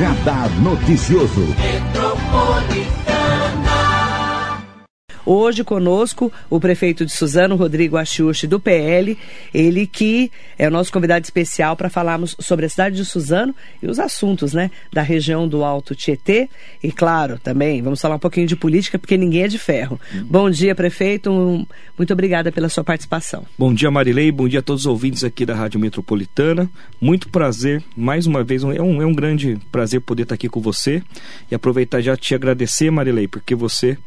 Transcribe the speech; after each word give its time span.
Radar 0.00 0.48
Noticioso. 0.62 1.89
Hoje 5.24 5.62
conosco 5.62 6.32
o 6.48 6.58
prefeito 6.58 7.04
de 7.04 7.12
Suzano, 7.12 7.56
Rodrigo 7.56 7.96
Achiuchi, 7.96 8.46
do 8.46 8.58
PL, 8.58 9.16
ele 9.52 9.86
que 9.86 10.30
é 10.58 10.66
o 10.68 10.70
nosso 10.70 10.92
convidado 10.92 11.24
especial 11.24 11.76
para 11.76 11.90
falarmos 11.90 12.36
sobre 12.38 12.66
a 12.66 12.68
cidade 12.68 12.96
de 12.96 13.04
Suzano 13.04 13.54
e 13.82 13.86
os 13.86 13.98
assuntos, 13.98 14.54
né, 14.54 14.70
da 14.92 15.02
região 15.02 15.46
do 15.46 15.64
Alto 15.64 15.94
Tietê. 15.94 16.48
E 16.82 16.90
claro, 16.90 17.38
também 17.38 17.82
vamos 17.82 18.00
falar 18.00 18.16
um 18.16 18.20
pouquinho 18.20 18.46
de 18.46 18.56
política, 18.56 18.98
porque 18.98 19.16
ninguém 19.16 19.42
é 19.42 19.48
de 19.48 19.58
ferro. 19.58 20.00
Hum. 20.14 20.26
Bom 20.28 20.50
dia, 20.50 20.74
prefeito. 20.74 21.66
Muito 21.96 22.12
obrigada 22.12 22.50
pela 22.50 22.68
sua 22.68 22.82
participação. 22.82 23.44
Bom 23.58 23.74
dia, 23.74 23.90
Marilei. 23.90 24.32
Bom 24.32 24.48
dia 24.48 24.60
a 24.60 24.62
todos 24.62 24.82
os 24.82 24.86
ouvintes 24.86 25.24
aqui 25.24 25.44
da 25.44 25.54
Rádio 25.54 25.78
Metropolitana. 25.80 26.70
Muito 27.00 27.28
prazer, 27.28 27.82
mais 27.96 28.26
uma 28.26 28.42
vez, 28.42 28.62
é 28.62 28.82
um, 28.82 29.02
é 29.02 29.06
um 29.06 29.14
grande 29.14 29.58
prazer 29.70 30.00
poder 30.00 30.22
estar 30.22 30.34
aqui 30.34 30.48
com 30.48 30.60
você 30.60 31.02
e 31.50 31.54
aproveitar 31.54 32.00
já 32.00 32.16
te 32.16 32.34
agradecer, 32.34 32.90
Marilei, 32.90 33.28
porque 33.28 33.54
você 33.54 33.98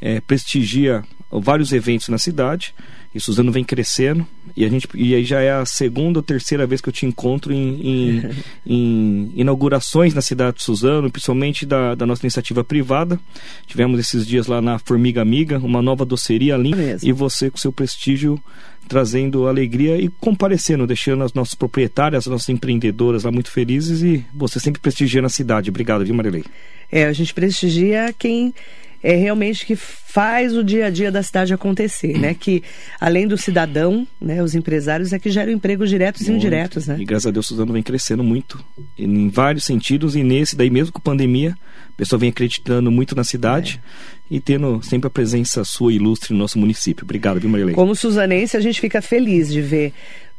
é, 0.00 0.20
prestigia 0.20 1.04
vários 1.30 1.72
eventos 1.72 2.08
na 2.08 2.18
cidade 2.18 2.74
e 3.14 3.20
Suzano 3.20 3.50
vem 3.50 3.64
crescendo 3.64 4.26
e 4.56 4.64
a 4.64 4.68
gente 4.68 4.88
e 4.94 5.14
aí 5.14 5.24
já 5.24 5.40
é 5.40 5.50
a 5.50 5.64
segunda 5.64 6.18
ou 6.18 6.22
terceira 6.22 6.66
vez 6.66 6.80
que 6.80 6.88
eu 6.88 6.92
te 6.92 7.06
encontro 7.06 7.52
em, 7.52 7.80
em, 7.80 8.30
em 8.66 9.32
inaugurações 9.34 10.14
na 10.14 10.20
cidade 10.20 10.58
de 10.58 10.62
Suzano, 10.62 11.10
principalmente 11.10 11.64
da, 11.64 11.94
da, 11.94 12.06
nossa 12.06 12.22
iniciativa 12.24 12.62
privada. 12.64 13.18
Tivemos 13.66 13.98
esses 13.98 14.26
dias 14.26 14.46
lá 14.46 14.60
na 14.60 14.78
Formiga 14.78 15.22
Amiga, 15.22 15.58
uma 15.58 15.82
nova 15.82 16.04
doceria 16.04 16.56
linda 16.56 16.82
é 16.82 16.96
e 17.02 17.12
você 17.12 17.50
com 17.50 17.56
seu 17.56 17.72
prestígio 17.72 18.40
trazendo 18.88 19.46
alegria 19.46 20.00
e 20.00 20.08
comparecendo, 20.08 20.86
deixando 20.86 21.22
as 21.22 21.34
nossas 21.34 21.54
proprietárias, 21.54 22.26
as 22.26 22.30
nossas 22.30 22.48
empreendedoras 22.48 23.24
lá 23.24 23.30
muito 23.30 23.50
felizes 23.50 24.02
e 24.02 24.24
você 24.34 24.58
sempre 24.58 24.80
prestigiando 24.80 25.26
a 25.26 25.30
cidade. 25.30 25.68
Obrigado, 25.68 26.04
viu, 26.04 26.14
Marilei? 26.14 26.44
É, 26.90 27.04
a 27.04 27.12
gente 27.12 27.34
prestigia 27.34 28.14
quem 28.18 28.54
é 29.02 29.14
realmente 29.14 29.64
que 29.64 29.76
faz 29.76 30.56
o 30.56 30.64
dia 30.64 30.86
a 30.86 30.90
dia 30.90 31.10
da 31.10 31.22
cidade 31.22 31.54
acontecer, 31.54 32.18
né? 32.18 32.34
Que 32.34 32.62
além 33.00 33.26
do 33.26 33.36
cidadão, 33.36 34.06
né, 34.20 34.42
os 34.42 34.54
empresários 34.54 35.12
é 35.12 35.18
que 35.18 35.30
geram 35.30 35.52
empregos 35.52 35.88
diretos 35.88 36.22
muito. 36.22 36.32
e 36.32 36.36
indiretos, 36.36 36.86
né? 36.86 36.96
E 36.98 37.04
graças 37.04 37.26
a 37.26 37.30
Deus 37.30 37.46
Suzano 37.46 37.72
vem 37.72 37.82
crescendo 37.82 38.24
muito 38.24 38.62
em 38.98 39.28
vários 39.28 39.64
sentidos 39.64 40.16
e 40.16 40.22
nesse 40.22 40.56
daí 40.56 40.70
mesmo 40.70 40.92
com 40.92 41.00
pandemia, 41.00 41.56
a 41.88 41.96
pessoa 41.96 42.18
vem 42.18 42.30
acreditando 42.30 42.90
muito 42.90 43.14
na 43.14 43.24
cidade. 43.24 43.80
É. 44.04 44.18
E 44.30 44.40
tendo 44.40 44.82
sempre 44.82 45.06
a 45.06 45.10
presença 45.10 45.64
sua 45.64 45.90
ilustre 45.90 46.34
no 46.34 46.40
nosso 46.40 46.58
município. 46.58 47.02
Obrigado, 47.02 47.40
viu, 47.40 47.48
Marilei? 47.48 47.74
Como 47.74 47.94
suzanense, 47.94 48.58
a 48.58 48.60
gente 48.60 48.78
fica 48.78 49.00
feliz 49.00 49.50
de 49.50 49.62
ver 49.62 49.94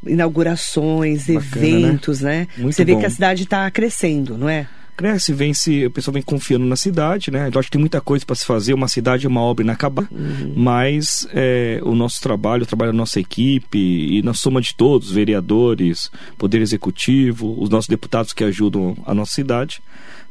inaugurações, 0.06 1.26
Bacana, 1.26 1.40
né? 1.40 1.68
eventos, 1.68 2.22
né? 2.22 2.48
né? 2.56 2.72
Você 2.72 2.86
vê 2.86 2.96
que 2.96 3.06
a 3.06 3.10
cidade 3.10 3.44
está 3.44 3.70
crescendo, 3.72 4.38
não 4.38 4.48
é? 4.48 4.68
Cresce, 5.00 5.32
vem 5.32 5.54
se, 5.54 5.86
a 5.86 5.90
pessoa 5.90 6.12
vem 6.12 6.22
confiando 6.22 6.66
na 6.66 6.76
cidade, 6.76 7.32
né? 7.32 7.50
Eu 7.54 7.58
acho 7.58 7.70
que 7.70 7.72
tem 7.72 7.80
muita 7.80 8.02
coisa 8.02 8.26
para 8.26 8.36
se 8.36 8.46
fazer, 8.46 8.74
uma 8.74 8.90
cidade 8.90 9.26
é 9.26 9.30
uma 9.30 9.40
obra 9.40 9.64
inacabada, 9.64 10.10
uhum. 10.12 10.54
mas 10.58 11.26
é, 11.34 11.80
o 11.84 11.96
nosso 11.96 12.22
trabalho, 12.22 12.64
o 12.64 12.66
trabalho 12.66 12.92
da 12.92 12.98
nossa 12.98 13.18
equipe 13.18 13.78
e 13.80 14.22
na 14.24 14.34
soma 14.34 14.60
de 14.60 14.76
todos, 14.76 15.10
vereadores, 15.10 16.12
poder 16.38 16.62
executivo, 16.62 17.56
os 17.58 17.70
nossos 17.70 17.88
deputados 17.88 18.34
que 18.34 18.44
ajudam 18.44 18.98
a 19.06 19.14
nossa 19.14 19.32
cidade, 19.32 19.82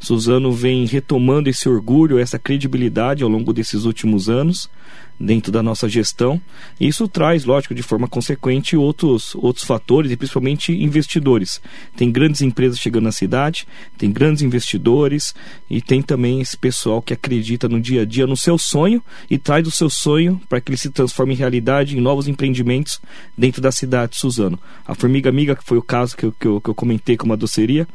Suzano 0.01 0.53
vem 0.53 0.87
retomando 0.87 1.49
esse 1.49 1.69
orgulho, 1.69 2.19
essa 2.19 2.39
credibilidade 2.39 3.23
ao 3.23 3.29
longo 3.29 3.53
desses 3.53 3.85
últimos 3.85 4.29
anos 4.29 4.71
dentro 5.19 5.51
da 5.51 5.63
nossa 5.63 5.89
gestão. 5.89 6.41
E 6.79 6.87
isso 6.87 7.09
traz, 7.09 7.45
lógico, 7.45 7.75
de 7.75 7.83
forma 7.83 8.07
consequente 8.07 8.77
outros, 8.77 9.35
outros 9.35 9.65
fatores 9.65 10.13
e 10.13 10.17
principalmente 10.17 10.73
investidores. 10.73 11.61
Tem 11.97 12.11
grandes 12.11 12.41
empresas 12.41 12.79
chegando 12.79 13.05
na 13.05 13.13
cidade, 13.13 13.67
tem 13.97 14.13
grandes 14.13 14.43
investidores 14.43 15.35
e 15.69 15.81
tem 15.83 16.01
também 16.01 16.41
esse 16.41 16.57
pessoal 16.57 17.03
que 17.03 17.13
acredita 17.13 17.69
no 17.69 17.81
dia 17.81 18.03
a 18.03 18.05
dia 18.05 18.27
no 18.27 18.37
seu 18.37 18.57
sonho 18.57 19.03
e 19.29 19.37
traz 19.39 19.67
o 19.67 19.71
seu 19.71 19.91
sonho 19.91 20.41
para 20.49 20.61
que 20.61 20.71
ele 20.71 20.79
se 20.79 20.91
transforme 20.91 21.35
em 21.35 21.37
realidade 21.37 21.97
em 21.97 22.01
novos 22.01 22.29
empreendimentos 22.29 23.01
dentro 23.37 23.61
da 23.61 23.73
cidade 23.73 24.13
de 24.13 24.19
Suzano. 24.19 24.59
A 24.87 24.95
Formiga 24.95 25.29
Amiga, 25.29 25.57
que 25.57 25.65
foi 25.65 25.79
o 25.79 25.83
caso 25.83 26.17
que 26.17 26.27
eu, 26.27 26.33
que 26.33 26.47
eu, 26.47 26.61
que 26.61 26.71
eu 26.71 26.75
comentei 26.75 27.17
com 27.17 27.27
uma 27.27 27.37
doceria, 27.37 27.87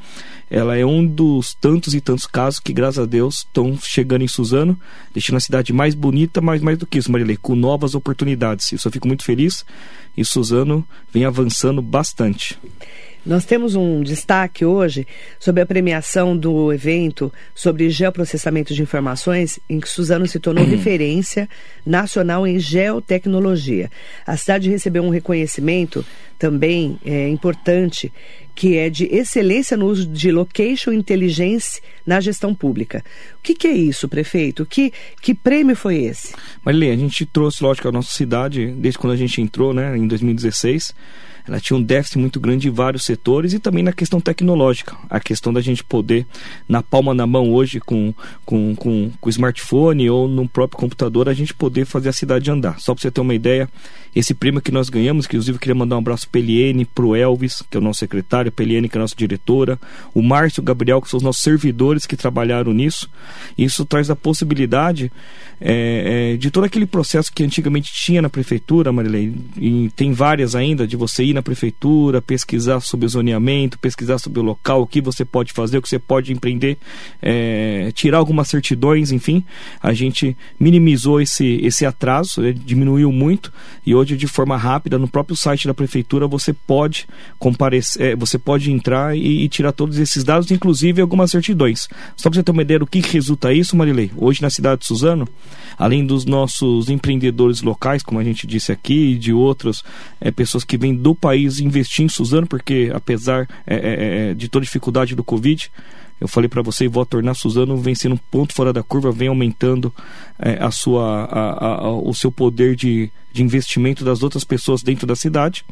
ela 0.53 0.77
é 0.77 0.85
um 0.85 1.03
dos 1.03 1.55
tantos 1.55 1.95
e 1.95 1.99
tantos 1.99 2.27
casos 2.27 2.59
que, 2.59 2.71
graças 2.71 2.99
a 2.99 3.07
Deus, 3.07 3.37
estão 3.37 3.75
chegando 3.81 4.23
em 4.23 4.27
Suzano, 4.27 4.79
deixando 5.11 5.37
a 5.37 5.39
cidade 5.39 5.73
mais 5.73 5.95
bonita, 5.95 6.41
mas 6.41 6.61
mais 6.61 6.77
do 6.77 6.85
que 6.85 6.99
isso, 6.99 7.11
Marilei, 7.11 7.35
com 7.35 7.55
novas 7.55 7.95
oportunidades. 7.95 8.71
Isso 8.71 8.87
eu 8.87 8.91
fico 8.91 9.07
muito 9.07 9.23
feliz 9.23 9.65
e 10.15 10.23
Suzano 10.23 10.87
vem 11.11 11.25
avançando 11.25 11.81
bastante. 11.81 12.55
Nós 13.25 13.45
temos 13.45 13.73
um 13.73 14.03
destaque 14.03 14.65
hoje 14.65 15.07
sobre 15.39 15.63
a 15.63 15.65
premiação 15.65 16.35
do 16.37 16.73
evento 16.73 17.31
sobre 17.55 17.89
geoprocessamento 17.89 18.73
de 18.73 18.81
informações, 18.81 19.59
em 19.69 19.79
que 19.79 19.87
Suzano 19.87 20.27
se 20.27 20.39
tornou 20.39 20.65
referência 20.65 21.49
nacional 21.85 22.45
em 22.45 22.59
geotecnologia. 22.59 23.89
A 24.27 24.35
cidade 24.35 24.69
recebeu 24.69 25.01
um 25.03 25.09
reconhecimento 25.09 26.05
também 26.37 26.99
é, 27.05 27.29
importante, 27.29 28.11
que 28.55 28.77
é 28.77 28.89
de 28.89 29.05
excelência 29.05 29.75
no 29.75 29.87
uso 29.87 30.07
de 30.07 30.31
location 30.31 30.91
intelligence 30.91 31.81
na 32.05 32.19
gestão 32.19 32.53
pública. 32.53 33.03
O 33.39 33.41
que, 33.41 33.55
que 33.55 33.67
é 33.67 33.73
isso, 33.73 34.07
prefeito? 34.07 34.65
Que, 34.65 34.91
que 35.21 35.33
prêmio 35.33 35.75
foi 35.75 36.03
esse? 36.03 36.33
Marilene, 36.63 36.93
a 36.93 36.97
gente 36.97 37.25
trouxe, 37.25 37.63
lógico, 37.63 37.87
a 37.87 37.91
nossa 37.91 38.11
cidade, 38.11 38.67
desde 38.67 38.97
quando 38.97 39.13
a 39.13 39.17
gente 39.17 39.41
entrou, 39.41 39.73
né, 39.73 39.97
em 39.97 40.07
2016 40.07 40.93
ela 41.47 41.59
tinha 41.59 41.77
um 41.77 41.83
déficit 41.83 42.17
muito 42.17 42.39
grande 42.39 42.67
em 42.67 42.71
vários 42.71 43.03
setores 43.03 43.53
e 43.53 43.59
também 43.59 43.83
na 43.83 43.91
questão 43.91 44.21
tecnológica. 44.21 44.95
A 45.09 45.19
questão 45.19 45.51
da 45.51 45.59
gente 45.59 45.83
poder, 45.83 46.25
na 46.67 46.81
palma 46.81 47.13
da 47.13 47.27
mão 47.27 47.51
hoje, 47.51 47.79
com, 47.79 48.13
com, 48.45 48.75
com, 48.75 49.11
com 49.19 49.27
o 49.27 49.29
smartphone 49.29 50.09
ou 50.09 50.27
no 50.27 50.47
próprio 50.47 50.79
computador, 50.79 51.27
a 51.27 51.33
gente 51.33 51.53
poder 51.53 51.85
fazer 51.85 52.09
a 52.09 52.13
cidade 52.13 52.49
andar. 52.49 52.79
Só 52.79 52.93
para 52.93 53.01
você 53.01 53.11
ter 53.11 53.21
uma 53.21 53.35
ideia, 53.35 53.69
esse 54.15 54.33
prêmio 54.33 54.61
que 54.61 54.71
nós 54.71 54.89
ganhamos, 54.89 55.25
que 55.25 55.35
inclusive 55.35 55.55
eu 55.55 55.59
queria 55.59 55.75
mandar 55.75 55.95
um 55.95 55.99
abraço 55.99 56.29
para 56.29 56.39
Eliene, 56.39 56.85
para 56.85 57.05
o 57.05 57.15
Elvis, 57.15 57.63
que 57.69 57.77
é 57.77 57.79
o 57.79 57.83
nosso 57.83 57.99
secretário, 57.99 58.51
para 58.51 58.63
Eliene, 58.63 58.87
que 58.87 58.97
é 58.97 58.99
a 58.99 59.01
nossa 59.01 59.15
diretora, 59.15 59.79
o 60.13 60.21
Márcio 60.21 60.61
o 60.61 60.63
Gabriel, 60.63 61.01
que 61.01 61.09
são 61.09 61.17
os 61.17 61.23
nossos 61.23 61.41
servidores 61.41 62.05
que 62.05 62.15
trabalharam 62.15 62.73
nisso. 62.73 63.09
Isso 63.57 63.85
traz 63.85 64.09
a 64.09 64.15
possibilidade 64.15 65.11
é, 65.59 66.33
é, 66.33 66.37
de 66.37 66.51
todo 66.51 66.65
aquele 66.65 66.85
processo 66.85 67.31
que 67.33 67.43
antigamente 67.43 67.91
tinha 67.93 68.21
na 68.21 68.29
prefeitura, 68.29 68.91
Marilei, 68.91 69.33
e 69.57 69.89
tem 69.95 70.11
várias 70.11 70.55
ainda, 70.55 70.85
de 70.85 70.97
você 70.97 71.23
ir 71.23 71.33
na 71.33 71.41
prefeitura, 71.41 72.21
pesquisar 72.21 72.81
sobre 72.81 73.05
o 73.05 73.09
zoneamento, 73.09 73.79
pesquisar 73.79 74.17
sobre 74.17 74.41
o 74.41 74.43
local, 74.43 74.81
o 74.81 74.87
que 74.87 74.99
você 74.99 75.23
pode 75.23 75.53
fazer, 75.53 75.77
o 75.77 75.81
que 75.81 75.87
você 75.87 75.99
pode 75.99 76.33
empreender, 76.33 76.77
é, 77.21 77.91
tirar 77.93 78.17
algumas 78.17 78.49
certidões, 78.49 79.11
enfim. 79.11 79.43
A 79.81 79.93
gente 79.93 80.35
minimizou 80.59 81.21
esse, 81.21 81.59
esse 81.63 81.85
atraso, 81.85 82.41
né, 82.41 82.51
diminuiu 82.51 83.11
muito 83.11 83.51
e 83.85 83.95
hoje 83.95 84.02
de 84.05 84.27
forma 84.27 84.57
rápida 84.57 84.97
no 84.97 85.07
próprio 85.07 85.35
site 85.35 85.67
da 85.67 85.73
prefeitura 85.73 86.27
você 86.27 86.53
pode 86.53 87.07
comparecer, 87.39 88.01
é, 88.01 88.15
você 88.15 88.37
pode 88.37 88.71
entrar 88.71 89.15
e, 89.15 89.43
e, 89.43 89.49
tirar 89.49 89.71
todos 89.71 89.97
esses 89.97 90.23
dados, 90.23 90.51
inclusive 90.51 91.01
algumas 91.01 91.31
certidões. 91.31 91.87
Só 92.15 92.29
para 92.29 92.37
você 92.37 92.43
ter 92.43 92.51
uma 92.51 92.61
ideia 92.61 92.79
do 92.79 92.87
que 92.87 92.99
resulta 92.99 93.53
isso, 93.53 93.75
Marilei, 93.75 94.11
hoje 94.15 94.41
na 94.41 94.49
cidade 94.49 94.81
de 94.81 94.87
Suzano, 94.87 95.27
além 95.77 96.05
dos 96.05 96.25
nossos 96.25 96.89
empreendedores 96.89 97.61
locais, 97.61 98.03
como 98.03 98.19
a 98.19 98.23
gente 98.23 98.45
disse 98.45 98.71
aqui, 98.71 99.13
e 99.13 99.17
de 99.17 99.33
outras 99.33 99.83
é, 100.19 100.31
pessoas 100.31 100.63
que 100.63 100.77
vêm 100.77 100.95
do 100.95 101.15
país 101.15 101.59
investir 101.59 102.05
em 102.05 102.09
Suzano, 102.09 102.47
porque 102.47 102.91
apesar 102.93 103.47
é, 103.65 103.75
é, 103.75 104.29
é 104.29 104.33
de 104.33 104.49
toda 104.49 104.65
dificuldade 104.65 105.15
do 105.15 105.23
Covid, 105.23 105.71
eu 106.23 106.27
falei 106.27 106.47
para 106.47 106.61
você 106.61 106.87
vou 106.87 107.05
tornar 107.05 107.33
Suzano 107.33 107.75
vem 107.75 107.93
sendo 107.93 108.15
um 108.15 108.17
ponto 108.17 108.53
fora 108.53 108.71
da 108.71 108.81
curva, 108.81 109.11
vem 109.11 109.27
aumentando 109.27 109.93
é, 110.39 110.57
a 110.63 110.71
sua, 110.71 111.25
a, 111.25 111.85
a, 111.85 111.91
o 111.91 112.13
seu 112.13 112.31
poder 112.31 112.77
de, 112.77 113.11
de 113.33 113.41
investimento 113.41 114.05
das 114.05 114.21
outras 114.21 114.43
pessoas 114.43 114.83
dentro 114.83 115.07
da 115.07 115.15
cidade. 115.15 115.65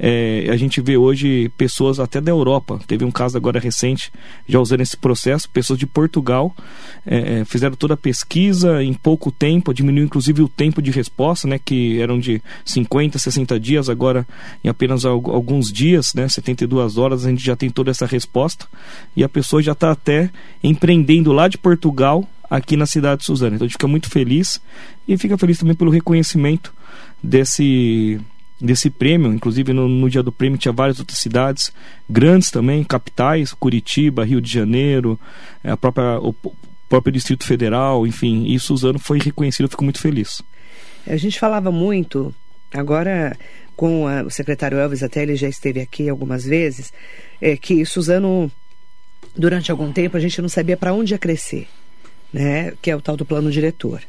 É, 0.00 0.46
a 0.50 0.56
gente 0.56 0.80
vê 0.80 0.96
hoje 0.96 1.50
pessoas 1.58 2.00
até 2.00 2.20
da 2.20 2.30
Europa, 2.30 2.80
teve 2.86 3.04
um 3.04 3.10
caso 3.10 3.36
agora 3.36 3.60
recente, 3.60 4.10
já 4.48 4.58
usando 4.58 4.80
esse 4.80 4.96
processo, 4.96 5.48
pessoas 5.50 5.78
de 5.78 5.86
Portugal 5.86 6.56
é, 7.06 7.40
é 7.40 7.44
fizeram 7.44 7.76
toda 7.76 7.94
a 7.94 7.96
pesquisa 7.96 8.82
em 8.82 8.94
pouco 8.94 9.30
tempo, 9.30 9.74
diminuiu 9.74 10.06
inclusive 10.06 10.40
o 10.40 10.48
tempo 10.48 10.80
de 10.80 10.90
resposta, 10.90 11.46
né, 11.46 11.60
que 11.62 12.00
eram 12.00 12.18
de 12.18 12.42
50, 12.64 13.18
60 13.18 13.60
dias, 13.60 13.90
agora 13.90 14.26
em 14.64 14.68
apenas 14.68 15.04
alguns 15.04 15.70
dias, 15.70 16.14
né, 16.14 16.26
72 16.26 16.96
horas, 16.96 17.26
a 17.26 17.30
gente 17.30 17.44
já 17.44 17.54
tem 17.54 17.68
toda 17.68 17.90
essa 17.90 18.06
resposta 18.06 18.66
e 19.14 19.22
a 19.22 19.28
pessoa 19.28 19.62
já 19.62 19.72
está 19.72 19.90
até 19.90 20.30
empreendendo 20.64 21.30
lá 21.30 21.46
de 21.46 21.58
Portugal 21.58 22.26
aqui 22.52 22.76
na 22.76 22.84
cidade 22.84 23.20
de 23.20 23.24
Suzano. 23.24 23.54
Então 23.54 23.64
a 23.64 23.68
gente 23.68 23.72
fica 23.72 23.88
muito 23.88 24.10
feliz 24.10 24.60
e 25.08 25.16
fica 25.16 25.38
feliz 25.38 25.58
também 25.58 25.74
pelo 25.74 25.90
reconhecimento 25.90 26.74
desse 27.22 28.20
desse 28.60 28.90
prêmio, 28.90 29.32
inclusive 29.32 29.72
no, 29.72 29.88
no, 29.88 30.08
dia 30.08 30.22
do 30.22 30.30
prêmio 30.30 30.56
tinha 30.56 30.70
várias 30.70 31.00
outras 31.00 31.18
cidades 31.18 31.72
grandes 32.08 32.48
também, 32.48 32.84
capitais, 32.84 33.52
Curitiba, 33.52 34.24
Rio 34.24 34.40
de 34.40 34.52
Janeiro, 34.52 35.18
a 35.64 35.76
própria 35.76 36.20
o 36.20 36.32
próprio 36.88 37.12
Distrito 37.12 37.44
Federal, 37.44 38.06
enfim, 38.06 38.44
e 38.46 38.60
Suzano 38.60 39.00
foi 39.00 39.18
reconhecido, 39.18 39.64
eu 39.64 39.70
fico 39.70 39.82
muito 39.82 39.98
feliz. 39.98 40.42
A 41.08 41.16
gente 41.16 41.40
falava 41.40 41.72
muito, 41.72 42.32
agora 42.72 43.36
com 43.74 44.06
a, 44.06 44.22
o 44.22 44.30
secretário 44.30 44.78
Elvis 44.78 45.02
até 45.02 45.22
ele 45.24 45.34
já 45.34 45.48
esteve 45.48 45.80
aqui 45.80 46.08
algumas 46.08 46.44
vezes, 46.44 46.92
é 47.40 47.56
que 47.56 47.84
Suzano 47.84 48.52
durante 49.36 49.70
algum 49.70 49.90
tempo, 49.90 50.16
a 50.16 50.20
gente 50.20 50.40
não 50.40 50.48
sabia 50.48 50.76
para 50.76 50.92
onde 50.92 51.14
ia 51.14 51.18
crescer, 51.18 51.66
né? 52.32 52.72
Que 52.80 52.90
é 52.90 52.96
o 52.96 53.02
tal 53.02 53.16
do 53.16 53.24
plano 53.24 53.50
diretor. 53.50 54.02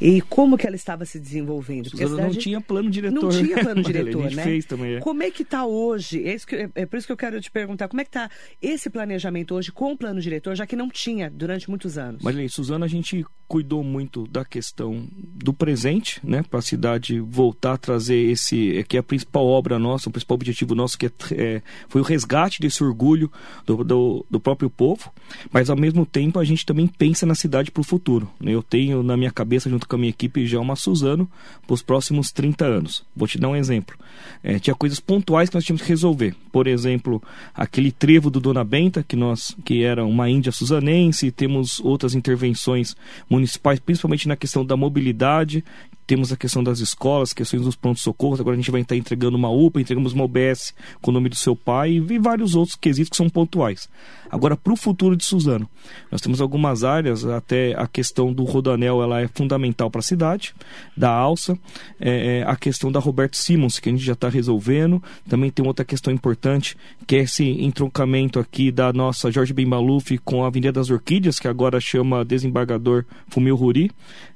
E 0.00 0.20
como 0.22 0.56
que 0.56 0.66
ela 0.66 0.76
estava 0.76 1.04
se 1.04 1.18
desenvolvendo? 1.18 1.90
Porque 1.90 2.04
não 2.04 2.30
tinha 2.30 2.60
plano 2.60 2.90
diretor. 2.90 3.22
Não 3.22 3.28
tinha 3.30 3.58
plano 3.58 3.82
diretor, 3.82 4.20
a 4.20 4.28
gente 4.28 4.36
né? 4.36 4.44
Fez 4.44 4.64
também, 4.64 4.94
é. 4.94 5.00
Como 5.00 5.22
é 5.22 5.30
que 5.30 5.42
está 5.42 5.66
hoje? 5.66 6.26
É, 6.26 6.36
que, 6.36 6.70
é, 6.74 6.86
por 6.86 6.96
isso 6.96 7.06
que 7.06 7.12
eu 7.12 7.16
quero 7.16 7.40
te 7.40 7.50
perguntar, 7.50 7.88
como 7.88 8.00
é 8.00 8.04
que 8.04 8.10
está 8.10 8.30
esse 8.62 8.88
planejamento 8.88 9.54
hoje 9.54 9.72
com 9.72 9.92
o 9.92 9.96
plano 9.96 10.20
diretor, 10.20 10.54
já 10.54 10.66
que 10.66 10.76
não 10.76 10.88
tinha 10.88 11.30
durante 11.30 11.68
muitos 11.68 11.98
anos? 11.98 12.22
Marilene, 12.22 12.48
Suzana, 12.48 12.86
a 12.86 12.88
gente 12.88 13.24
cuidou 13.48 13.82
muito 13.82 14.26
da 14.28 14.44
questão 14.44 15.08
do 15.16 15.54
presente, 15.54 16.20
né? 16.22 16.42
Para 16.42 16.58
a 16.58 16.62
cidade 16.62 17.18
voltar 17.18 17.72
a 17.72 17.78
trazer 17.78 18.30
esse, 18.30 18.76
é, 18.76 18.82
que 18.82 18.96
é 18.96 19.00
a 19.00 19.02
principal 19.02 19.46
obra 19.46 19.78
nossa, 19.78 20.08
o 20.08 20.12
principal 20.12 20.34
objetivo 20.34 20.74
nosso, 20.74 20.98
que 20.98 21.06
é, 21.06 21.10
é, 21.32 21.62
foi 21.88 22.02
o 22.02 22.04
resgate 22.04 22.60
desse 22.60 22.84
orgulho 22.84 23.32
do, 23.64 23.82
do, 23.82 24.26
do, 24.30 24.38
próprio 24.38 24.68
povo, 24.68 25.10
mas 25.50 25.70
ao 25.70 25.76
mesmo 25.76 26.04
tempo 26.04 26.38
a 26.38 26.44
gente 26.44 26.66
também 26.66 26.86
pensa 26.86 27.24
na 27.24 27.34
cidade 27.34 27.70
para 27.70 27.80
o 27.80 27.84
futuro. 27.84 28.30
Né? 28.38 28.52
Eu 28.52 28.62
tenho 28.62 29.02
na 29.02 29.16
minha 29.16 29.30
cabeça, 29.30 29.70
junto 29.70 29.87
com 29.88 29.96
a 29.96 29.98
minha 29.98 30.10
equipe 30.10 30.46
já 30.46 30.60
uma 30.60 30.76
Suzano 30.76 31.28
para 31.66 31.74
os 31.74 31.82
próximos 31.82 32.30
30 32.30 32.64
anos. 32.64 33.04
Vou 33.16 33.26
te 33.26 33.38
dar 33.38 33.48
um 33.48 33.56
exemplo. 33.56 33.96
É, 34.42 34.58
tinha 34.58 34.74
coisas 34.74 35.00
pontuais 35.00 35.48
que 35.48 35.54
nós 35.54 35.64
tínhamos 35.64 35.82
que 35.82 35.88
resolver. 35.88 36.34
Por 36.52 36.66
exemplo, 36.66 37.22
aquele 37.54 37.90
trevo 37.90 38.30
do 38.30 38.40
Dona 38.40 38.64
Benta, 38.64 39.02
que 39.02 39.16
nós 39.16 39.56
que 39.64 39.82
era 39.82 40.04
uma 40.04 40.28
índia 40.30 40.52
suzanense, 40.52 41.30
temos 41.30 41.80
outras 41.80 42.14
intervenções 42.14 42.94
municipais, 43.28 43.80
principalmente 43.80 44.28
na 44.28 44.36
questão 44.36 44.64
da 44.64 44.76
mobilidade, 44.76 45.64
temos 46.08 46.32
a 46.32 46.38
questão 46.38 46.64
das 46.64 46.80
escolas, 46.80 47.34
questões 47.34 47.62
dos 47.62 47.76
prontos-socorros. 47.76 48.40
Agora 48.40 48.54
a 48.54 48.56
gente 48.56 48.70
vai 48.70 48.80
estar 48.80 48.96
entregando 48.96 49.36
uma 49.36 49.50
UPA, 49.50 49.78
entregamos 49.78 50.14
uma 50.14 50.24
OBS 50.24 50.74
com 51.02 51.10
o 51.10 51.14
nome 51.14 51.28
do 51.28 51.36
seu 51.36 51.54
pai 51.54 51.92
e 51.92 52.18
vários 52.18 52.54
outros 52.54 52.76
quesitos 52.76 53.10
que 53.10 53.16
são 53.16 53.28
pontuais. 53.28 53.90
Agora, 54.30 54.56
para 54.56 54.72
o 54.72 54.76
futuro 54.76 55.16
de 55.16 55.24
Suzano, 55.24 55.68
nós 56.10 56.20
temos 56.20 56.40
algumas 56.40 56.82
áreas, 56.82 57.24
até 57.26 57.74
a 57.78 57.86
questão 57.86 58.32
do 58.32 58.44
Rodanel 58.44 59.02
ela 59.02 59.20
é 59.20 59.28
fundamental 59.28 59.90
para 59.90 60.00
a 60.00 60.02
cidade, 60.02 60.54
da 60.96 61.10
alça, 61.10 61.58
é, 62.00 62.38
é, 62.38 62.42
a 62.42 62.56
questão 62.56 62.90
da 62.90 63.00
Roberto 63.00 63.36
Simons, 63.36 63.78
que 63.78 63.90
a 63.90 63.92
gente 63.92 64.04
já 64.04 64.14
está 64.14 64.30
resolvendo. 64.30 65.02
Também 65.28 65.50
tem 65.50 65.66
outra 65.66 65.84
questão 65.84 66.12
importante, 66.12 66.74
que 67.06 67.16
é 67.16 67.20
esse 67.20 67.44
entroncamento 67.44 68.38
aqui 68.38 68.70
da 68.70 68.92
nossa 68.94 69.30
Jorge 69.30 69.52
Ben 69.52 69.66
Maluf 69.66 70.16
com 70.18 70.42
a 70.42 70.46
Avenida 70.46 70.72
das 70.72 70.90
Orquídeas, 70.90 71.38
que 71.38 71.48
agora 71.48 71.78
chama 71.80 72.24
Desembargador 72.24 73.04
Fumil 73.28 73.56
Ruri. 73.56 73.90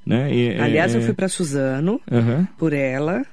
Né? 0.05 0.33
E, 0.33 0.59
Aliás, 0.59 0.93
é, 0.93 0.97
eu 0.97 1.01
fui 1.01 1.13
para 1.13 1.27
Suzano 1.27 2.01
uhum. 2.11 2.45
por 2.57 2.73
ela. 2.73 3.23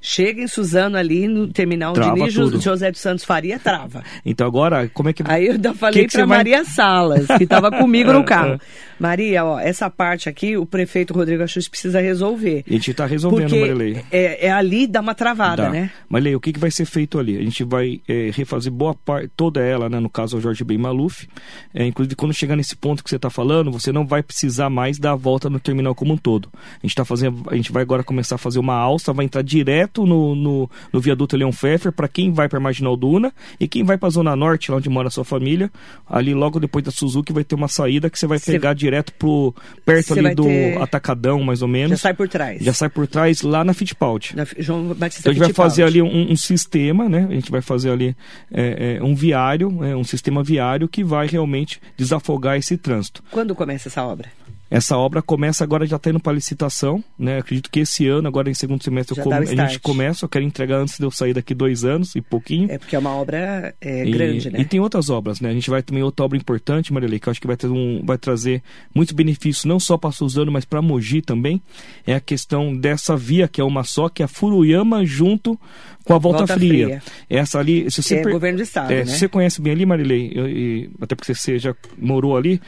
Chega 0.00 0.40
em 0.40 0.46
Suzano 0.46 0.96
ali 0.96 1.26
no 1.26 1.48
terminal 1.48 1.92
trava 1.92 2.28
de 2.28 2.30
José 2.30 2.90
dos 2.90 3.00
Santos 3.00 3.24
Faria, 3.24 3.58
trava. 3.58 4.04
Então 4.24 4.46
agora, 4.46 4.88
como 4.94 5.08
é 5.08 5.12
que... 5.12 5.24
Aí 5.26 5.48
eu 5.48 5.74
falei 5.74 6.06
para 6.06 6.24
Maria 6.24 6.62
vai... 6.62 6.72
Salas, 6.72 7.26
que 7.26 7.42
estava 7.42 7.70
comigo 7.70 8.12
no 8.12 8.22
carro. 8.24 8.60
Maria, 8.98 9.44
ó, 9.44 9.58
essa 9.58 9.88
parte 9.88 10.28
aqui, 10.28 10.56
o 10.56 10.66
prefeito 10.66 11.14
Rodrigo 11.14 11.42
Axus 11.42 11.68
precisa 11.68 12.00
resolver. 12.00 12.64
A 12.68 12.72
gente 12.72 12.90
está 12.90 13.06
resolvendo, 13.06 13.56
Marilei. 13.56 14.02
É, 14.10 14.46
é 14.46 14.50
ali, 14.50 14.86
dá 14.86 15.00
uma 15.00 15.14
travada, 15.14 15.64
dá. 15.64 15.70
né? 15.70 15.90
Marilei, 16.08 16.34
o 16.34 16.40
que, 16.40 16.52
que 16.52 16.58
vai 16.58 16.70
ser 16.70 16.84
feito 16.84 17.18
ali? 17.18 17.38
A 17.38 17.42
gente 17.42 17.62
vai 17.62 18.00
é, 18.08 18.30
refazer 18.34 18.72
boa 18.72 18.94
parte, 18.94 19.30
toda 19.36 19.60
ela, 19.60 19.88
né? 19.88 20.00
No 20.00 20.10
caso, 20.10 20.36
o 20.36 20.40
Jorge 20.40 20.64
Ben 20.64 20.78
Maluf. 20.78 21.28
É, 21.72 21.86
inclusive, 21.86 22.16
quando 22.16 22.32
chegar 22.32 22.56
nesse 22.56 22.74
ponto 22.74 23.04
que 23.04 23.10
você 23.10 23.16
está 23.16 23.30
falando, 23.30 23.70
você 23.70 23.92
não 23.92 24.06
vai 24.06 24.22
precisar 24.22 24.68
mais 24.68 24.98
dar 24.98 25.12
a 25.12 25.16
volta 25.16 25.48
no 25.48 25.60
terminal 25.60 25.94
como 25.94 26.14
um 26.14 26.16
todo. 26.16 26.48
A 26.54 26.86
gente 26.86 26.94
tá 26.94 27.04
fazendo, 27.04 27.44
a 27.48 27.54
gente 27.54 27.70
vai 27.70 27.82
agora 27.82 28.02
começar 28.02 28.34
a 28.34 28.38
fazer 28.38 28.58
uma 28.58 28.74
alça, 28.74 29.12
vai 29.12 29.24
entrar 29.24 29.42
direto 29.42 30.04
no, 30.04 30.34
no, 30.34 30.70
no 30.92 31.00
viaduto 31.00 31.36
Leão 31.36 31.50
Pfeffer 31.50 31.92
para 31.92 32.08
quem 32.08 32.32
vai 32.32 32.48
para 32.48 32.58
Marginal 32.58 32.96
Duna 32.96 33.32
e 33.60 33.68
quem 33.68 33.84
vai 33.84 33.96
para 33.96 34.08
a 34.08 34.10
Zona 34.10 34.34
Norte, 34.34 34.70
lá 34.70 34.78
onde 34.78 34.88
mora 34.88 35.08
a 35.08 35.10
sua 35.10 35.24
família, 35.24 35.70
ali 36.08 36.34
logo 36.34 36.58
depois 36.58 36.84
da 36.84 36.90
Suzuki 36.90 37.32
vai 37.32 37.44
ter 37.44 37.54
uma 37.54 37.68
saída 37.68 38.10
que 38.10 38.18
você 38.18 38.26
vai 38.26 38.40
pegar 38.40 38.74
direto 38.74 38.87
pro 39.12 39.54
perto 39.84 40.14
ali 40.14 40.34
do 40.34 40.44
ter... 40.44 40.80
Atacadão, 40.80 41.42
mais 41.42 41.62
ou 41.62 41.68
menos. 41.68 41.90
Já 41.90 41.96
sai 41.96 42.14
por 42.14 42.28
trás. 42.28 42.62
Já 42.62 42.72
sai 42.72 42.88
por 42.88 43.06
trás 43.06 43.42
lá 43.42 43.64
na 43.64 43.74
Fittipaldi. 43.74 44.34
Na 44.36 44.46
João 44.58 44.94
Batista 44.94 45.20
então 45.20 45.30
a 45.30 45.34
gente 45.34 45.54
vai 45.54 45.66
fazer 45.66 45.82
ali 45.84 46.02
um, 46.02 46.32
um, 46.32 46.36
sistema, 46.36 47.08
né? 47.08 47.26
A 47.28 47.34
gente 47.34 47.50
vai 47.50 47.60
fazer 47.60 47.90
ali 47.90 48.16
é, 48.52 48.98
é, 48.98 49.02
um 49.02 49.14
viário, 49.14 49.84
é, 49.84 49.96
um 49.96 50.04
sistema 50.04 50.42
viário 50.42 50.88
que 50.88 51.04
vai 51.04 51.26
realmente 51.26 51.80
desafogar 51.96 52.56
esse 52.56 52.76
trânsito. 52.76 53.22
Quando 53.30 53.54
começa 53.54 53.88
essa 53.88 54.04
obra? 54.04 54.28
Essa 54.70 54.98
obra 54.98 55.22
começa 55.22 55.64
agora 55.64 55.86
já 55.86 55.98
tendo 55.98 56.20
para 56.20 56.34
licitação, 56.34 57.02
né? 57.18 57.38
Acredito 57.38 57.70
que 57.70 57.80
esse 57.80 58.06
ano, 58.06 58.28
agora 58.28 58.50
em 58.50 58.54
segundo 58.54 58.82
semestre, 58.84 59.20
come, 59.20 59.36
a 59.36 59.44
gente 59.44 59.80
começa. 59.80 60.24
Eu 60.24 60.28
quero 60.28 60.44
entregar 60.44 60.76
antes 60.76 60.98
de 60.98 61.04
eu 61.04 61.10
sair 61.10 61.32
daqui 61.32 61.54
dois 61.54 61.84
anos 61.84 62.14
e 62.14 62.20
pouquinho. 62.20 62.70
É 62.70 62.76
porque 62.76 62.94
é 62.94 62.98
uma 62.98 63.14
obra 63.14 63.74
é, 63.80 64.04
e, 64.04 64.10
grande, 64.10 64.50
né? 64.50 64.60
E 64.60 64.64
tem 64.66 64.78
outras 64.78 65.08
obras, 65.08 65.40
né? 65.40 65.48
A 65.48 65.54
gente 65.54 65.70
vai 65.70 65.82
também 65.82 66.02
outra 66.02 66.26
obra 66.26 66.36
importante, 66.36 66.92
Marilei, 66.92 67.18
que 67.18 67.28
eu 67.28 67.30
acho 67.30 67.40
que 67.40 67.46
vai, 67.46 67.56
ter 67.56 67.66
um, 67.66 68.02
vai 68.04 68.18
trazer 68.18 68.62
muitos 68.94 69.14
benefícios, 69.14 69.64
não 69.64 69.80
só 69.80 69.96
para 69.96 70.12
Suzano, 70.12 70.52
mas 70.52 70.66
para 70.66 70.82
Mogi 70.82 71.22
também. 71.22 71.62
É 72.06 72.14
a 72.14 72.20
questão 72.20 72.76
dessa 72.76 73.16
via, 73.16 73.48
que 73.48 73.60
é 73.60 73.64
uma 73.64 73.84
só, 73.84 74.08
que 74.10 74.22
é 74.22 74.26
a 74.26 74.28
Furuyama 74.28 75.04
junto 75.04 75.58
com 76.04 76.14
a 76.14 76.18
Volta, 76.18 76.38
Volta 76.38 76.54
Fria. 76.54 76.86
Fria. 76.86 77.02
Essa 77.28 77.58
ali, 77.58 77.90
se 77.90 78.02
você 78.02 78.16
é 78.16 78.22
per... 78.22 78.32
governo 78.32 78.58
do 78.58 78.62
estado, 78.62 78.92
é, 78.92 79.04
né? 79.04 79.04
Você 79.04 79.28
conhece 79.28 79.60
bem 79.60 79.72
ali, 79.72 79.86
Marilei, 79.86 80.32
eu, 80.34 80.48
e, 80.48 80.90
até 81.00 81.14
porque 81.14 81.34
você 81.34 81.58
já 81.58 81.74
morou 81.96 82.36
ali, 82.36 82.60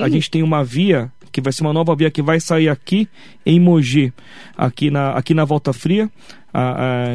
a, 0.00 0.04
a 0.04 0.08
gente 0.08 0.30
tem 0.30 0.42
uma 0.42 0.64
via 0.64 1.12
que 1.34 1.40
vai 1.40 1.52
ser 1.52 1.62
uma 1.62 1.72
nova 1.72 1.96
via 1.96 2.12
que 2.12 2.22
vai 2.22 2.38
sair 2.38 2.68
aqui 2.68 3.08
em 3.44 3.58
Mogi, 3.58 4.12
aqui 4.56 4.88
na, 4.88 5.10
aqui 5.10 5.34
na 5.34 5.44
Volta 5.44 5.72
Fria, 5.72 6.08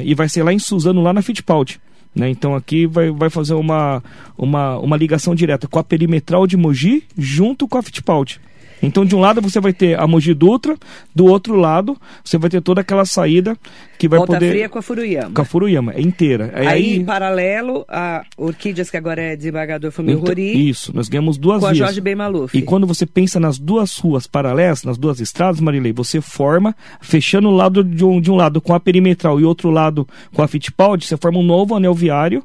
e 0.03 0.13
vai 0.13 0.27
ser 0.27 0.43
lá 0.43 0.51
em 0.51 0.59
Suzano, 0.59 1.01
lá 1.01 1.13
na 1.13 1.21
Fittipaldi. 1.21 1.79
Né? 2.13 2.29
Então 2.29 2.53
aqui 2.53 2.85
vai, 2.85 3.11
vai 3.11 3.29
fazer 3.29 3.53
uma, 3.53 4.03
uma, 4.37 4.77
uma 4.79 4.97
ligação 4.97 5.33
direta 5.33 5.69
com 5.69 5.79
a 5.79 5.83
perimetral 5.85 6.45
de 6.45 6.57
Mogi 6.57 7.05
junto 7.17 7.65
com 7.65 7.77
a 7.77 7.81
Fittipaldi. 7.81 8.41
Então, 8.81 9.05
de 9.05 9.15
um 9.15 9.19
lado 9.19 9.41
você 9.41 9.59
vai 9.59 9.73
ter 9.73 9.99
a 9.99 10.07
Mogi 10.07 10.33
Dutra, 10.33 10.77
do 11.13 11.25
outro 11.25 11.55
lado 11.55 11.97
você 12.23 12.37
vai 12.37 12.49
ter 12.49 12.61
toda 12.61 12.81
aquela 12.81 13.05
saída 13.05 13.57
que 13.97 14.07
vai 14.07 14.17
Volta 14.17 14.33
poder... 14.33 14.51
Fria 14.51 14.69
com 14.69 14.79
a 14.79 14.81
Furuyama. 14.81 15.31
Com 15.33 15.41
a 15.41 15.45
Furuyama, 15.45 15.93
é 15.93 16.01
inteira. 16.01 16.51
Aí, 16.53 16.67
aí, 16.67 17.03
paralelo, 17.03 17.85
a 17.89 18.23
Orquídeas, 18.37 18.89
que 18.89 18.95
agora 18.95 19.21
é 19.21 19.35
desembargador 19.35 19.91
Família 19.91 20.15
então, 20.15 20.27
Rori. 20.27 20.69
Isso, 20.69 20.95
nós 20.95 21.09
ganhamos 21.09 21.37
duas 21.37 21.59
com 21.59 21.67
vias. 21.67 21.77
Com 21.77 21.83
a 21.83 21.87
Jorge 21.87 22.01
Ben 22.01 22.15
Maluf. 22.15 22.57
E 22.57 22.61
quando 22.61 22.87
você 22.87 23.05
pensa 23.05 23.39
nas 23.39 23.59
duas 23.59 23.97
ruas 23.97 24.25
paralelas, 24.25 24.83
nas 24.83 24.97
duas 24.97 25.19
estradas, 25.19 25.59
Marilei, 25.59 25.91
você 25.91 26.21
forma, 26.21 26.73
fechando 27.01 27.49
o 27.49 27.51
lado 27.51 27.83
de 27.83 28.05
um, 28.05 28.21
de 28.21 28.31
um 28.31 28.35
lado 28.35 28.61
com 28.61 28.73
a 28.73 28.79
perimetral 28.79 29.39
e 29.39 29.43
outro 29.43 29.69
lado 29.69 30.07
com 30.33 30.41
a 30.41 30.47
Fittipaldi, 30.47 31.05
você 31.05 31.17
forma 31.17 31.39
um 31.39 31.43
novo 31.43 31.75
anel 31.75 31.93
viário, 31.93 32.41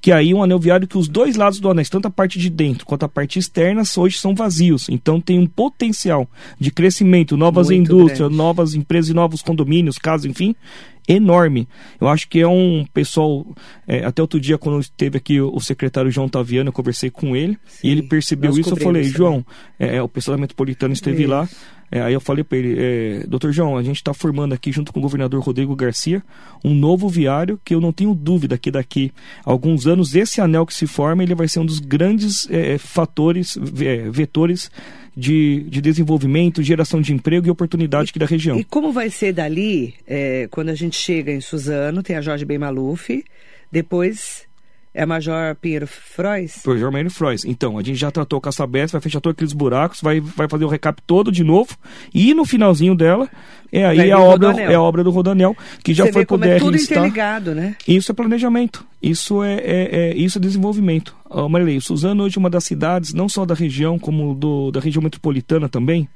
que 0.00 0.10
aí 0.10 0.34
um 0.34 0.42
anel 0.42 0.58
viário 0.58 0.88
que 0.88 0.98
os 0.98 1.06
dois 1.06 1.36
lados 1.36 1.60
do 1.60 1.70
anel, 1.70 1.84
tanto 1.88 2.08
a 2.08 2.10
parte 2.10 2.38
de 2.38 2.50
dentro 2.50 2.84
quanto 2.84 3.04
a 3.04 3.08
parte 3.08 3.38
externa, 3.38 3.82
hoje 3.96 4.18
são 4.18 4.34
vazios. 4.34 4.88
Então 4.88 5.20
tem 5.20 5.38
um 5.38 5.46
potencial 5.46 5.75
de 6.58 6.70
crescimento, 6.70 7.36
novas 7.36 7.68
Muito 7.68 7.80
indústrias, 7.80 8.18
grande. 8.18 8.36
novas 8.36 8.74
empresas 8.74 9.10
e 9.10 9.14
novos 9.14 9.42
condomínios, 9.42 9.98
casas, 9.98 10.26
enfim, 10.26 10.54
enorme. 11.08 11.68
Eu 12.00 12.08
acho 12.08 12.28
que 12.28 12.40
é 12.40 12.48
um 12.48 12.84
pessoal. 12.92 13.46
É, 13.86 14.04
até 14.04 14.20
outro 14.20 14.40
dia, 14.40 14.58
quando 14.58 14.80
esteve 14.80 15.16
aqui 15.16 15.40
o 15.40 15.60
secretário 15.60 16.10
João 16.10 16.28
Taviano, 16.28 16.68
eu 16.68 16.72
conversei 16.72 17.10
com 17.10 17.36
ele 17.36 17.58
Sim, 17.66 17.88
e 17.88 17.90
ele 17.90 18.02
percebeu 18.02 18.58
isso. 18.58 18.70
Eu 18.70 18.76
falei, 18.76 19.04
João, 19.04 19.44
é, 19.78 19.96
é, 19.96 20.02
o 20.02 20.08
pessoal 20.08 20.36
da 20.36 20.40
metropolitana 20.40 20.92
esteve 20.92 21.22
isso. 21.22 21.30
lá. 21.30 21.48
É, 21.90 22.02
aí 22.02 22.12
eu 22.12 22.20
falei 22.20 22.42
para 22.42 22.58
ele, 22.58 22.76
é, 22.78 23.24
doutor 23.28 23.52
João, 23.52 23.76
a 23.76 23.82
gente 23.82 23.96
está 23.96 24.12
formando 24.12 24.52
aqui, 24.52 24.72
junto 24.72 24.92
com 24.92 24.98
o 24.98 25.02
governador 25.02 25.40
Rodrigo 25.40 25.76
Garcia, 25.76 26.22
um 26.64 26.74
novo 26.74 27.08
viário 27.08 27.60
que 27.64 27.74
eu 27.74 27.80
não 27.80 27.92
tenho 27.92 28.12
dúvida 28.12 28.58
que 28.58 28.72
daqui 28.72 29.12
a 29.44 29.50
alguns 29.52 29.86
anos 29.86 30.16
esse 30.16 30.40
anel 30.40 30.66
que 30.66 30.74
se 30.74 30.86
forma 30.86 31.22
ele 31.22 31.34
vai 31.34 31.46
ser 31.46 31.60
um 31.60 31.66
dos 31.66 31.78
grandes 31.78 32.50
é, 32.50 32.76
fatores, 32.76 33.56
é, 33.80 34.10
vetores 34.10 34.68
de, 35.16 35.64
de 35.68 35.80
desenvolvimento, 35.80 36.62
geração 36.62 37.00
de 37.00 37.12
emprego 37.12 37.46
e 37.46 37.50
oportunidade 37.50 38.10
aqui 38.10 38.18
da 38.18 38.26
região. 38.26 38.58
E 38.58 38.64
como 38.64 38.92
vai 38.92 39.08
ser 39.08 39.32
dali, 39.32 39.94
é, 40.06 40.46
quando 40.50 40.68
a 40.68 40.74
gente 40.74 40.96
chega 40.96 41.32
em 41.32 41.40
Suzano, 41.40 42.02
tem 42.02 42.16
a 42.16 42.20
Jorge 42.20 42.44
Ben 42.44 42.58
Maluf, 42.58 43.24
depois 43.72 44.46
é 44.96 45.04
Major 45.04 45.54
Pinheiro 45.56 45.86
Frois? 45.86 46.62
Major 46.66 46.88
Pinheiro 46.88 47.10
Frois. 47.10 47.44
Então, 47.44 47.78
a 47.78 47.82
gente 47.82 47.96
já 47.96 48.10
tratou 48.10 48.40
com 48.40 48.48
a 48.48 48.52
Sabesp, 48.52 48.92
vai 48.92 49.00
fechar 49.00 49.20
todos 49.20 49.36
aqueles 49.36 49.52
buracos, 49.52 50.00
vai, 50.00 50.20
vai 50.20 50.48
fazer 50.48 50.64
o 50.64 50.68
recap 50.68 51.00
todo 51.06 51.30
de 51.30 51.44
novo. 51.44 51.76
E 52.14 52.32
no 52.32 52.46
finalzinho 52.46 52.94
dela, 52.94 53.28
é 53.70 53.84
aí 53.84 54.10
a 54.10 54.18
obra, 54.18 54.58
é 54.60 54.74
a 54.74 54.80
obra 54.80 55.04
do 55.04 55.10
Rodanel, 55.10 55.54
que 55.84 55.92
já 55.92 56.06
Você 56.06 56.12
foi 56.12 56.24
pro 56.24 56.42
é 56.42 56.58
tudo 56.58 56.76
interligado, 56.76 57.54
né? 57.54 57.76
Isso 57.86 58.10
é 58.10 58.14
planejamento. 58.14 58.86
Isso 59.02 59.42
é, 59.42 59.54
é, 59.56 59.88
é 59.92 60.16
isso 60.16 60.38
é 60.38 60.40
desenvolvimento. 60.40 61.14
Oh, 61.28 61.48
Marilei, 61.48 61.78
Suzano 61.80 62.24
hoje 62.24 62.38
é 62.38 62.40
uma 62.40 62.50
das 62.50 62.64
cidades, 62.64 63.12
não 63.12 63.28
só 63.28 63.44
da 63.44 63.54
região, 63.54 63.98
como 63.98 64.34
do, 64.34 64.70
da 64.70 64.80
região 64.80 65.02
metropolitana 65.02 65.68
também, 65.68 66.08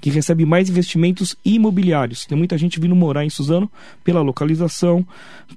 que 0.00 0.10
recebe 0.10 0.44
mais 0.44 0.68
investimentos 0.68 1.36
imobiliários. 1.44 2.26
Tem 2.26 2.36
muita 2.36 2.56
gente 2.58 2.78
vindo 2.78 2.94
morar 2.94 3.24
em 3.24 3.30
Suzano 3.30 3.70
pela 4.02 4.20
localização, 4.20 5.06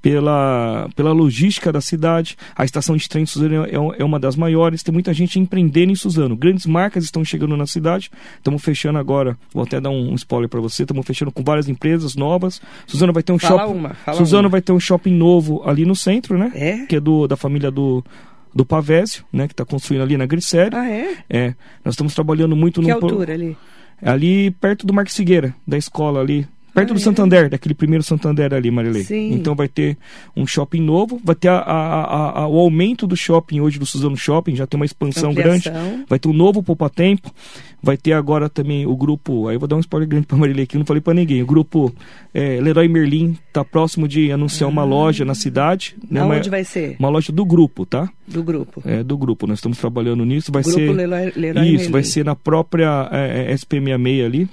pela, 0.01 0.89
pela 0.95 1.11
logística 1.11 1.71
da 1.71 1.81
cidade. 1.81 2.37
A 2.55 2.65
estação 2.65 2.95
de 2.95 3.07
trem 3.07 3.23
de 3.23 3.29
Suzano 3.29 3.65
é, 3.65 3.99
é 3.99 4.03
uma 4.03 4.19
das 4.19 4.35
maiores. 4.35 4.83
Tem 4.83 4.93
muita 4.93 5.13
gente 5.13 5.39
empreendendo 5.39 5.91
em 5.91 5.95
Suzano. 5.95 6.35
Grandes 6.35 6.65
marcas 6.65 7.03
estão 7.03 7.23
chegando 7.23 7.55
na 7.57 7.67
cidade. 7.67 8.09
Estamos 8.37 8.61
fechando 8.61 8.99
agora, 8.99 9.37
vou 9.53 9.63
até 9.63 9.79
dar 9.79 9.89
um, 9.89 10.13
spoiler 10.15 10.49
para 10.49 10.59
você, 10.59 10.83
estamos 10.83 11.05
fechando 11.05 11.31
com 11.31 11.43
várias 11.43 11.67
empresas 11.67 12.15
novas. 12.15 12.61
Suzano 12.85 13.13
vai 13.13 13.23
ter 13.23 13.31
um 13.31 13.39
fala 13.39 13.61
shopping. 13.61 13.79
Uma, 13.79 13.95
Suzano 14.13 14.43
uma. 14.43 14.49
vai 14.49 14.61
ter 14.61 14.71
um 14.71 14.79
shopping 14.79 15.13
novo 15.13 15.61
ali 15.65 15.85
no 15.85 15.95
centro, 15.95 16.37
né? 16.37 16.51
É? 16.53 16.85
Que 16.85 16.97
é 16.97 16.99
do, 16.99 17.27
da 17.27 17.35
família 17.35 17.71
do 17.71 18.03
do 18.57 18.65
Pavésio, 18.65 19.23
né, 19.31 19.47
que 19.47 19.53
está 19.53 19.63
construindo 19.63 20.01
ali 20.01 20.17
na 20.17 20.25
Grissério. 20.25 20.75
Ah, 20.75 20.89
é? 20.89 21.17
É, 21.29 21.55
nós 21.85 21.93
estamos 21.93 22.15
trabalhando 22.15 22.55
muito 22.55 22.81
Que 22.81 22.87
no 22.87 22.95
altura 22.95 23.33
ali? 23.33 23.55
Ali 24.01 24.51
perto 24.51 24.85
do 24.85 24.93
Marcos 24.93 25.15
Figueira, 25.15 25.53
da 25.65 25.77
escola 25.77 26.19
ali. 26.19 26.47
Perto 26.77 26.91
Ah, 26.91 26.93
do 26.93 26.99
é? 26.99 27.03
Santander, 27.03 27.49
daquele 27.49 27.73
primeiro 27.73 28.03
Santander 28.03 28.53
ali, 28.53 28.69
Marilei. 28.69 29.03
Sim. 29.03 29.31
Então 29.33 29.55
vai 29.55 29.67
ter 29.67 29.97
um 30.35 30.45
shopping 30.45 30.79
novo, 30.81 31.19
vai 31.23 31.33
ter 31.33 31.47
a- 31.47 31.57
a- 31.59 32.41
a- 32.41 32.47
o 32.47 32.59
aumento 32.59 33.07
do 33.07 33.17
shopping 33.17 33.59
hoje 33.61 33.79
do 33.79 33.85
Suzano 33.85 34.15
Shopping, 34.15 34.55
já 34.55 34.67
tem 34.67 34.79
uma 34.79 34.85
expansão 34.85 35.33
grande. 35.33 35.69
Ampliação. 35.69 36.05
Vai 36.07 36.19
ter 36.19 36.27
um 36.29 36.33
novo 36.33 36.61
Poupa 36.61 36.87
Tempo. 36.87 37.31
Vai 37.81 37.97
ter 37.97 38.13
agora 38.13 38.47
também 38.49 38.85
o 38.85 38.95
grupo. 38.95 39.47
Aí 39.47 39.55
eu 39.55 39.59
vou 39.59 39.67
dar 39.67 39.75
um 39.75 39.79
spoiler 39.79 40.07
grande 40.07 40.27
pra 40.27 40.37
Marilei 40.37 40.65
aqui, 40.65 40.75
eu 40.75 40.79
não 40.79 40.85
falei 40.85 41.01
pra 41.01 41.13
ninguém. 41.15 41.41
O 41.41 41.45
grupo 41.47 41.91
é, 42.33 42.59
Leroy 42.61 42.87
Merlin 42.87 43.35
tá 43.51 43.63
próximo 43.65 44.07
de 44.07 44.31
anunciar 44.31 44.69
uma 44.69 44.83
loja 44.83 45.25
na 45.25 45.33
cidade. 45.33 45.95
Né, 46.09 46.21
uma, 46.21 46.33
Ah. 46.33 46.37
Aonde 46.37 46.49
vai 46.49 46.63
ser? 46.63 46.95
uma 46.99 47.09
loja 47.09 47.31
do 47.31 47.43
grupo, 47.43 47.85
tá? 47.87 48.07
Do 48.27 48.43
grupo. 48.43 48.81
É, 48.85 49.03
do 49.03 49.17
grupo. 49.17 49.47
Nós 49.47 49.57
estamos 49.59 49.77
trabalhando 49.79 50.23
nisso. 50.25 50.51
Vai 50.51 50.61
grupo 50.61 50.77
ser. 50.77 50.91
Leroy, 50.91 51.33
Leroy 51.35 51.67
Isso, 51.73 51.85
vai 51.85 52.01
Merlin. 52.01 52.03
ser 52.03 52.25
na 52.25 52.35
própria 52.35 53.09
é, 53.11 53.51
é, 53.51 53.53
SP66 53.55 54.23
ali. 54.25 54.49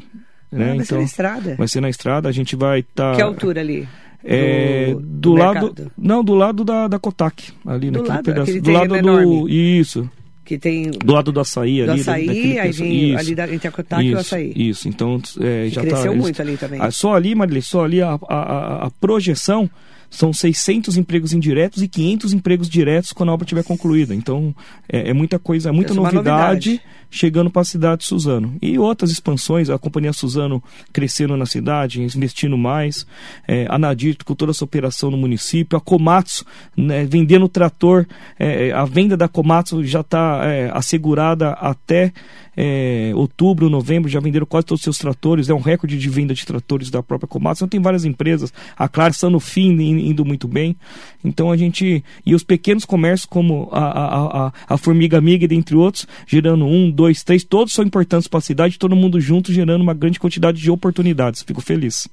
Ah, 0.55 0.59
Né? 0.59 0.67
vai 0.67 0.77
ser 0.79 0.83
então, 0.85 0.99
na 0.99 1.05
estrada? 1.05 1.55
vai 1.57 1.69
ser 1.69 1.81
na 1.81 1.89
estrada. 1.91 2.29
A 2.29 2.33
gente 2.33 2.55
vai 2.57 2.81
estar. 2.81 3.17
Que 3.17 3.23
altura 3.23 3.61
ali? 3.61 3.89
É, 4.23 4.89
Do- 4.95 5.01
do, 5.01 5.07
do 5.07 5.35
lado. 5.35 5.55
mercado? 5.67 5.93
Não, 5.99 6.25
do 6.25 6.35
lado 6.35 6.65
da, 6.65 6.89
da 6.89 6.99
Kotak. 6.99 7.53
Ali 7.67 7.91
Do 7.91 7.99
naquele 8.03 8.15
lado, 8.15 8.25
pedaço. 8.25 8.61
do 8.63 8.71
lado 8.71 8.89
do. 8.89 8.97
enorme. 8.97 9.79
Isso. 9.81 10.09
Que 10.45 10.59
tem 10.59 10.91
Do 10.91 11.13
lado 11.13 11.33
do 11.33 11.41
açaí 11.41 11.85
do 11.85 11.91
ali. 11.93 12.01
açaí, 12.03 12.27
daquele 12.27 12.59
aí 12.59 12.71
vem 12.73 13.11
isso. 13.11 13.19
ali 13.19 13.35
da, 13.35 13.53
entre 13.55 13.69
a 13.69 13.71
Kotak 13.71 14.03
e 14.05 14.15
o 14.15 14.19
açaí. 14.19 14.53
Isso, 14.55 14.89
então 14.89 15.21
é, 15.41 15.69
já 15.71 15.81
cresceu 15.81 16.03
tá, 16.05 16.11
eles- 16.13 16.21
muito 16.23 16.43
ali 16.43 16.57
também. 16.59 16.81
Ah, 16.83 16.91
só 16.91 17.15
ali, 17.15 17.35
Marilei, 17.35 17.63
só 17.63 17.85
ali 17.85 18.03
a, 18.03 18.19
a, 18.29 18.35
a- 18.37 18.87
a 18.87 18.91
projeção 19.01 19.71
são 20.11 20.33
600 20.35 20.97
empregos 20.99 21.33
indiretos 21.33 21.83
e 21.83 21.89
500 21.89 22.33
empregos 22.35 22.69
diretos 22.69 23.11
quando 23.13 23.31
a 23.31 23.33
obra 23.33 23.45
estiver 23.45 23.65
concluída. 23.65 24.15
Então 24.15 24.55
é, 24.87 25.11
é 25.11 25.13
muita 25.15 25.39
coisa, 25.39 25.71
é 25.71 25.73
muita 25.73 25.93
é 25.93 25.97
novidade, 25.97 26.71
novidade. 26.71 26.81
Chegando 27.15 27.49
para 27.49 27.63
a 27.63 27.65
cidade 27.65 28.01
de 28.01 28.07
Suzano. 28.07 28.57
E 28.61 28.77
outras 28.77 29.11
expansões, 29.13 29.71
a 29.71 29.79
Companhia 29.79 30.13
Suzano 30.13 30.61
crescendo 30.93 31.37
na 31.37 31.47
cidade, 31.47 32.03
investindo 32.03 32.59
mais, 32.59 33.07
é, 33.47 33.67
a 33.71 33.79
Nadir 33.79 34.17
com 34.25 34.35
toda 34.35 34.51
essa 34.51 34.65
operação 34.65 35.13
no 35.13 35.17
município, 35.17 35.79
a 35.79 35.81
Komatsu 35.81 36.45
né, 36.77 37.05
vendendo 37.05 37.49
trator, 37.49 38.05
é, 38.39 38.73
a 38.73 38.85
venda 38.85 39.17
da 39.17 39.29
Komatsu 39.29 39.85
já 39.85 40.01
está 40.01 40.43
assegurada 40.73 41.51
até 41.51 42.13
é, 42.57 43.13
outubro, 43.15 43.69
novembro, 43.69 44.09
já 44.09 44.21
venderam 44.21 44.47
quase 44.47 44.67
todos 44.67 44.81
os 44.81 44.85
seus 44.85 44.99
tratores, 44.99 45.49
é 45.49 45.55
um 45.55 45.61
recorde 45.61 45.99
de 45.99 46.09
venda 46.09 46.33
de 46.35 46.45
tratores 46.47 46.91
da 46.91 47.03
própria 47.03 47.29
Komatsu. 47.29 47.61
Então 47.65 47.69
tem 47.69 47.81
várias 47.81 48.05
empresas, 48.05 48.53
a 48.77 48.89
Claro 48.89 49.13
Sanofi 49.15 49.63
in- 49.63 50.09
indo 50.11 50.25
muito 50.25 50.47
bem. 50.49 50.77
Então 51.25 51.51
a 51.51 51.57
gente. 51.57 52.05
E 52.25 52.35
os 52.35 52.45
pequenos 52.45 52.85
comércios, 52.85 53.27
como 53.27 53.69
a, 53.73 53.81
a, 53.81 54.47
a, 54.47 54.53
a 54.69 54.77
Formiga 54.77 55.19
Amiga, 55.19 55.49
dentre 55.49 55.75
outros, 55.75 56.07
gerando 56.27 56.65
um, 56.65 56.91
dois, 56.91 57.04
três, 57.25 57.45
todos 57.45 57.73
são 57.73 57.85
importantes 57.85 58.29
para 58.29 58.39
a 58.39 58.43
cidade, 58.43 58.79
todo 58.79 58.97
mundo 58.97 59.21
junto, 59.21 59.53
gerando 59.53 59.83
uma 59.83 59.95
grande 59.95 60.19
quantidade 60.19 60.61
de 60.61 60.71
oportunidades. 60.71 61.43
Fico 61.43 61.61
feliz. 61.61 62.09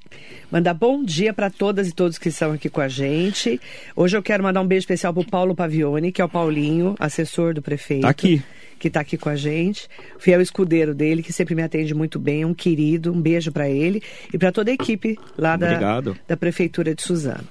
Mandar 0.50 0.74
bom 0.74 1.02
dia 1.02 1.32
para 1.32 1.48
todas 1.50 1.88
e 1.88 1.92
todos 1.92 2.18
que 2.18 2.28
estão 2.28 2.52
aqui 2.52 2.68
com 2.68 2.80
a 2.80 2.88
gente. 2.88 3.60
Hoje 3.96 4.16
eu 4.16 4.22
quero 4.22 4.42
mandar 4.42 4.60
um 4.60 4.66
beijo 4.66 4.82
especial 4.82 5.12
pro 5.14 5.24
Paulo 5.24 5.54
Pavione, 5.54 6.12
que 6.12 6.20
é 6.20 6.24
o 6.24 6.28
Paulinho, 6.28 6.94
assessor 6.98 7.54
do 7.54 7.62
prefeito. 7.62 8.02
Tá 8.02 8.10
aqui. 8.10 8.42
Que 8.78 8.88
está 8.88 9.00
aqui 9.00 9.16
com 9.16 9.28
a 9.28 9.36
gente. 9.36 9.88
Fiel 10.18 10.40
escudeiro 10.40 10.92
dele, 10.94 11.22
que 11.22 11.32
sempre 11.32 11.54
me 11.54 11.62
atende 11.62 11.94
muito 11.94 12.18
bem. 12.18 12.44
Um 12.44 12.52
querido. 12.52 13.12
Um 13.12 13.20
beijo 13.20 13.52
para 13.52 13.68
ele 13.68 14.02
e 14.32 14.36
para 14.36 14.50
toda 14.50 14.70
a 14.70 14.74
equipe 14.74 15.18
lá 15.38 15.56
da, 15.56 15.66
Obrigado. 15.68 16.16
da 16.26 16.36
Prefeitura 16.36 16.94
de 16.94 17.02
Suzano, 17.02 17.46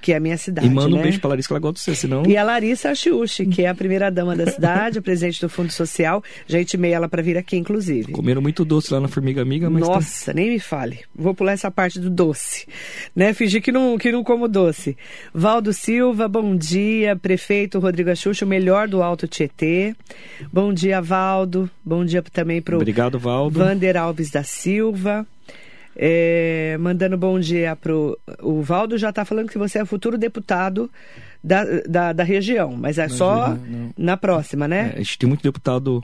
que 0.00 0.12
é 0.12 0.16
a 0.16 0.20
minha 0.20 0.36
cidade. 0.36 0.66
E 0.66 0.70
manda 0.70 0.94
um 0.94 0.98
né? 0.98 1.02
beijo 1.02 1.20
pra 1.20 1.30
Larissa 1.30 1.48
que 1.48 1.52
ela 1.52 1.60
gosta 1.60 1.74
de 1.74 1.80
você, 1.80 1.94
senão. 1.94 2.24
E 2.26 2.36
a 2.36 2.42
Larissa 2.42 2.90
Achiuchi, 2.90 3.46
que 3.46 3.62
é 3.62 3.68
a 3.68 3.74
primeira 3.74 4.10
dama 4.10 4.34
da 4.36 4.46
cidade, 4.50 4.98
a 4.98 5.02
presidente 5.02 5.40
do 5.40 5.48
Fundo 5.48 5.72
Social. 5.72 6.22
Já 6.46 6.60
intimei 6.60 6.92
ela 6.92 7.08
para 7.08 7.22
vir 7.22 7.36
aqui, 7.36 7.56
inclusive. 7.56 8.12
Comeram 8.12 8.40
muito 8.40 8.64
doce 8.64 8.92
lá 8.92 9.00
na 9.00 9.08
Formiga 9.08 9.42
Amiga, 9.42 9.68
mas. 9.68 9.82
tá- 9.86 9.94
Nossa, 9.94 10.32
nem 10.32 10.50
me 10.50 10.58
fale. 10.58 11.00
Vou 11.14 11.34
pular 11.34 11.52
essa 11.52 11.70
parte 11.70 11.98
do 11.98 12.08
doce, 12.10 12.66
né? 13.14 13.32
Fingir 13.32 13.62
que 13.62 13.72
não, 13.72 13.98
que 13.98 14.10
não 14.12 14.22
como 14.24 14.48
doce. 14.48 14.96
Valdo 15.34 15.72
Silva, 15.72 16.28
bom 16.28 16.56
dia. 16.56 17.16
Prefeito 17.16 17.78
Rodrigo 17.78 18.10
Axuxa, 18.10 18.44
o 18.44 18.48
melhor 18.48 18.88
do 18.88 19.02
Alto 19.02 19.26
Tietê. 19.26 19.94
Bom 20.52 20.72
dia, 20.72 21.00
Valdo. 21.00 21.70
Bom 21.84 22.04
dia 22.04 22.22
também 22.22 22.60
pro 22.62 22.76
Obrigado, 22.76 23.18
Valdo. 23.18 23.58
Vander 23.58 23.96
Alves 23.96 24.30
da 24.30 24.42
Silva. 24.42 25.26
É, 26.00 26.76
mandando 26.78 27.18
bom 27.18 27.40
dia 27.40 27.74
pro. 27.74 28.16
O 28.40 28.62
Valdo 28.62 28.96
já 28.96 29.10
está 29.10 29.24
falando 29.24 29.48
que 29.48 29.58
você 29.58 29.80
é 29.80 29.84
futuro 29.84 30.16
deputado 30.16 30.88
da, 31.42 31.64
da, 31.88 32.12
da 32.12 32.22
região, 32.22 32.76
mas 32.76 32.98
é 32.98 33.08
só 33.08 33.48
não. 33.48 33.92
na 33.98 34.16
próxima, 34.16 34.68
né? 34.68 34.92
É, 34.94 34.98
a 34.98 34.98
gente 34.98 35.18
tem 35.18 35.28
muito 35.28 35.42
deputado 35.42 36.00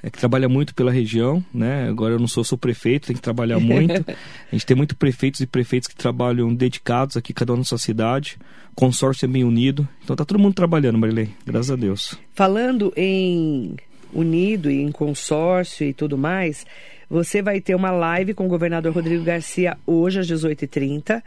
é, 0.00 0.08
que 0.08 0.18
trabalha 0.18 0.48
muito 0.48 0.74
pela 0.76 0.92
região, 0.92 1.44
né? 1.52 1.88
Agora 1.88 2.14
eu 2.14 2.20
não 2.20 2.28
sou, 2.28 2.44
sou 2.44 2.56
prefeito, 2.56 3.08
tem 3.08 3.16
que 3.16 3.22
trabalhar 3.22 3.58
muito. 3.60 4.04
a 4.08 4.54
gente 4.54 4.64
tem 4.64 4.76
muito 4.76 4.94
prefeitos 4.96 5.40
e 5.40 5.46
prefeitos 5.46 5.88
que 5.88 5.96
trabalham 5.96 6.54
dedicados 6.54 7.16
aqui, 7.16 7.32
cada 7.32 7.52
um 7.52 7.56
na 7.56 7.64
sua 7.64 7.78
cidade. 7.78 8.38
O 8.70 8.76
consórcio 8.76 9.26
é 9.26 9.28
bem 9.28 9.42
unido. 9.42 9.88
Então 10.04 10.14
tá 10.14 10.24
todo 10.24 10.38
mundo 10.38 10.54
trabalhando, 10.54 10.98
Marilei. 10.98 11.30
Graças 11.44 11.70
a 11.72 11.76
Deus. 11.76 12.16
Falando 12.32 12.92
em 12.96 13.74
unido 14.12 14.70
e 14.70 14.80
em 14.80 14.92
consórcio 14.92 15.86
e 15.86 15.92
tudo 15.92 16.18
mais, 16.18 16.66
você 17.12 17.42
vai 17.42 17.60
ter 17.60 17.74
uma 17.74 17.90
live 17.90 18.32
com 18.32 18.46
o 18.46 18.48
governador 18.48 18.92
Rodrigo 18.94 19.22
Garcia 19.22 19.76
hoje 19.86 20.20
às 20.20 20.26
18h30. 20.26 21.22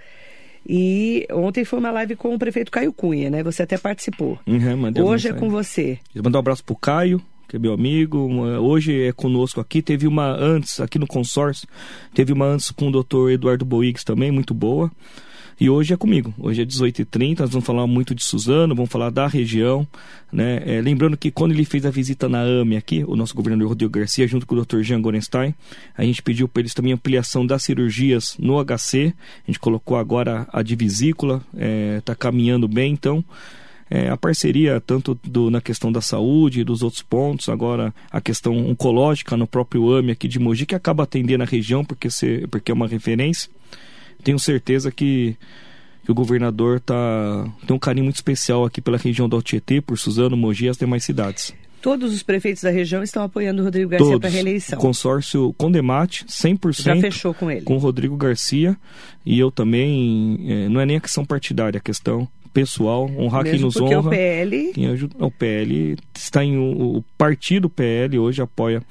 E 0.67 1.27
ontem 1.31 1.63
foi 1.63 1.77
uma 1.77 1.91
live 1.91 2.15
com 2.15 2.33
o 2.33 2.39
prefeito 2.39 2.71
Caio 2.71 2.91
Cunha, 2.91 3.29
né? 3.29 3.43
Você 3.43 3.61
até 3.61 3.77
participou. 3.77 4.39
Uhum, 4.47 5.03
Hoje 5.05 5.27
é 5.29 5.33
com 5.33 5.47
você. 5.47 5.99
Mandar 6.15 6.39
um 6.39 6.41
abraço 6.41 6.63
pro 6.63 6.75
Caio, 6.75 7.21
que 7.47 7.55
é 7.55 7.59
meu 7.59 7.71
amigo. 7.71 8.25
uma- 8.25 8.59
hoje 8.59 8.99
é 9.03 9.11
conosco 9.11 9.61
aqui. 9.61 9.79
Teve 9.83 10.07
uma 10.07 10.25
antes, 10.25 10.79
aqui 10.79 10.97
no 10.97 11.05
consórcio, 11.05 11.67
teve 12.15 12.33
uma 12.33 12.45
antes 12.47 12.71
com 12.71 12.87
o 12.87 12.91
doutor 12.91 13.31
Eduardo 13.31 13.63
Boix 13.63 14.03
também, 14.03 14.31
muito 14.31 14.55
boa. 14.55 14.91
E 15.57 15.69
hoje 15.69 15.93
é 15.93 15.97
comigo. 15.97 16.33
Hoje 16.37 16.61
é 16.61 16.65
18h30, 16.65 17.39
nós 17.39 17.49
vamos 17.49 17.65
falar 17.65 17.87
muito 17.87 18.13
de 18.13 18.21
Suzano, 18.21 18.75
vamos 18.75 18.91
falar 18.91 19.09
da 19.09 19.25
região. 19.25 19.87
Né? 20.31 20.61
É, 20.65 20.81
lembrando 20.81 21.15
que 21.15 21.31
quando 21.31 21.53
ele 21.53 21.63
fez 21.63 21.85
a 21.85 21.89
visita 21.89 22.27
na 22.27 22.41
AME 22.41 22.75
aqui, 22.75 23.05
o 23.07 23.15
nosso 23.15 23.33
governador 23.33 23.69
Rodrigo 23.69 23.93
Garcia, 23.93 24.27
junto 24.27 24.45
com 24.45 24.53
o 24.53 24.65
Dr. 24.65 24.81
Jean 24.81 25.01
Gorenstein, 25.01 25.55
a 25.97 26.03
gente 26.03 26.21
pediu 26.21 26.47
para 26.49 26.61
eles 26.61 26.73
também 26.73 26.91
ampliação 26.91 27.45
das 27.45 27.63
cirurgias 27.63 28.35
no 28.37 28.61
HC. 28.63 29.13
A 29.43 29.47
gente 29.47 29.59
colocou 29.59 29.95
agora 29.95 30.45
a 30.51 30.61
divisícula, 30.61 31.41
está 31.97 32.13
caminhando 32.13 32.67
bem, 32.67 32.91
então 32.91 33.23
é, 33.89 34.09
a 34.09 34.17
parceria 34.17 34.81
tanto 34.81 35.17
do, 35.23 35.49
na 35.49 35.61
questão 35.61 35.91
da 35.91 36.01
saúde 36.01 36.61
e 36.61 36.63
dos 36.63 36.81
outros 36.81 37.01
pontos, 37.01 37.47
agora 37.49 37.93
a 38.11 38.19
questão 38.19 38.57
oncológica 38.69 39.37
no 39.37 39.47
próprio 39.47 39.91
AME 39.93 40.11
aqui 40.11 40.27
de 40.27 40.39
Mogi, 40.39 40.65
que 40.65 40.75
acaba 40.75 41.03
atendendo 41.03 41.43
a 41.43 41.47
região 41.47 41.85
porque, 41.85 42.09
se, 42.09 42.45
porque 42.47 42.71
é 42.71 42.73
uma 42.73 42.87
referência. 42.87 43.49
Tenho 44.25 44.39
certeza 44.39 44.91
que, 44.91 45.37
que 46.03 46.11
o 46.11 46.15
governador 46.15 46.79
tá, 46.79 47.47
tem 47.67 47.75
um 47.75 47.79
carinho 47.79 48.05
muito 48.05 48.15
especial 48.15 48.65
aqui 48.65 48.81
pela 48.81 48.97
região 48.97 49.29
do 49.29 49.35
Altietê, 49.35 49.79
por 49.79 49.99
Suzano, 49.99 50.35
Mogi 50.35 50.65
e 50.65 50.69
as 50.69 50.77
demais 50.77 51.03
cidades. 51.03 51.53
Todos 51.79 52.11
os 52.11 52.23
prefeitos 52.23 52.63
da 52.63 52.71
região 52.71 53.03
estão 53.03 53.21
apoiando 53.21 53.61
o 53.61 53.65
Rodrigo 53.65 53.91
Garcia 53.91 54.07
para 54.07 54.21
Todos. 54.21 54.33
reeleição. 54.33 54.79
Consórcio 54.79 55.53
Condemate, 55.53 56.25
100%. 56.25 56.81
Já 56.81 56.95
fechou 56.95 57.35
com 57.35 57.51
ele. 57.51 57.61
com 57.61 57.75
o 57.75 57.77
Rodrigo 57.77 58.17
Garcia 58.17 58.75
e 59.23 59.39
eu 59.39 59.51
também, 59.51 60.39
é, 60.47 60.67
não 60.69 60.81
é 60.81 60.87
nem 60.87 60.97
a 60.97 60.99
questão 60.99 61.23
partidária, 61.23 61.77
é 61.77 61.79
a 61.79 61.81
questão 61.81 62.27
pessoal, 62.51 63.07
honrar 63.15 63.43
quem 63.43 63.51
Mesmo 63.51 63.67
nos 63.67 63.75
porque 63.75 63.95
honra. 63.95 64.07
o 64.07 64.09
PL 64.09 64.71
Quem 64.73 64.87
ajuda, 64.87 65.15
o 65.19 65.29
PL 65.29 65.97
está 66.15 66.43
em 66.43 66.57
o, 66.57 66.97
o 66.97 67.03
partido 67.15 67.69
PL 67.69 68.17
hoje 68.17 68.41
apoia 68.41 68.81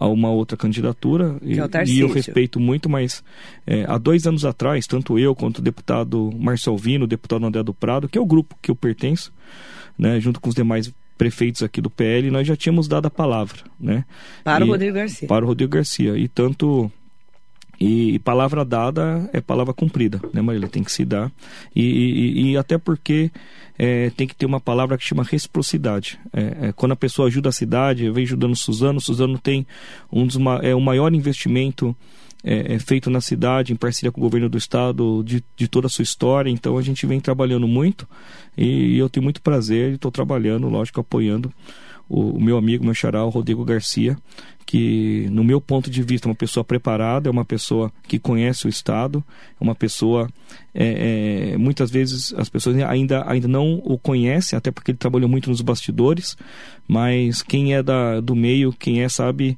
a 0.00 0.08
uma 0.08 0.30
outra 0.30 0.56
candidatura 0.56 1.36
e, 1.42 1.58
é 1.58 1.64
o 1.64 1.68
e 1.86 2.00
eu 2.00 2.08
respeito 2.08 2.58
muito, 2.58 2.88
mas 2.88 3.22
é, 3.66 3.84
há 3.86 3.98
dois 3.98 4.26
anos 4.26 4.46
atrás, 4.46 4.86
tanto 4.86 5.18
eu 5.18 5.34
quanto 5.34 5.58
o 5.58 5.62
deputado 5.62 6.32
Marcel 6.38 6.76
Vino, 6.76 7.04
o 7.04 7.06
deputado 7.06 7.44
André 7.44 7.62
do 7.62 7.74
Prado, 7.74 8.08
que 8.08 8.16
é 8.16 8.20
o 8.20 8.24
grupo 8.24 8.56
que 8.62 8.70
eu 8.70 8.74
pertenço, 8.74 9.30
né, 9.98 10.18
junto 10.18 10.40
com 10.40 10.48
os 10.48 10.54
demais 10.54 10.90
prefeitos 11.18 11.62
aqui 11.62 11.82
do 11.82 11.90
PL, 11.90 12.30
nós 12.30 12.46
já 12.46 12.56
tínhamos 12.56 12.88
dado 12.88 13.04
a 13.04 13.10
palavra, 13.10 13.58
né? 13.78 14.06
para 14.42 14.64
o 14.64 14.68
E- 14.68 14.70
Rodrigo 14.70 14.94
Garcia. 14.94 15.28
para 15.28 15.44
o 15.44 15.48
Rodrigo 15.48 15.72
Garcia. 15.72 16.16
E 16.16 16.26
tanto. 16.26 16.90
E, 17.80 18.14
e 18.14 18.18
palavra 18.18 18.62
dada 18.64 19.28
é 19.32 19.40
palavra 19.40 19.72
cumprida, 19.72 20.20
né, 20.34 20.42
Marília? 20.42 20.68
Tem 20.68 20.84
que 20.84 20.92
se 20.92 21.02
dar. 21.04 21.32
E, 21.74 21.82
e- 21.82 22.50
e 22.50 22.56
até 22.58 22.76
porque 22.76 23.30
é, 23.78 24.10
tem 24.10 24.26
que 24.26 24.34
ter 24.36 24.44
uma 24.44 24.60
palavra 24.60 24.98
que 24.98 25.04
chama 25.04 25.22
reciprocidade. 25.24 26.18
É, 26.32 26.68
é, 26.68 26.72
quando 26.72 26.92
a 26.92 26.96
pessoa 26.96 27.28
ajuda 27.28 27.48
a 27.48 27.52
cidade, 27.52 28.10
vem 28.10 28.24
ajudando 28.24 28.52
o 28.52 28.56
Suzano, 28.56 28.98
o 28.98 29.00
Suzano 29.00 29.38
tem 29.38 29.66
um 30.12 30.26
dos, 30.26 30.36
ma- 30.36 30.60
é, 30.62 30.74
o 30.74 30.80
maior 30.80 31.10
investimento 31.14 31.96
é, 32.44 32.74
é 32.74 32.78
feito 32.78 33.08
na 33.08 33.22
cidade, 33.22 33.72
em 33.72 33.76
parceria 33.76 34.12
com 34.12 34.20
o 34.20 34.24
governo 34.24 34.50
do 34.50 34.58
estado, 34.58 35.22
de, 35.24 35.42
de 35.56 35.66
toda 35.66 35.86
a 35.86 35.90
sua 35.90 36.02
história. 36.02 36.50
Então 36.50 36.76
a 36.76 36.82
gente 36.82 37.06
vem 37.06 37.18
trabalhando 37.18 37.66
muito 37.66 38.06
e 38.58 38.98
eu 38.98 39.08
tenho 39.08 39.24
muito 39.24 39.40
prazer 39.40 39.92
e 39.92 39.94
estou 39.94 40.10
trabalhando, 40.10 40.68
lógico, 40.68 41.00
apoiando 41.00 41.50
o, 42.10 42.32
o 42.32 42.40
meu 42.40 42.58
amigo, 42.58 42.84
meu 42.84 42.92
xará, 42.92 43.24
o 43.24 43.30
Rodrigo 43.30 43.64
Garcia, 43.64 44.18
que, 44.66 45.28
no 45.30 45.44
meu 45.44 45.60
ponto 45.60 45.88
de 45.88 46.02
vista, 46.02 46.28
é 46.28 46.30
uma 46.30 46.34
pessoa 46.34 46.64
preparada, 46.64 47.28
é 47.28 47.32
uma 47.32 47.44
pessoa 47.44 47.92
que 48.06 48.18
conhece 48.18 48.66
o 48.66 48.68
Estado, 48.68 49.24
é 49.60 49.64
uma 49.64 49.74
pessoa. 49.74 50.28
É, 50.74 51.52
é, 51.52 51.56
muitas 51.56 51.90
vezes 51.90 52.34
as 52.34 52.48
pessoas 52.48 52.76
ainda, 52.76 53.24
ainda 53.28 53.48
não 53.48 53.80
o 53.84 53.96
conhecem, 53.96 54.56
até 54.56 54.70
porque 54.70 54.90
ele 54.90 54.98
trabalhou 54.98 55.28
muito 55.28 55.48
nos 55.48 55.60
bastidores, 55.60 56.36
mas 56.86 57.42
quem 57.42 57.74
é 57.74 57.82
da, 57.82 58.20
do 58.20 58.34
meio, 58.34 58.72
quem 58.72 59.02
é, 59.02 59.08
sabe 59.08 59.56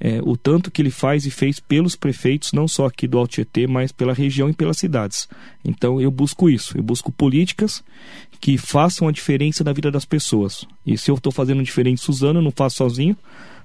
é, 0.00 0.20
o 0.22 0.36
tanto 0.36 0.70
que 0.70 0.82
ele 0.82 0.90
faz 0.90 1.24
e 1.24 1.30
fez 1.30 1.60
pelos 1.60 1.96
prefeitos, 1.96 2.52
não 2.52 2.66
só 2.68 2.86
aqui 2.86 3.06
do 3.06 3.18
Altietê, 3.18 3.66
mas 3.66 3.92
pela 3.92 4.12
região 4.12 4.48
e 4.48 4.52
pelas 4.52 4.76
cidades. 4.76 5.28
Então 5.64 6.00
eu 6.00 6.10
busco 6.10 6.50
isso, 6.50 6.76
eu 6.76 6.82
busco 6.82 7.12
políticas 7.12 7.82
que 8.44 8.58
façam 8.58 9.08
a 9.08 9.10
diferença 9.10 9.64
na 9.64 9.72
vida 9.72 9.90
das 9.90 10.04
pessoas. 10.04 10.66
E 10.86 10.98
se 10.98 11.10
eu 11.10 11.14
estou 11.14 11.32
fazendo 11.32 11.62
diferente 11.62 12.02
Suzano, 12.02 12.40
eu 12.40 12.42
não 12.42 12.50
faço 12.50 12.76
sozinho, 12.76 13.16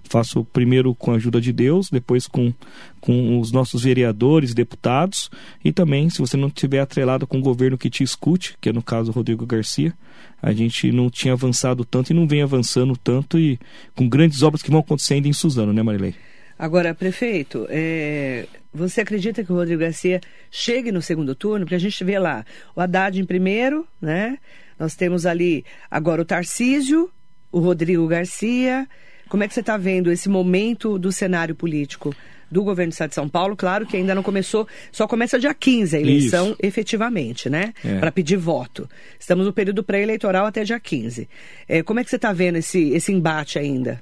faço 0.06 0.46
primeiro 0.46 0.96
com 0.96 1.12
a 1.12 1.16
ajuda 1.16 1.42
de 1.42 1.52
Deus, 1.52 1.90
depois 1.90 2.28
com, 2.28 2.54
com 3.02 3.42
os 3.42 3.52
nossos 3.52 3.84
vereadores, 3.84 4.54
deputados, 4.54 5.30
e 5.66 5.74
também, 5.74 6.10
se 6.10 6.20
você 6.20 6.38
não 6.38 6.48
estiver 6.48 6.80
atrelado 6.80 7.28
com 7.28 7.40
o 7.40 7.42
governo 7.42 7.78
que 7.78 7.90
te 7.90 8.06
escute, 8.06 8.56
que 8.62 8.70
é 8.70 8.72
no 8.72 8.82
caso 8.82 9.12
Rodrigo 9.12 9.46
Garcia, 9.46 9.94
a 10.42 10.54
gente 10.54 10.94
não 10.94 11.10
tinha 11.10 11.34
avançado 11.34 11.84
tanto 11.84 12.12
e 12.12 12.16
não 12.16 12.26
vem 12.26 12.42
avançando 12.42 12.96
tanto 12.96 13.38
e 13.38 13.60
com 13.94 14.08
grandes 14.08 14.44
obras 14.44 14.62
que 14.62 14.72
vão 14.72 14.80
acontecendo 14.80 15.26
em 15.26 15.34
Suzano, 15.34 15.74
né, 15.74 15.84
Marilei? 15.84 16.16
Agora, 16.58 16.96
prefeito, 16.96 17.68
é, 17.70 18.46
você 18.74 19.02
acredita 19.02 19.44
que 19.44 19.52
o 19.52 19.56
Rodrigo 19.56 19.82
Garcia 19.82 20.22
chegue 20.50 20.90
no 20.90 21.02
segundo 21.02 21.36
turno? 21.36 21.66
Porque 21.66 21.76
a 21.76 21.80
gente 21.80 22.02
vê 22.02 22.18
lá 22.18 22.46
o 22.74 22.80
Haddad 22.80 23.20
em 23.20 23.26
primeiro, 23.26 23.86
né? 24.02 24.38
Nós 24.80 24.96
temos 24.96 25.26
ali 25.26 25.66
agora 25.92 26.22
o 26.22 26.26
Tarcísio, 26.26 27.12
o 27.52 27.60
Rodrigo 27.60 28.08
Garcia. 28.08 28.88
Como 29.28 29.44
é 29.44 29.48
que 29.48 29.54
você 29.54 29.60
está 29.60 29.78
vendo 29.78 30.12
esse 30.12 30.30
momento 30.30 30.98
do 30.98 31.12
cenário 31.12 31.54
político 31.54 32.16
do 32.50 32.64
governo 32.64 32.90
do 32.90 32.94
Estado 32.94 33.10
de 33.10 33.16
São 33.16 33.30
Paulo? 33.30 33.56
Claro 33.56 33.86
que 33.86 33.96
ainda 33.98 34.16
não 34.16 34.24
começou, 34.24 34.68
só 34.92 35.08
começa 35.08 35.38
dia 35.38 35.54
15 35.54 35.96
a 35.96 36.00
eleição 36.00 36.48
Isso. 36.48 36.58
efetivamente, 36.64 37.50
né? 37.50 37.74
É. 37.84 38.00
Para 38.00 38.12
pedir 38.12 38.38
voto. 38.38 38.90
Estamos 39.20 39.46
no 39.46 39.54
período 39.54 39.84
pré-eleitoral 39.84 40.46
até 40.46 40.64
dia 40.64 40.80
15. 40.80 41.30
É, 41.68 41.84
como 41.84 42.00
é 42.00 42.04
que 42.04 42.10
você 42.10 42.16
está 42.16 42.34
vendo 42.34 42.56
esse, 42.56 42.90
esse 42.90 43.12
embate 43.12 43.60
ainda? 43.60 44.02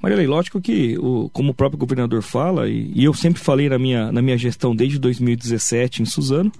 Marilei, 0.00 0.26
lógico 0.26 0.60
que, 0.60 0.96
o, 0.98 1.28
como 1.30 1.50
o 1.50 1.54
próprio 1.54 1.78
governador 1.78 2.22
fala, 2.22 2.68
e, 2.68 2.92
e, 2.94 3.04
eu 3.04 3.14
sempre 3.14 3.40
falei 3.40 3.68
na 3.68 3.78
minha, 3.78 4.12
na 4.12 4.22
minha 4.22 4.38
gestão 4.38 4.74
desde 4.74 4.98
2017 4.98 6.02
em 6.02 6.04
Suzano, 6.04 6.52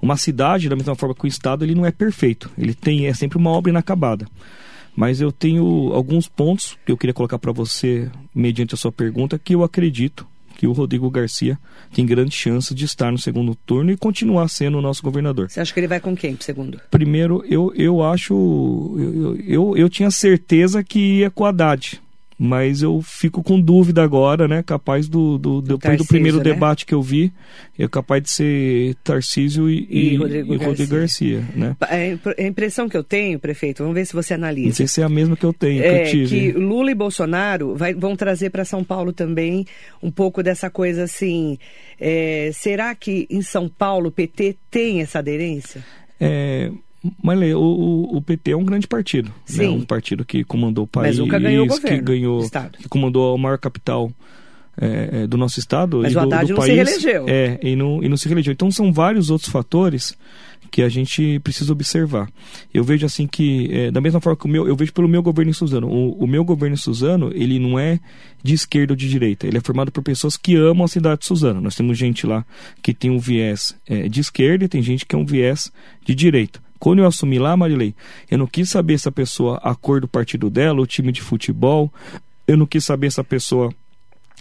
uma 0.00 0.16
cidade, 0.16 0.68
da 0.68 0.76
mesma 0.76 0.94
forma 0.94 1.14
que 1.14 1.24
o 1.24 1.28
Estado, 1.28 1.64
ele 1.64 1.74
não 1.74 1.86
é 1.86 1.90
perfeito. 1.90 2.50
Ele 2.56 2.74
tem 2.74 3.06
é 3.06 3.14
sempre 3.14 3.38
uma 3.38 3.50
obra 3.50 3.70
inacabada. 3.70 4.26
Mas 4.96 5.20
eu 5.20 5.30
tenho 5.30 5.92
alguns 5.92 6.28
pontos 6.28 6.76
que 6.84 6.92
eu 6.92 6.96
queria 6.96 7.14
colocar 7.14 7.38
para 7.38 7.52
você, 7.52 8.10
mediante 8.34 8.74
a 8.74 8.78
sua 8.78 8.90
pergunta, 8.90 9.38
que 9.38 9.54
eu 9.54 9.62
acredito 9.62 10.26
que 10.56 10.66
o 10.66 10.72
Rodrigo 10.72 11.08
Garcia 11.08 11.58
tem 11.94 12.04
grandes 12.04 12.34
chances 12.34 12.74
de 12.74 12.84
estar 12.84 13.10
no 13.10 13.16
segundo 13.16 13.54
turno 13.54 13.90
e 13.90 13.96
continuar 13.96 14.46
sendo 14.48 14.76
o 14.76 14.82
nosso 14.82 15.02
governador. 15.02 15.50
Você 15.50 15.58
acha 15.58 15.72
que 15.72 15.80
ele 15.80 15.88
vai 15.88 16.00
com 16.00 16.14
quem 16.14 16.36
segundo? 16.38 16.78
Primeiro, 16.90 17.42
eu, 17.48 17.72
eu 17.74 18.02
acho. 18.02 18.34
Eu, 18.98 19.36
eu, 19.46 19.76
eu 19.76 19.88
tinha 19.88 20.10
certeza 20.10 20.84
que 20.84 21.20
ia 21.20 21.30
com 21.30 21.44
o 21.44 21.46
Haddad 21.46 22.00
mas 22.42 22.80
eu 22.80 23.02
fico 23.02 23.42
com 23.42 23.60
dúvida 23.60 24.02
agora, 24.02 24.48
né? 24.48 24.62
Capaz 24.62 25.06
do, 25.06 25.36
do, 25.36 25.60
do 25.60 25.76
depois 25.76 25.98
do 25.98 26.06
primeiro 26.06 26.38
né? 26.38 26.44
debate 26.44 26.86
que 26.86 26.94
eu 26.94 27.02
vi, 27.02 27.30
é 27.78 27.86
capaz 27.86 28.22
de 28.22 28.30
ser 28.30 28.94
Tarcísio 29.04 29.68
e, 29.68 29.86
e, 29.90 30.14
e 30.14 30.16
Rodrigo, 30.16 30.54
e 30.54 30.56
Rodrigo 30.56 30.94
Garcia. 30.96 31.44
né? 31.54 31.76
É, 31.90 32.16
a 32.42 32.46
impressão 32.46 32.88
que 32.88 32.96
eu 32.96 33.04
tenho, 33.04 33.38
prefeito, 33.38 33.82
vamos 33.82 33.94
ver 33.94 34.06
se 34.06 34.14
você 34.14 34.32
analisa. 34.32 34.68
Não 34.68 34.74
sei 34.74 34.86
se 34.86 35.02
é 35.02 35.04
a 35.04 35.08
mesma 35.10 35.36
que 35.36 35.44
eu 35.44 35.52
tenho, 35.52 35.82
é, 35.82 36.04
que 36.04 36.08
eu 36.08 36.10
tive. 36.12 36.52
Que 36.52 36.58
Lula 36.58 36.90
e 36.90 36.94
Bolsonaro 36.94 37.76
vai, 37.76 37.92
vão 37.92 38.16
trazer 38.16 38.48
para 38.48 38.64
São 38.64 38.82
Paulo 38.82 39.12
também 39.12 39.66
um 40.02 40.10
pouco 40.10 40.42
dessa 40.42 40.70
coisa 40.70 41.02
assim. 41.02 41.58
É, 42.00 42.50
será 42.54 42.94
que 42.94 43.26
em 43.28 43.42
São 43.42 43.68
Paulo 43.68 44.08
o 44.08 44.12
PT 44.12 44.56
tem 44.70 45.02
essa 45.02 45.18
aderência? 45.18 45.84
É, 46.18 46.70
mas 47.22 47.38
o, 47.54 48.16
o, 48.16 48.22
PT 48.22 48.52
é 48.52 48.56
um 48.56 48.64
grande 48.64 48.86
partido. 48.86 49.28
Né? 49.28 49.34
Sim. 49.46 49.58
Né? 49.58 49.68
Um 49.68 49.84
partido 49.84 50.24
que 50.24 50.44
comandou 50.44 50.84
o 50.84 50.86
país. 50.86 51.18
Ganhou 51.18 51.64
o 51.64 51.68
governo, 51.68 51.98
que 51.98 52.04
ganhou, 52.04 52.40
estado. 52.42 52.78
que 52.78 52.88
comandou 52.88 53.34
a 53.34 53.38
maior 53.38 53.58
capital 53.58 54.10
é, 54.80 55.22
é, 55.22 55.26
do 55.26 55.36
nosso 55.36 55.58
estado 55.58 56.00
Mas 56.02 56.12
e 56.12 56.14
do, 56.14 56.20
o 56.20 56.22
Haddad 56.22 56.46
do 56.46 56.50
não 56.50 56.56
país. 56.56 56.70
se 56.70 56.76
reelegeu. 56.76 57.24
É, 57.28 57.58
e 57.62 57.76
não, 57.76 58.02
e 58.02 58.08
não 58.08 58.16
se 58.16 58.26
reelegeu. 58.26 58.52
Então 58.52 58.70
são 58.70 58.92
vários 58.92 59.30
outros 59.30 59.50
fatores 59.50 60.16
que 60.70 60.82
a 60.82 60.88
gente 60.88 61.40
precisa 61.40 61.72
observar. 61.72 62.30
Eu 62.72 62.84
vejo 62.84 63.04
assim 63.04 63.26
que, 63.26 63.68
é, 63.72 63.90
da 63.90 64.00
mesma 64.00 64.20
forma 64.20 64.36
que 64.36 64.46
o 64.46 64.48
meu, 64.48 64.68
eu 64.68 64.76
vejo 64.76 64.92
pelo 64.92 65.08
meu 65.08 65.22
governo 65.22 65.50
em 65.50 65.54
Suzano, 65.54 65.88
o, 65.88 66.12
o, 66.22 66.26
meu 66.26 66.44
governo 66.44 66.74
em 66.74 66.78
Suzano, 66.78 67.30
ele 67.34 67.58
não 67.58 67.78
é 67.78 67.98
de 68.42 68.54
esquerda 68.54 68.92
ou 68.92 68.96
de 68.96 69.08
direita, 69.08 69.46
ele 69.46 69.58
é 69.58 69.60
formado 69.60 69.90
por 69.90 70.02
pessoas 70.02 70.36
que 70.36 70.54
amam 70.54 70.84
a 70.84 70.88
cidade 70.88 71.20
de 71.20 71.26
Suzano. 71.26 71.60
Nós 71.60 71.74
temos 71.74 71.98
gente 71.98 72.26
lá 72.26 72.44
que 72.82 72.94
tem 72.94 73.10
um 73.10 73.18
viés 73.18 73.74
é, 73.86 74.08
de 74.08 74.20
esquerda 74.20 74.64
e 74.64 74.68
tem 74.68 74.80
gente 74.80 75.04
que 75.04 75.14
é 75.14 75.18
um 75.18 75.26
viés 75.26 75.72
de 76.04 76.14
direita. 76.14 76.60
Quando 76.80 77.00
eu 77.00 77.06
assumi 77.06 77.38
lá, 77.38 77.54
Marilei, 77.56 77.94
eu 78.30 78.38
não 78.38 78.46
quis 78.46 78.70
saber 78.70 78.98
se 78.98 79.06
a 79.06 79.12
pessoa, 79.12 79.60
a 79.62 79.74
cor 79.74 80.00
do 80.00 80.08
partido 80.08 80.48
dela, 80.48 80.80
o 80.80 80.86
time 80.86 81.12
de 81.12 81.20
futebol, 81.20 81.92
eu 82.48 82.56
não 82.56 82.64
quis 82.64 82.84
saber 82.84 83.12
se 83.12 83.20
a 83.20 83.24
pessoa 83.24 83.70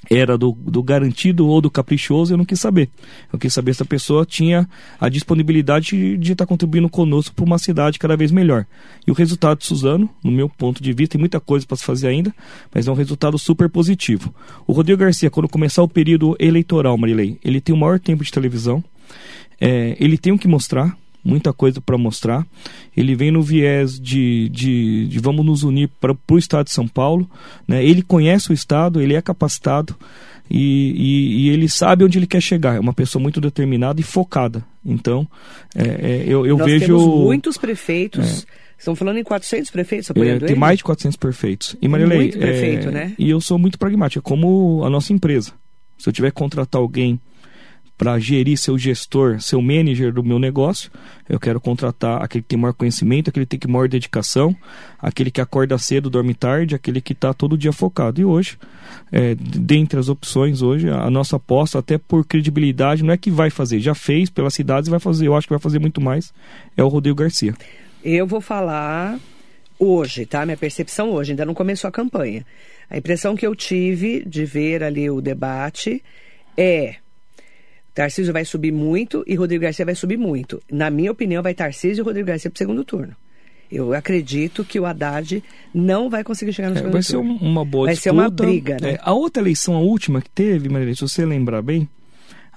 era 0.10 0.38
do, 0.38 0.52
do 0.54 0.82
garantido 0.82 1.46
ou 1.48 1.60
do 1.60 1.70
caprichoso, 1.70 2.34
eu 2.34 2.38
não 2.38 2.46
quis 2.46 2.60
saber. 2.60 2.90
Eu 3.32 3.38
quis 3.38 3.54
saber 3.54 3.74
se 3.74 3.84
a 3.84 3.86
pessoa 3.86 4.26
tinha 4.26 4.68
a 5.00 5.10
disponibilidade 5.10 6.18
de 6.18 6.32
estar 6.32 6.46
contribuindo 6.46 6.88
conosco 6.88 7.36
para 7.36 7.44
uma 7.44 7.58
cidade 7.58 8.00
cada 8.00 8.16
vez 8.16 8.32
melhor. 8.32 8.66
E 9.06 9.12
o 9.12 9.14
resultado 9.14 9.60
de 9.60 9.66
Suzano, 9.66 10.10
no 10.24 10.32
meu 10.32 10.48
ponto 10.48 10.82
de 10.82 10.94
vista, 10.94 11.14
tem 11.14 11.20
muita 11.20 11.42
coisa 11.42 11.66
para 11.66 11.76
se 11.76 11.84
fazer 11.84 12.08
ainda, 12.08 12.34
mas 12.74 12.88
é 12.88 12.92
um 12.92 12.96
resultado 12.96 13.38
super 13.38 13.70
positivo. 13.70 14.34
O 14.66 14.72
Rodrigo 14.72 15.02
Garcia, 15.02 15.30
quando 15.30 15.50
começar 15.50 15.84
o 15.84 15.90
período 15.90 16.38
eleitoral, 16.40 16.98
Marilei, 16.98 17.38
ele 17.44 17.60
tem 17.60 17.76
o 17.76 17.78
maior 17.78 18.00
tempo 18.00 18.24
de 18.24 18.32
televisão, 18.32 18.82
é, 19.60 19.98
ele 20.00 20.18
tem 20.18 20.32
o 20.32 20.40
que 20.40 20.48
mostrar, 20.48 20.96
muita 21.24 21.54
coisa 21.54 21.82
para 21.82 21.98
mostrar. 21.98 22.46
Ele 22.96 23.16
vem 23.16 23.32
no 23.32 23.42
viés 23.42 24.00
de, 24.00 24.50
de, 24.50 25.08
de 25.08 25.20
vamos 25.20 25.46
nos 25.46 25.64
unir 25.64 25.90
para 26.00 26.16
o 26.30 26.38
Estado 26.38 26.66
de 26.66 26.72
São 26.72 26.88
Paulo. 26.88 27.30
Né? 27.68 27.84
Ele 27.84 28.02
conhece 28.02 28.52
o 28.52 28.54
Estado, 28.54 29.02
ele 29.02 29.16
é 29.16 29.22
capacitado 29.22 29.96
e, 30.50 30.58
e, 30.58 31.42
e, 31.42 31.50
ele 31.50 31.70
sabe 31.70 32.04
onde 32.04 32.18
ele 32.18 32.26
quer 32.26 32.42
chegar. 32.42 32.76
É 32.76 32.80
uma 32.80 32.94
pessoa 32.94 33.22
muito 33.22 33.40
determinada 33.40 34.02
e 34.02 34.04
focada. 34.04 34.66
Então, 34.84 35.28
é, 35.76 35.84
é, 35.84 36.24
eu, 36.26 36.46
eu 36.46 36.58
Nós 36.58 36.66
vejo. 36.66 36.98
Temos 36.98 37.06
muitos 37.06 37.58
prefeitos. 37.58 38.46
É. 38.46 38.70
Estão 38.80 38.96
falando 38.96 39.18
em 39.18 39.24
400 39.24 39.70
prefeitos 39.70 40.10
apoiando 40.10 40.46
é, 40.46 40.48
Tem 40.48 40.52
ele? 40.52 40.60
mais 40.60 40.78
de 40.78 40.86
400 40.86 41.18
prefeitos. 41.18 41.76
E 41.82 41.88
Marilei, 41.88 42.18
muito 42.18 42.40
prefeito, 42.40 42.88
é, 42.88 42.92
né? 42.92 43.14
E 43.20 43.30
eu 43.30 43.42
sou 43.42 43.60
muito 43.60 43.78
pragmático, 43.78 44.26
é 44.26 44.28
como 44.28 44.84
a 44.86 44.90
nossa 44.90 45.12
empresa. 45.12 45.52
Se 45.98 46.08
eu 46.08 46.14
tiver 46.14 46.32
que 46.32 46.38
contratar 46.38 46.82
alguém 46.82 47.20
para 48.00 48.18
gerir 48.18 48.58
seu 48.58 48.78
gestor, 48.78 49.42
seu 49.42 49.62
manager 49.62 50.14
do 50.14 50.24
meu 50.24 50.40
negócio. 50.40 50.90
Eu 51.28 51.38
quero 51.38 51.60
contratar 51.60 52.24
aquele 52.24 52.42
que 52.42 52.48
tem 52.48 52.58
maior 52.58 52.72
conhecimento, 52.72 53.30
aquele 53.30 53.46
que 53.46 53.58
tem 53.58 53.70
maior 53.70 53.90
dedicação, 53.90 54.56
aquele 54.98 55.30
que 55.30 55.42
acorda 55.42 55.78
cedo, 55.78 56.10
dorme 56.10 56.34
tarde, 56.34 56.74
aquele 56.74 57.02
que 57.02 57.12
está 57.12 57.34
todo 57.34 57.58
dia 57.58 57.74
focado. 57.74 58.22
E 58.22 58.24
hoje, 58.24 58.58
é, 59.12 59.36
dentre 59.36 60.00
as 60.00 60.08
opções 60.08 60.62
hoje, 60.62 60.90
a 60.90 61.10
nossa 61.10 61.36
aposta, 61.36 61.80
até 61.80 61.98
por 61.98 62.26
credibilidade, 62.26 63.04
não 63.04 63.14
é 63.14 63.18
que 63.18 63.30
vai 63.30 63.50
fazer, 63.50 63.82
já 63.82 63.94
fez 63.94 64.30
pelas 64.30 64.54
cidades 64.54 64.88
e 64.88 64.92
vai 64.92 65.00
fazer, 65.02 65.28
eu 65.28 65.36
acho 65.36 65.46
que 65.46 65.54
vai 65.54 65.60
fazer 65.60 65.80
muito 65.80 66.00
mais, 66.00 66.34
é 66.78 66.84
o 66.84 66.88
Rodrigo 66.88 67.18
Garcia. 67.18 67.54
Eu 68.02 68.26
vou 68.26 68.40
falar 68.40 69.20
hoje, 69.78 70.26
tá? 70.26 70.46
Minha 70.46 70.56
percepção 70.56 71.12
hoje, 71.12 71.34
ainda 71.34 71.46
não 71.46 71.54
começou 71.54 71.90
a 71.90 71.92
campanha. 71.92 72.46
A 72.90 72.98
impressão 72.98 73.36
que 73.36 73.46
eu 73.46 73.54
tive 73.54 74.24
de 74.24 74.46
ver 74.46 74.84
ali 74.84 75.10
o 75.10 75.20
debate 75.20 76.02
é 76.56 76.96
Tarcísio 78.00 78.32
vai 78.32 78.46
subir 78.46 78.72
muito 78.72 79.26
e 79.28 79.36
Rodrigo 79.36 79.64
Garcia 79.64 79.84
vai 79.84 79.94
subir 79.94 80.16
muito. 80.16 80.62
Na 80.72 80.90
minha 80.90 81.12
opinião, 81.12 81.44
vai 81.44 81.54
Tarcísio 81.54 82.02
e 82.02 82.06
Rodrigo 82.06 82.30
Garcia 82.30 82.50
para 82.50 82.56
o 82.56 82.58
segundo 82.58 82.86
turno. 82.86 83.14
Eu 83.70 83.94
acredito 83.94 84.64
que 84.64 84.80
o 84.80 84.86
Haddad 84.86 85.44
não 85.74 86.10
vai 86.10 86.24
conseguir 86.24 86.54
chegar 86.54 86.70
no 86.70 86.78
segundo 86.78 86.94
vai 86.94 87.04
turno. 87.04 87.28
Vai 87.28 87.40
ser 87.40 87.46
uma 87.46 87.66
boa 87.66 87.88
vai 87.88 87.94
disputa. 87.96 88.16
Vai 88.16 88.24
ser 88.24 88.30
uma 88.30 88.30
briga, 88.30 88.78
né? 88.82 88.92
É, 88.92 89.00
a 89.02 89.12
outra 89.12 89.44
eleição, 89.44 89.76
a 89.76 89.82
última 89.82 90.22
que 90.22 90.30
teve, 90.30 90.70
Maria, 90.70 90.96
se 90.96 91.02
você 91.02 91.26
lembrar 91.26 91.62
bem, 91.62 91.90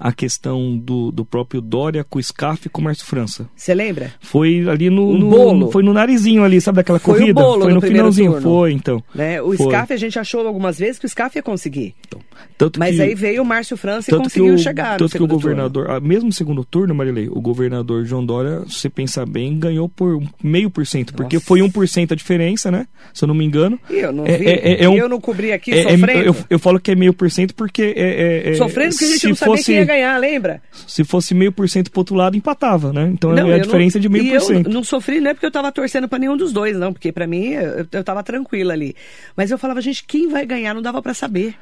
a 0.03 0.13
questão 0.13 0.77
do, 0.77 1.13
do 1.13 1.25
próprio 1.25 1.61
Dória 1.61 2.03
com 2.03 2.19
o 2.19 2.23
Scarf 2.23 2.67
e 2.67 2.69
com 2.69 2.81
o 2.81 2.85
Márcio 2.85 3.07
França. 3.07 3.49
Você 3.55 3.73
lembra? 3.73 4.13
Foi 4.21 4.67
ali 4.69 4.91
no, 4.91 5.11
um 5.11 5.19
no, 5.19 5.31
bolo. 5.31 5.71
Foi 5.71 5.81
no 5.81 5.93
narizinho 5.93 6.43
ali, 6.43 6.61
sabe 6.61 6.77
daquela 6.77 6.99
foi 6.99 7.15
corrida? 7.15 7.41
O 7.41 7.45
bolo 7.45 7.63
foi 7.63 7.73
no, 7.73 7.81
no 7.81 7.87
finalzinho, 7.87 8.33
turno. 8.33 8.43
foi 8.43 8.73
então. 8.73 9.01
Né? 9.15 9.41
O 9.41 9.57
foi. 9.57 9.69
Scarf 9.69 9.93
a 9.93 9.97
gente 9.97 10.19
achou 10.19 10.45
algumas 10.45 10.77
vezes 10.77 10.99
que 10.99 11.07
o 11.07 11.09
Scarf 11.09 11.37
ia 11.37 11.43
conseguir. 11.43 11.95
Então, 12.05 12.19
tanto 12.59 12.81
Mas 12.81 12.97
que, 12.97 13.03
aí 13.03 13.15
veio 13.15 13.43
o 13.43 13.45
Márcio 13.45 13.77
França 13.77 14.11
e 14.11 14.19
conseguiu 14.19 14.55
o, 14.55 14.59
chegar 14.59 14.99
Tanto 14.99 15.17
que 15.17 15.23
o 15.23 15.27
governador, 15.27 15.87
turno. 15.87 16.01
mesmo 16.01 16.27
no 16.27 16.33
segundo 16.33 16.65
turno, 16.65 16.93
Marilei, 16.93 17.29
o 17.29 17.41
governador 17.41 18.05
João 18.05 18.27
Dória, 18.27 18.65
se 18.67 18.81
você 18.81 18.91
pensar 18.91 19.25
bem, 19.25 19.57
ganhou 19.57 19.89
por 19.89 20.21
meio 20.43 20.69
por 20.69 20.85
cento, 20.85 21.15
porque 21.15 21.39
foi 21.39 21.61
1% 21.61 22.11
a 22.11 22.15
diferença, 22.17 22.73
né? 22.73 22.89
Se 23.15 23.23
eu 23.23 23.29
não 23.29 23.37
me 23.37 23.45
engano. 23.45 23.79
E 23.89 24.01
eu 24.01 24.13
não 24.13 24.27
é, 24.27 24.37
vi, 24.37 24.49
é, 24.49 24.83
é 24.83 24.89
um, 24.89 24.97
eu 24.97 25.09
não 25.09 25.21
cobri 25.21 25.53
aqui 25.53 25.71
é, 25.71 25.83
sofrendo. 25.83 26.25
Eu, 26.25 26.37
eu, 26.51 26.59
falo 26.59 26.81
que 26.81 26.91
é 26.91 26.97
meio 26.97 27.13
por 27.13 27.31
cento 27.31 27.55
porque 27.55 27.95
é, 27.97 28.55
Sofrendo 28.55 28.91
porque 28.91 29.05
a 29.05 29.09
gente 29.09 29.29
não 29.29 29.35
sabia 29.37 29.57
fosse, 29.57 29.65
quem 29.65 29.75
ia 29.77 29.92
ganhar, 29.93 30.19
lembra? 30.19 30.63
Se 30.87 31.05
fosse 31.05 31.35
meio 31.35 31.53
por 31.53 31.69
cento 31.69 31.91
pro 31.91 32.01
outro 32.01 32.15
lado, 32.15 32.37
empatava, 32.37 32.93
né? 32.93 33.11
Então 33.13 33.33
não, 33.33 33.51
é 33.51 33.55
a 33.55 33.59
diferença 33.59 33.99
não, 33.99 34.03
de 34.03 34.09
meio 34.09 34.31
por 34.33 34.41
cento. 34.41 34.67
Eu 34.69 34.73
não 34.73 34.85
sofri, 34.85 35.21
não 35.21 35.31
é 35.31 35.35
porque 35.35 35.47
eu 35.47 35.51
tava 35.51 35.71
torcendo 35.73 36.09
para 36.09 36.19
nenhum 36.19 36.37
dos 36.37 36.53
dois, 36.53 36.77
não, 36.77 36.93
porque 36.93 37.13
para 37.13 37.27
mim 37.27 37.51
eu, 37.51 37.87
eu 37.91 38.05
tava 38.05 38.23
tranquila 38.23 38.73
ali. 38.73 38.95
Mas 39.37 39.51
eu 39.51 39.59
falava, 39.59 39.81
gente, 39.81 40.05
quem 40.05 40.29
vai 40.29 40.45
ganhar? 40.47 40.75
Não 40.75 40.83
dava 40.83 41.01
para 41.03 41.15
saber. 41.15 41.55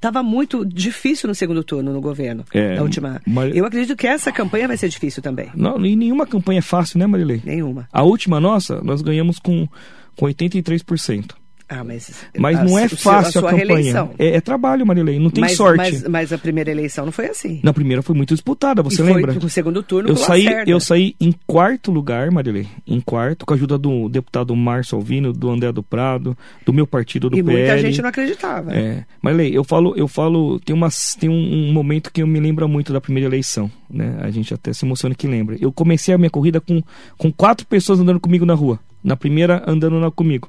Tava 0.00 0.22
muito 0.22 0.64
difícil 0.64 1.28
no 1.28 1.34
segundo 1.34 1.62
turno 1.62 1.92
no 1.92 2.00
governo. 2.00 2.42
É, 2.54 2.74
na 2.76 2.82
última. 2.82 3.20
mas- 3.26 3.54
Eu 3.54 3.66
acredito 3.66 3.94
que 3.94 4.06
essa 4.06 4.32
campanha 4.32 4.66
vai 4.66 4.78
ser 4.78 4.88
difícil 4.88 5.22
também. 5.22 5.50
Não, 5.54 5.84
e 5.84 5.94
nenhuma 5.94 6.26
campanha 6.26 6.60
é 6.60 6.62
fácil, 6.62 6.98
né, 6.98 7.06
Marilei? 7.06 7.42
Nenhuma. 7.44 7.86
A 7.92 8.02
última 8.02 8.40
nossa, 8.40 8.80
nós 8.82 9.02
ganhamos 9.02 9.38
com, 9.38 9.68
com 10.16 10.24
83%. 10.26 11.32
Ah, 11.72 11.84
mas. 11.84 12.10
Mas 12.36 12.58
a- 12.58 12.64
não 12.64 12.76
é 12.76 12.86
o 12.86 12.96
fácil 12.96 13.28
a, 13.46 13.50
sua 13.50 13.50
campanha. 13.50 14.10
É, 14.18 14.36
é 14.36 14.40
trabalho, 14.40 14.84
Marilei, 14.84 15.20
não 15.20 15.30
tem 15.30 15.42
mas, 15.42 15.52
sorte. 15.56 15.76
Mas, 15.76 16.02
mas 16.08 16.32
a 16.32 16.38
primeira 16.38 16.68
eleição 16.68 17.04
não 17.04 17.12
foi 17.12 17.26
assim. 17.26 17.60
Na 17.62 17.72
primeira 17.72 18.02
foi 18.02 18.16
muito 18.16 18.34
disputada, 18.34 18.82
você 18.82 19.00
e 19.00 19.04
lembra? 19.04 19.32
Foi 19.32 19.40
no 19.42 19.48
segundo 19.48 19.80
turno 19.80 20.08
Eu 20.08 20.14
o 20.14 20.16
saí, 20.16 20.46
Lacerda. 20.46 20.70
eu 20.70 20.80
saí 20.80 21.14
em 21.20 21.32
quarto 21.46 21.92
lugar, 21.92 22.28
Marilei. 22.32 22.66
Em 22.84 23.00
quarto, 23.00 23.46
com 23.46 23.54
a 23.54 23.56
ajuda 23.56 23.78
do 23.78 24.08
deputado 24.08 24.54
Márcio 24.56 24.96
Alvino, 24.96 25.32
do 25.32 25.48
André 25.48 25.70
do 25.70 25.80
Prado, 25.82 26.36
do 26.66 26.72
meu 26.72 26.88
partido, 26.88 27.30
do 27.30 27.38
E 27.38 27.42
PL. 27.42 27.56
muita 27.58 27.78
gente 27.78 28.02
não 28.02 28.08
acreditava. 28.08 28.74
É, 28.74 29.04
Marilei, 29.22 29.56
eu 29.56 29.62
falo, 29.62 29.94
eu 29.96 30.08
falo, 30.08 30.58
tem, 30.58 30.74
uma, 30.74 30.88
tem 31.20 31.30
um, 31.30 31.68
um 31.68 31.72
momento 31.72 32.10
que 32.12 32.20
eu 32.20 32.26
me 32.26 32.40
lembra 32.40 32.66
muito 32.66 32.92
da 32.92 33.00
primeira 33.00 33.28
eleição, 33.28 33.70
né? 33.88 34.18
A 34.22 34.30
gente 34.30 34.52
até 34.52 34.72
se 34.72 34.84
emociona 34.84 35.14
que 35.14 35.28
lembra. 35.28 35.56
Eu 35.60 35.70
comecei 35.70 36.12
a 36.12 36.18
minha 36.18 36.30
corrida 36.30 36.60
com, 36.60 36.82
com 37.16 37.30
quatro 37.32 37.64
pessoas 37.64 38.00
andando 38.00 38.18
comigo 38.18 38.44
na 38.44 38.54
rua. 38.54 38.80
Na 39.04 39.16
primeira, 39.16 39.62
andando 39.68 40.00
na, 40.00 40.10
comigo. 40.10 40.48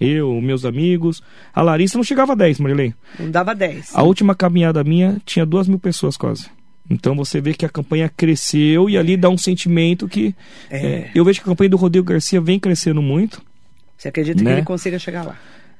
Eu, 0.00 0.40
meus 0.40 0.64
amigos. 0.64 1.22
A 1.52 1.62
Larissa 1.62 1.98
não 1.98 2.04
chegava 2.04 2.32
a 2.32 2.36
10, 2.36 2.60
Marilei. 2.60 2.94
Não 3.18 3.30
dava 3.30 3.54
10. 3.54 3.94
A 3.94 4.02
última 4.02 4.34
caminhada 4.34 4.84
minha 4.84 5.20
tinha 5.24 5.44
duas 5.44 5.66
mil 5.66 5.78
pessoas 5.78 6.16
quase. 6.16 6.46
Então 6.90 7.14
você 7.14 7.40
vê 7.40 7.52
que 7.52 7.66
a 7.66 7.68
campanha 7.68 8.08
cresceu 8.08 8.88
e 8.88 8.96
ali 8.96 9.16
dá 9.16 9.28
um 9.28 9.36
sentimento 9.36 10.08
que. 10.08 10.34
É. 10.70 10.86
é, 10.86 11.10
eu 11.14 11.24
vejo 11.24 11.40
que 11.40 11.44
a 11.44 11.52
campanha 11.52 11.70
do 11.70 11.76
Rodrigo 11.76 12.06
Garcia 12.06 12.40
vem 12.40 12.58
crescendo 12.58 13.02
muito. 13.02 13.42
Você 13.96 14.08
acredita 14.08 14.42
Né? 14.42 14.50
que 14.52 14.56
ele 14.58 14.66
consiga 14.66 14.98
chegar 14.98 15.24
lá? 15.24 15.36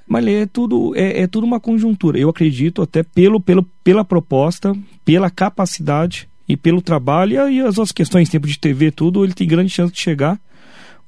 Mas 0.06 0.26
é 0.26 0.46
tudo, 0.46 0.94
é, 0.96 1.22
é 1.22 1.26
tudo 1.26 1.46
uma 1.46 1.60
conjuntura. 1.60 2.18
Eu 2.18 2.30
acredito 2.30 2.82
até 2.82 3.02
pelo, 3.02 3.40
pelo, 3.40 3.62
pela 3.84 4.04
proposta, 4.04 4.74
pela 5.04 5.30
capacidade 5.30 6.28
e 6.48 6.56
pelo 6.56 6.80
trabalho 6.80 7.48
e 7.48 7.56
e 7.56 7.60
as 7.60 7.78
outras 7.78 7.92
questões, 7.92 8.28
tempo 8.28 8.46
de 8.46 8.58
TV, 8.58 8.90
tudo, 8.90 9.22
ele 9.22 9.34
tem 9.34 9.46
grande 9.46 9.70
chance 9.70 9.92
de 9.92 10.00
chegar. 10.00 10.40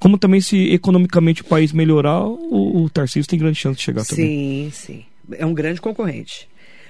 Como 0.00 0.18
também 0.18 0.40
se 0.40 0.72
economicamente 0.72 1.42
o 1.42 1.44
país 1.44 1.72
melhorar, 1.72 2.24
o, 2.24 2.82
o 2.84 2.90
Tarcísio 2.90 3.28
tem 3.28 3.38
grande 3.38 3.58
chance 3.58 3.76
de 3.76 3.82
chegar 3.84 4.04
também. 4.04 4.26
Sim, 4.26 4.70
sim. 4.72 5.04
É 5.38 5.46
um 5.46 5.54
grande 5.54 5.80
concorrente. 5.80 6.48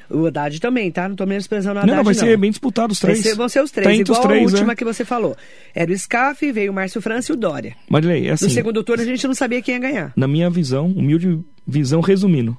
O 0.08 0.26
Haddad 0.26 0.58
também, 0.60 0.90
tá? 0.90 1.08
Não 1.08 1.14
tô 1.14 1.24
menosprezando 1.26 1.74
o 1.74 1.74
Não, 1.74 1.82
Haddad, 1.82 1.96
não, 1.98 2.04
vai 2.04 2.14
ser 2.14 2.36
bem 2.38 2.50
disputado 2.50 2.92
os 2.92 2.98
três. 2.98 3.20
ser- 3.20 3.34
vão 3.36 3.48
ser 3.48 3.62
os 3.62 3.70
três, 3.70 3.86
Tá 3.86 3.94
igual 3.94 4.18
os 4.20 4.26
três, 4.26 4.40
a 4.42 4.44
última 4.46 4.66
né? 4.68 4.74
que 4.76 4.84
você 4.84 5.04
falou. 5.04 5.36
Era 5.74 5.92
o 5.92 5.94
SCAF, 5.98 6.50
veio 6.50 6.72
o 6.72 6.74
Márcio 6.74 7.00
França 7.02 7.30
e 7.30 7.34
o 7.34 7.36
Dória. 7.36 7.76
Marilei, 7.88 8.28
é 8.28 8.32
assim, 8.32 8.46
no 8.46 8.50
segundo 8.50 8.82
turno 8.82 9.02
a 9.02 9.06
gente 9.06 9.26
não 9.26 9.34
sabia 9.34 9.60
quem 9.62 9.74
ia 9.74 9.80
ganhar. 9.80 10.12
na 10.16 10.26
minha 10.26 10.48
visão, 10.50 10.86
humilde 10.86 11.38
visão, 11.66 12.00
resumindo. 12.00 12.56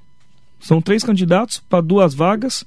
São 0.59 0.81
três 0.81 1.03
candidatos 1.03 1.61
para 1.69 1.81
duas 1.81 2.13
vagas. 2.13 2.63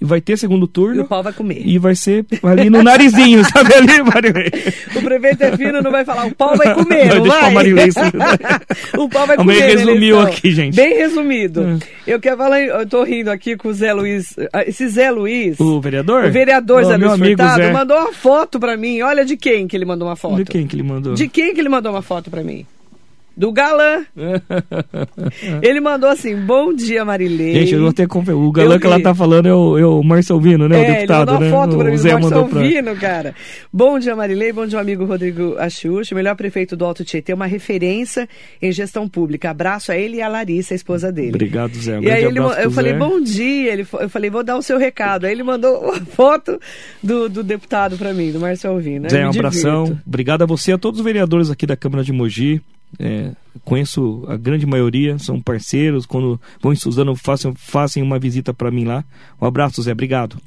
E 0.00 0.04
vai 0.04 0.20
ter 0.20 0.36
segundo 0.38 0.64
E 0.66 0.68
turno. 0.68 1.02
o 1.02 1.04
pau 1.06 1.22
vai 1.24 1.32
comer. 1.32 1.60
E 1.66 1.76
vai 1.76 1.94
ser 1.96 2.24
ali 2.44 2.70
no 2.70 2.82
narizinho, 2.84 3.42
sabe 3.50 3.74
ali, 3.74 4.00
Marilei? 4.02 4.50
O 4.94 5.02
prefeito 5.02 5.42
é 5.42 5.56
fino, 5.56 5.82
não 5.82 5.90
vai 5.90 6.04
falar, 6.04 6.26
o 6.26 6.34
pau 6.36 6.56
vai 6.56 6.72
comer, 6.72 7.06
Não, 7.08 7.16
não, 7.16 7.22
deixa 7.24 7.40
vai? 7.40 7.50
Marilei, 7.52 7.88
o 8.96 9.08
pau 9.08 9.26
vai 9.26 9.36
comer. 9.36 9.58
na 9.60 9.66
resumiu 9.66 10.16
eleição. 10.16 10.22
aqui, 10.22 10.50
gente. 10.52 10.76
Bem 10.76 10.94
resumido. 10.98 11.62
Hum. 11.62 11.78
Eu 12.06 12.20
quero 12.20 12.36
falar, 12.36 12.60
eu 12.60 12.86
tô 12.86 13.02
rindo 13.02 13.28
aqui 13.30 13.56
com 13.56 13.68
o 13.68 13.72
Zé 13.74 13.92
Luiz. 13.92 14.36
Ah, 14.52 14.62
Esse 14.64 14.86
Zé 14.88 15.10
Luiz, 15.10 15.58
O 15.58 15.80
vereador? 15.80 16.24
o 16.26 16.30
vereador 16.30 16.84
Zé 16.84 16.96
Luiz 16.96 17.18
Furtado, 17.18 17.62
Zé. 17.62 17.72
mandou 17.72 17.96
uma 17.98 18.12
foto 18.12 18.60
pra 18.60 18.76
mim. 18.76 19.00
Olha 19.02 19.24
de 19.24 19.36
quem 19.36 19.66
que 19.66 19.76
ele 19.76 19.84
mandou 19.84 20.06
uma 20.08 20.16
foto. 20.16 20.36
De 20.36 20.44
quem 20.44 20.66
que 20.66 20.76
ele 20.76 20.82
mandou? 20.84 21.14
De 21.14 21.28
quem 21.28 21.52
que 21.54 21.60
ele 21.60 21.68
mandou 21.68 21.92
uma 21.92 22.02
foto 22.02 22.30
pra 22.30 22.42
mim? 22.44 22.64
Do 23.38 23.52
galã. 23.52 24.04
Ele 25.62 25.80
mandou 25.80 26.10
assim, 26.10 26.34
bom 26.34 26.72
dia, 26.74 27.04
Marilei. 27.04 27.54
Gente, 27.54 27.74
eu 27.74 27.82
vou 27.82 27.92
ter 27.92 28.02
que 28.02 28.08
confer- 28.08 28.34
O 28.34 28.50
galã 28.50 28.74
Eu 28.74 28.80
que 28.80 28.86
ela 28.86 28.96
vi. 28.96 29.02
tá 29.04 29.14
falando 29.14 29.46
é 29.46 29.54
o, 29.54 29.78
é 29.78 29.86
o 29.86 30.02
Marcelo 30.02 30.40
Vino, 30.40 30.68
né? 30.68 30.76
o 30.76 30.80
É, 30.82 30.94
deputado, 30.96 31.30
ele 31.30 31.30
mandou 31.30 31.40
né? 31.40 31.46
uma 31.46 31.56
foto 31.62 31.76
pra 31.78 31.86
o 31.86 31.90
mim, 31.92 31.96
Zé 31.96 32.08
do 32.10 32.20
Marcelo 32.20 32.48
pra... 32.48 32.60
Vino, 32.60 32.96
cara. 32.96 33.34
Bom 33.72 33.96
dia, 34.00 34.16
Marilei, 34.16 34.52
bom 34.52 34.66
dia, 34.66 34.80
amigo 34.80 35.04
Rodrigo 35.04 35.54
Axuxa, 35.56 36.16
melhor 36.16 36.34
prefeito 36.34 36.76
do 36.76 36.84
Alto 36.84 37.04
Tietê, 37.04 37.32
uma 37.32 37.46
referência 37.46 38.28
em 38.60 38.72
gestão 38.72 39.08
pública. 39.08 39.50
Abraço 39.50 39.92
a 39.92 39.96
ele 39.96 40.16
e 40.16 40.22
a 40.22 40.28
Larissa, 40.28 40.74
a 40.74 40.76
esposa 40.76 41.12
dele. 41.12 41.28
Obrigado, 41.30 41.76
Zé. 41.76 41.96
Um 41.98 42.02
E 42.02 42.10
aí 42.10 42.24
ele, 42.24 42.40
eu 42.40 42.70
falei, 42.72 42.92
Zé. 42.92 42.98
bom 42.98 43.20
dia. 43.20 43.72
Ele, 43.72 43.86
eu 44.00 44.08
falei, 44.08 44.30
vou 44.30 44.42
dar 44.42 44.56
o 44.56 44.62
seu 44.62 44.78
recado. 44.78 45.26
Aí 45.26 45.32
ele 45.32 45.44
mandou 45.44 45.78
uma 45.80 45.94
foto 46.10 46.58
do, 47.00 47.28
do 47.28 47.44
deputado 47.44 47.96
pra 47.96 48.12
mim, 48.12 48.32
do. 48.32 48.38
Eu 48.44 48.56
Zé, 49.08 49.24
um 49.26 49.30
abração. 49.30 49.96
Obrigado 50.04 50.42
a 50.42 50.46
você, 50.46 50.72
a 50.72 50.78
todos 50.78 50.98
os 50.98 51.04
vereadores 51.04 51.50
aqui 51.52 51.66
da 51.66 51.76
Câmara 51.76 52.02
de 52.02 52.12
Mogi. 52.12 52.60
É, 52.98 53.32
conheço 53.64 54.24
a 54.28 54.36
grande 54.36 54.66
maioria, 54.66 55.18
são 55.18 55.40
parceiros. 55.40 56.06
Quando 56.06 56.40
vão 56.60 56.72
em 56.72 56.76
Suzano, 56.76 57.14
façam, 57.16 57.54
façam 57.54 58.02
uma 58.02 58.18
visita 58.18 58.54
para 58.54 58.70
mim 58.70 58.84
lá. 58.84 59.04
Um 59.40 59.46
abraço, 59.46 59.82
Zé. 59.82 59.92
Obrigado. 59.92 60.38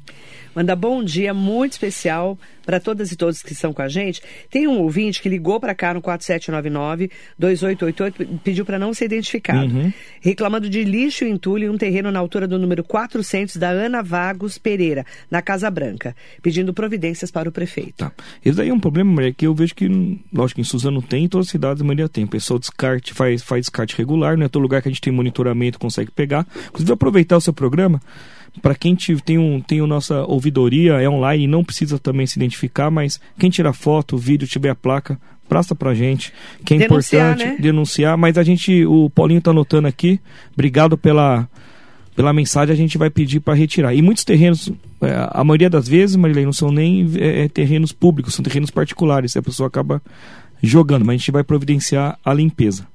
Manda 0.54 0.76
bom 0.76 1.02
dia 1.02 1.32
muito 1.32 1.72
especial 1.72 2.38
para 2.64 2.78
todas 2.78 3.10
e 3.10 3.16
todos 3.16 3.42
que 3.42 3.52
estão 3.52 3.72
com 3.72 3.82
a 3.82 3.88
gente. 3.88 4.22
Tem 4.50 4.68
um 4.68 4.78
ouvinte 4.80 5.20
que 5.20 5.28
ligou 5.28 5.58
para 5.58 5.74
cá 5.74 5.92
no 5.94 6.02
4799-2888 6.02 8.40
pediu 8.44 8.64
para 8.64 8.78
não 8.78 8.94
ser 8.94 9.06
identificado. 9.06 9.74
Uhum. 9.74 9.92
Reclamando 10.20 10.70
de 10.70 10.84
lixo 10.84 11.24
e 11.24 11.30
entulho 11.30 11.64
em 11.64 11.70
um 11.70 11.76
terreno 11.76 12.12
na 12.12 12.18
altura 12.18 12.46
do 12.46 12.58
número 12.58 12.84
400 12.84 13.56
da 13.56 13.70
Ana 13.70 14.02
Vagos 14.02 14.58
Pereira, 14.58 15.06
na 15.30 15.40
Casa 15.42 15.70
Branca, 15.70 16.14
pedindo 16.40 16.72
providências 16.72 17.30
para 17.30 17.48
o 17.48 17.52
prefeito. 17.52 17.94
Tá. 17.96 18.12
Esse 18.44 18.56
daí 18.56 18.68
é 18.68 18.74
um 18.74 18.80
problema, 18.80 19.12
Maria, 19.12 19.32
que 19.32 19.46
eu 19.46 19.54
vejo 19.54 19.74
que, 19.74 20.20
lógico, 20.32 20.60
em 20.60 20.64
Suzano 20.64 21.02
tem, 21.02 21.24
em 21.24 21.28
todas 21.28 21.48
as 21.48 21.50
cidades 21.50 21.82
a 21.82 21.84
maioria 21.84 22.08
tem. 22.08 22.24
O 22.24 22.28
pessoal 22.28 22.58
descarte, 22.58 23.12
faz, 23.12 23.42
faz 23.42 23.62
descarte 23.62 23.96
regular, 23.96 24.36
não 24.36 24.46
é 24.46 24.48
todo 24.48 24.62
lugar 24.62 24.82
que 24.82 24.88
a 24.88 24.90
gente 24.90 25.00
tem 25.00 25.12
monitoramento 25.12 25.78
consegue 25.78 26.10
pegar. 26.10 26.46
Inclusive, 26.68 26.92
aproveitar 26.92 27.36
o 27.36 27.40
seu 27.40 27.52
programa, 27.52 28.00
para 28.60 28.74
quem 28.74 28.94
te- 28.94 29.16
tem, 29.22 29.38
um, 29.38 29.60
tem 29.60 29.80
a 29.80 29.86
nossa 29.86 30.24
ouvidoria, 30.24 31.00
é 31.00 31.08
online, 31.08 31.46
não 31.46 31.64
precisa 31.64 31.98
também 31.98 32.26
se 32.26 32.38
identificar, 32.38 32.90
mas 32.90 33.20
quem 33.38 33.48
tirar 33.50 33.72
foto, 33.72 34.16
vídeo, 34.18 34.46
tiver 34.46 34.68
a 34.70 34.74
placa, 34.74 35.18
presta 35.48 35.74
pra 35.74 35.94
gente, 35.94 36.32
que 36.64 36.74
é 36.74 36.78
Denunciar, 36.78 37.32
importante 37.32 37.56
né? 37.56 37.56
denunciar, 37.60 38.16
mas 38.16 38.36
a 38.38 38.42
gente, 38.42 38.84
o 38.86 39.08
Paulinho 39.10 39.40
tá 39.40 39.50
anotando 39.50 39.88
aqui, 39.88 40.20
obrigado 40.52 40.96
pela 40.98 41.48
pela 42.14 42.30
mensagem 42.30 42.74
a 42.74 42.76
gente 42.76 42.98
vai 42.98 43.08
pedir 43.08 43.40
para 43.40 43.54
retirar. 43.54 43.94
E 43.94 44.02
muitos 44.02 44.22
terrenos, 44.22 44.70
é, 45.00 45.28
a 45.30 45.42
maioria 45.42 45.70
das 45.70 45.88
vezes, 45.88 46.14
Marilei, 46.14 46.44
não 46.44 46.52
são 46.52 46.70
nem 46.70 47.10
é, 47.18 47.48
terrenos 47.48 47.90
públicos, 47.90 48.34
são 48.34 48.42
terrenos 48.44 48.70
particulares. 48.70 49.34
A 49.34 49.40
pessoa 49.40 49.66
acaba 49.66 50.02
jogando, 50.62 51.06
mas 51.06 51.14
a 51.14 51.16
gente 51.16 51.30
vai 51.30 51.42
providenciar 51.42 52.18
a 52.22 52.34
limpeza. 52.34 52.86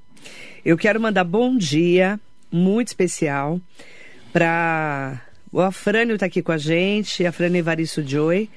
Eu 0.63 0.77
quero 0.77 1.01
mandar 1.01 1.23
bom 1.23 1.57
dia, 1.57 2.19
muito 2.51 2.89
especial, 2.89 3.59
para. 4.31 5.19
O 5.57 5.61
Afrânio 5.61 6.13
está 6.13 6.27
aqui 6.27 6.43
com 6.43 6.51
a 6.51 6.57
gente, 6.59 7.25
Afrânio 7.25 7.57
Evaristo 7.57 8.07
Joy, 8.07 8.47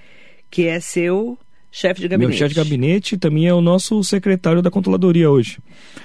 que 0.51 0.67
é 0.67 0.79
seu 0.81 1.39
chefe 1.73 2.03
de 2.03 2.09
gabinete. 2.09 2.29
Meu 2.29 2.39
chefe 2.39 2.55
de 2.55 2.61
gabinete 2.61 3.17
também 3.17 3.47
é 3.47 3.55
o 3.55 3.63
nosso 3.63 4.05
secretário 4.05 4.61
da 4.61 4.71
controladoria 4.71 5.31
hoje. 5.31 5.57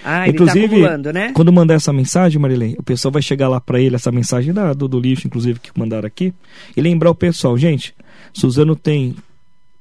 Ah, 0.06 0.26
ele 0.26 0.42
está 0.42 0.54
acumulando, 0.54 1.12
né? 1.12 1.34
quando 1.34 1.52
mandar 1.52 1.74
essa 1.74 1.92
mensagem, 1.92 2.40
Marilei, 2.40 2.78
o 2.80 2.84
pessoal 2.84 3.12
vai 3.12 3.22
chegar 3.22 3.50
lá 3.50 3.60
para 3.60 3.78
ele, 3.78 3.98
essa 3.98 4.10
mensagem 4.10 4.54
da, 4.54 4.72
do, 4.72 4.88
do 4.88 4.98
lixo, 4.98 5.28
inclusive, 5.28 5.60
que 5.60 5.70
mandaram 5.78 6.08
aqui, 6.08 6.34
e 6.78 6.80
lembrar 6.80 7.10
o 7.10 7.16
pessoal, 7.16 7.58
gente, 7.58 7.94
Suzano 8.32 8.74
tem 8.74 9.18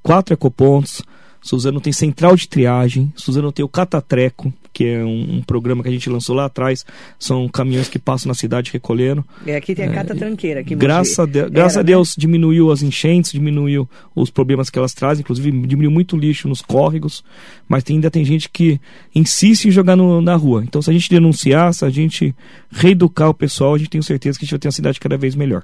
quatro 0.03 0.35
ecopontos, 0.35 1.01
Suzano 1.41 1.81
tem 1.81 1.93
central 1.93 2.35
de 2.35 2.49
triagem, 2.49 3.13
Suzano 3.15 3.53
tem 3.53 3.65
o 3.65 3.69
Catatreco, 3.69 4.53
que 4.75 4.85
é 4.85 5.03
um, 5.05 5.37
um 5.37 5.43
programa 5.43 5.83
que 5.83 5.89
a 5.89 5.93
gente 5.93 6.11
lançou 6.11 6.35
lá 6.37 6.45
atrás, 6.47 6.85
são 7.19 7.49
caminhões 7.49 7.89
que 7.89 7.99
passam 7.99 8.29
na 8.29 8.35
cidade 8.35 8.71
recolhendo. 8.73 9.25
É, 9.47 9.55
aqui 9.57 9.75
tem 9.75 9.87
a 9.87 9.93
Cata 9.93 10.15
Tranqueira. 10.15 10.61
Aqui 10.61 10.75
em 10.75 10.77
Graças, 10.77 11.19
a, 11.19 11.23
Mogi. 11.23 11.33
Deus, 11.33 11.51
graças 11.51 11.77
Era, 11.77 11.81
a 11.81 11.85
né? 11.85 11.87
Deus 11.87 12.15
diminuiu 12.19 12.71
as 12.73 12.83
enchentes, 12.83 13.33
diminuiu 13.33 13.89
os 14.15 14.31
problemas 14.31 14.69
que 14.69 14.79
elas 14.79 14.93
trazem, 14.93 15.23
inclusive 15.23 15.51
diminuiu 15.51 15.91
muito 15.91 16.17
lixo 16.17 16.49
nos 16.49 16.61
córregos, 16.61 17.25
mas 17.69 17.83
tem- 17.85 17.97
ainda 17.97 18.11
tem 18.11 18.25
gente 18.25 18.51
que 18.51 18.79
insiste 19.15 19.67
em 19.67 19.71
jogar 19.71 19.95
no- 19.97 20.21
na 20.21 20.35
rua. 20.35 20.63
Então, 20.65 20.83
se 20.83 20.91
a 20.91 20.93
gente 20.93 21.09
denunciar, 21.09 21.73
se 21.73 21.85
a 21.85 21.91
gente 21.91 22.35
reeducar 22.71 23.29
o 23.31 23.35
pessoal, 23.35 23.75
a 23.75 23.79
gente 23.79 23.91
tem 23.91 24.03
certeza 24.03 24.37
que 24.39 24.45
a 24.45 24.47
gente 24.47 24.53
vai 24.53 24.59
ter 24.59 24.69
uma 24.69 24.73
cidade 24.73 24.99
cada 24.99 25.17
vez 25.17 25.35
melhor. 25.37 25.63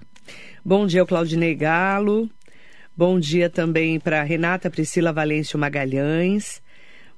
Bom 0.64 0.86
dia 0.86 1.00
ao 1.00 1.06
Claudinei 1.06 1.54
Galo. 1.56 2.30
Bom 2.96 3.18
dia 3.18 3.50
também 3.50 3.98
para 3.98 4.22
Renata 4.22 4.70
Priscila 4.70 5.12
Valêncio 5.12 5.58
Magalhães. 5.58 6.60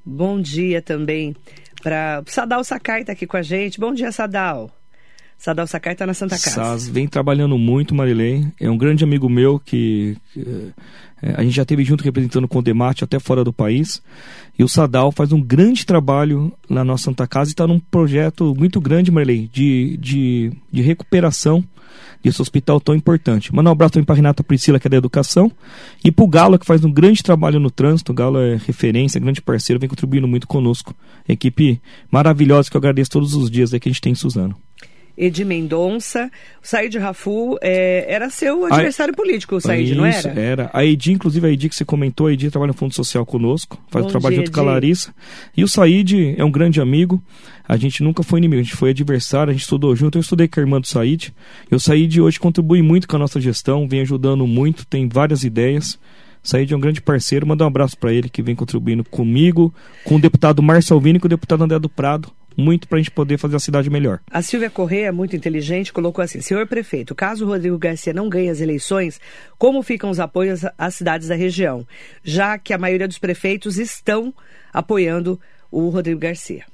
Bom 0.04 0.40
dia 0.40 0.80
também 0.82 1.34
para 1.82 2.22
Sadal 2.26 2.64
Sakai 2.64 3.00
está 3.00 3.12
aqui 3.12 3.26
com 3.26 3.36
a 3.36 3.42
gente. 3.42 3.80
Bom 3.80 3.92
dia, 3.92 4.12
Sadal. 4.12 4.81
Sadal 5.42 5.66
Sakai 5.66 5.94
está 5.94 6.06
na 6.06 6.14
Santa 6.14 6.38
Casa. 6.38 6.50
Saz 6.50 6.88
vem 6.88 7.08
trabalhando 7.08 7.58
muito, 7.58 7.92
Marilei. 7.96 8.46
É 8.60 8.70
um 8.70 8.78
grande 8.78 9.02
amigo 9.02 9.28
meu 9.28 9.58
que 9.58 10.16
é, 11.20 11.34
a 11.34 11.42
gente 11.42 11.56
já 11.56 11.64
teve 11.64 11.82
junto 11.82 12.04
representando 12.04 12.44
o 12.44 12.48
Condemate 12.48 13.02
até 13.02 13.18
fora 13.18 13.42
do 13.42 13.52
país. 13.52 14.00
E 14.56 14.62
o 14.62 14.68
Sadal 14.68 15.10
faz 15.10 15.32
um 15.32 15.40
grande 15.40 15.84
trabalho 15.84 16.52
na 16.70 16.84
nossa 16.84 17.06
Santa 17.06 17.26
Casa 17.26 17.50
e 17.50 17.54
está 17.54 17.66
num 17.66 17.80
projeto 17.80 18.54
muito 18.56 18.80
grande, 18.80 19.10
Marilei, 19.10 19.50
de, 19.52 19.96
de, 19.96 20.52
de 20.70 20.80
recuperação 20.80 21.64
desse 22.22 22.40
hospital 22.40 22.80
tão 22.80 22.94
importante. 22.94 23.52
Mandar 23.52 23.70
um 23.70 23.72
abraço 23.72 23.94
também 23.94 24.06
para 24.06 24.14
Renata 24.14 24.44
Priscila, 24.44 24.78
que 24.78 24.86
é 24.86 24.90
da 24.90 24.96
educação, 24.96 25.50
e 26.04 26.12
para 26.12 26.24
o 26.24 26.28
Galo, 26.28 26.56
que 26.56 26.64
faz 26.64 26.84
um 26.84 26.92
grande 26.92 27.20
trabalho 27.20 27.58
no 27.58 27.68
trânsito. 27.68 28.12
O 28.12 28.14
Galo 28.14 28.38
é 28.38 28.60
referência, 28.64 29.20
grande 29.20 29.42
parceiro, 29.42 29.80
vem 29.80 29.88
contribuindo 29.88 30.28
muito 30.28 30.46
conosco. 30.46 30.94
Equipe 31.28 31.80
maravilhosa 32.12 32.70
que 32.70 32.76
eu 32.76 32.78
agradeço 32.78 33.10
todos 33.10 33.34
os 33.34 33.50
dias 33.50 33.74
aí 33.74 33.80
que 33.80 33.88
a 33.88 33.92
gente 33.92 34.00
tem 34.00 34.12
em 34.12 34.14
Suzano. 34.14 34.54
Edi 35.16 35.44
Mendonça. 35.44 36.30
O 36.62 36.66
Said 36.66 36.96
Rafu 36.98 37.58
é, 37.60 38.04
era 38.08 38.30
seu 38.30 38.64
adversário 38.66 39.12
a... 39.12 39.16
político, 39.16 39.56
o 39.56 39.60
Said, 39.60 39.90
Isso, 39.90 39.96
não 39.96 40.06
era? 40.06 40.40
era. 40.40 40.70
A 40.72 40.84
Edi, 40.84 41.12
inclusive, 41.12 41.46
a 41.46 41.50
Edi 41.50 41.68
que 41.68 41.74
você 41.74 41.84
comentou, 41.84 42.26
a 42.26 42.32
Edi 42.32 42.50
trabalha 42.50 42.68
no 42.68 42.78
Fundo 42.78 42.94
Social 42.94 43.26
conosco, 43.26 43.78
faz 43.88 44.04
Bom 44.04 44.08
o 44.08 44.10
trabalho 44.10 44.34
dia, 44.34 44.40
junto 44.44 44.50
Edi. 44.50 44.54
com 44.54 44.68
a 44.68 44.72
Larissa. 44.72 45.14
E 45.56 45.64
o 45.64 45.68
Said 45.68 46.34
é 46.36 46.44
um 46.44 46.50
grande 46.50 46.80
amigo. 46.80 47.22
A 47.68 47.76
gente 47.76 48.02
nunca 48.02 48.22
foi 48.22 48.38
inimigo, 48.38 48.60
a 48.60 48.64
gente 48.64 48.76
foi 48.76 48.90
adversário, 48.90 49.50
a 49.50 49.52
gente 49.52 49.62
estudou 49.62 49.94
junto. 49.94 50.18
Eu 50.18 50.20
estudei 50.20 50.48
com 50.48 50.60
a 50.60 50.62
irmã 50.62 50.80
do 50.80 50.86
Said. 50.86 51.32
E 51.70 51.74
o 51.74 51.80
Said 51.80 52.20
hoje 52.20 52.38
contribui 52.40 52.82
muito 52.82 53.06
com 53.06 53.16
a 53.16 53.18
nossa 53.18 53.40
gestão, 53.40 53.88
vem 53.88 54.00
ajudando 54.00 54.46
muito, 54.46 54.86
tem 54.86 55.08
várias 55.08 55.44
ideias. 55.44 55.98
Said 56.42 56.72
é 56.72 56.76
um 56.76 56.80
grande 56.80 57.00
parceiro, 57.00 57.46
manda 57.46 57.62
um 57.62 57.68
abraço 57.68 57.96
para 57.96 58.12
ele 58.12 58.28
que 58.28 58.42
vem 58.42 58.54
contribuindo 58.54 59.04
comigo, 59.04 59.72
com 60.04 60.16
o 60.16 60.20
deputado 60.20 60.60
Márcio 60.60 60.94
Alvini 60.94 61.18
e 61.18 61.20
com 61.20 61.26
o 61.26 61.30
deputado 61.30 61.62
André 61.62 61.78
do 61.78 61.88
Prado 61.88 62.32
muito 62.56 62.88
para 62.88 62.98
a 62.98 63.00
gente 63.00 63.10
poder 63.10 63.38
fazer 63.38 63.56
a 63.56 63.60
cidade 63.60 63.90
melhor. 63.90 64.20
A 64.30 64.42
Silvia 64.42 64.70
Correia, 64.70 65.12
muito 65.12 65.36
inteligente, 65.36 65.92
colocou 65.92 66.22
assim: 66.22 66.40
senhor 66.40 66.66
prefeito, 66.66 67.14
caso 67.14 67.44
o 67.44 67.48
Rodrigo 67.48 67.78
Garcia 67.78 68.12
não 68.12 68.28
ganhe 68.28 68.48
as 68.48 68.60
eleições, 68.60 69.20
como 69.58 69.82
ficam 69.82 70.10
os 70.10 70.20
apoios 70.20 70.62
às 70.76 70.94
cidades 70.94 71.28
da 71.28 71.34
região? 71.34 71.86
Já 72.22 72.58
que 72.58 72.72
a 72.72 72.78
maioria 72.78 73.08
dos 73.08 73.18
prefeitos 73.18 73.78
estão 73.78 74.34
apoiando 74.72 75.38
o 75.70 75.88
Rodrigo 75.88 76.20
Garcia. 76.20 76.64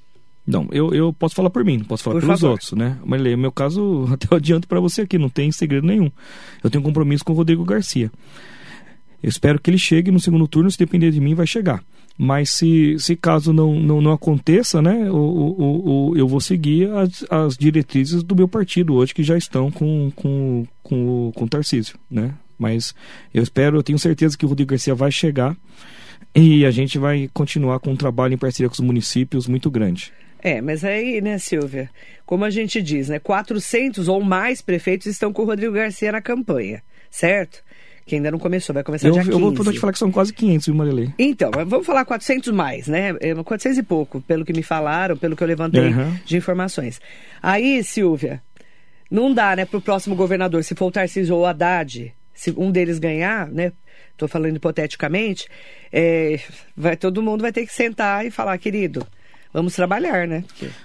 Não, 0.46 0.66
eu, 0.72 0.94
eu 0.94 1.12
posso 1.12 1.34
falar 1.34 1.50
por 1.50 1.62
mim, 1.62 1.76
não 1.76 1.84
posso 1.84 2.02
falar 2.02 2.14
por 2.14 2.22
pelos 2.22 2.40
favor. 2.40 2.52
outros, 2.52 2.72
né? 2.72 2.96
Mas 3.04 3.20
no 3.20 3.36
meu 3.36 3.52
caso, 3.52 4.08
até 4.10 4.26
eu 4.30 4.36
adianto 4.38 4.66
para 4.66 4.80
você 4.80 5.02
aqui, 5.02 5.18
não 5.18 5.28
tem 5.28 5.52
segredo 5.52 5.86
nenhum. 5.86 6.10
Eu 6.64 6.70
tenho 6.70 6.80
um 6.80 6.84
compromisso 6.84 7.22
com 7.22 7.34
o 7.34 7.36
Rodrigo 7.36 7.64
Garcia. 7.64 8.10
Eu 9.22 9.28
espero 9.28 9.60
que 9.60 9.68
ele 9.68 9.78
chegue 9.78 10.10
no 10.10 10.18
segundo 10.18 10.48
turno, 10.48 10.70
se 10.70 10.78
depender 10.78 11.10
de 11.10 11.20
mim, 11.20 11.34
vai 11.34 11.46
chegar. 11.46 11.82
Mas 12.20 12.50
se, 12.50 12.98
se 12.98 13.14
caso 13.14 13.52
não, 13.52 13.78
não, 13.78 14.00
não 14.00 14.12
aconteça, 14.12 14.82
né, 14.82 15.08
o, 15.08 15.14
o, 15.14 16.10
o, 16.10 16.16
eu 16.16 16.26
vou 16.26 16.40
seguir 16.40 16.90
as, 16.90 17.24
as 17.30 17.56
diretrizes 17.56 18.24
do 18.24 18.34
meu 18.34 18.48
partido 18.48 18.94
hoje, 18.94 19.14
que 19.14 19.22
já 19.22 19.38
estão 19.38 19.70
com, 19.70 20.10
com, 20.16 20.66
com, 20.82 21.30
com 21.32 21.44
o 21.44 21.48
Tarcísio, 21.48 21.96
né? 22.10 22.34
Mas 22.58 22.92
eu 23.32 23.40
espero, 23.40 23.78
eu 23.78 23.84
tenho 23.84 24.00
certeza 24.00 24.36
que 24.36 24.44
o 24.44 24.48
Rodrigo 24.48 24.70
Garcia 24.70 24.96
vai 24.96 25.12
chegar 25.12 25.56
e 26.34 26.66
a 26.66 26.72
gente 26.72 26.98
vai 26.98 27.30
continuar 27.32 27.78
com 27.78 27.92
um 27.92 27.96
trabalho 27.96 28.34
em 28.34 28.38
parceria 28.38 28.68
com 28.68 28.74
os 28.74 28.80
municípios 28.80 29.46
muito 29.46 29.70
grande. 29.70 30.12
É, 30.42 30.60
mas 30.60 30.84
aí, 30.84 31.20
né, 31.20 31.38
Silvia, 31.38 31.88
como 32.26 32.44
a 32.44 32.50
gente 32.50 32.82
diz, 32.82 33.08
né, 33.08 33.20
400 33.20 34.08
ou 34.08 34.20
mais 34.20 34.60
prefeitos 34.60 35.06
estão 35.06 35.32
com 35.32 35.42
o 35.42 35.44
Rodrigo 35.44 35.74
Garcia 35.74 36.10
na 36.10 36.20
campanha, 36.20 36.82
certo? 37.10 37.62
Que 38.08 38.16
ainda 38.16 38.30
não 38.30 38.38
começou, 38.38 38.74
vai 38.74 38.82
começar 38.82 39.08
eu, 39.08 39.12
dia 39.12 39.22
15. 39.22 39.32
Eu 39.32 39.38
vou 39.38 39.72
te 39.72 39.78
falar 39.78 39.92
que 39.92 39.98
são 39.98 40.10
quase 40.10 40.32
500, 40.32 40.66
viu, 40.66 40.74
Marilei? 40.74 41.12
Então, 41.18 41.50
vamos 41.66 41.86
falar 41.86 42.04
400 42.04 42.52
mais, 42.52 42.88
né? 42.88 43.12
400 43.44 43.78
é, 43.78 43.80
e 43.80 43.84
pouco, 43.84 44.20
pelo 44.22 44.44
que 44.44 44.52
me 44.52 44.62
falaram, 44.62 45.16
pelo 45.16 45.36
que 45.36 45.42
eu 45.42 45.46
levantei 45.46 45.92
uhum. 45.92 46.16
de 46.24 46.36
informações. 46.36 47.00
Aí, 47.42 47.84
Silvia, 47.84 48.42
não 49.10 49.32
dá, 49.32 49.54
né, 49.54 49.64
pro 49.64 49.80
próximo 49.80 50.16
governador, 50.16 50.64
se 50.64 50.74
for 50.74 50.86
o 50.86 50.90
Tarcísio 50.90 51.34
ou 51.36 51.42
o 51.42 51.46
Haddad, 51.46 52.12
se 52.34 52.52
um 52.56 52.70
deles 52.70 52.98
ganhar, 52.98 53.46
né, 53.48 53.72
tô 54.16 54.26
falando 54.26 54.56
hipoteticamente, 54.56 55.46
é, 55.92 56.40
vai, 56.76 56.96
todo 56.96 57.22
mundo 57.22 57.42
vai 57.42 57.52
ter 57.52 57.64
que 57.66 57.72
sentar 57.72 58.26
e 58.26 58.30
falar, 58.30 58.56
querido, 58.58 59.06
vamos 59.58 59.74
trabalhar, 59.74 60.26
né? 60.26 60.44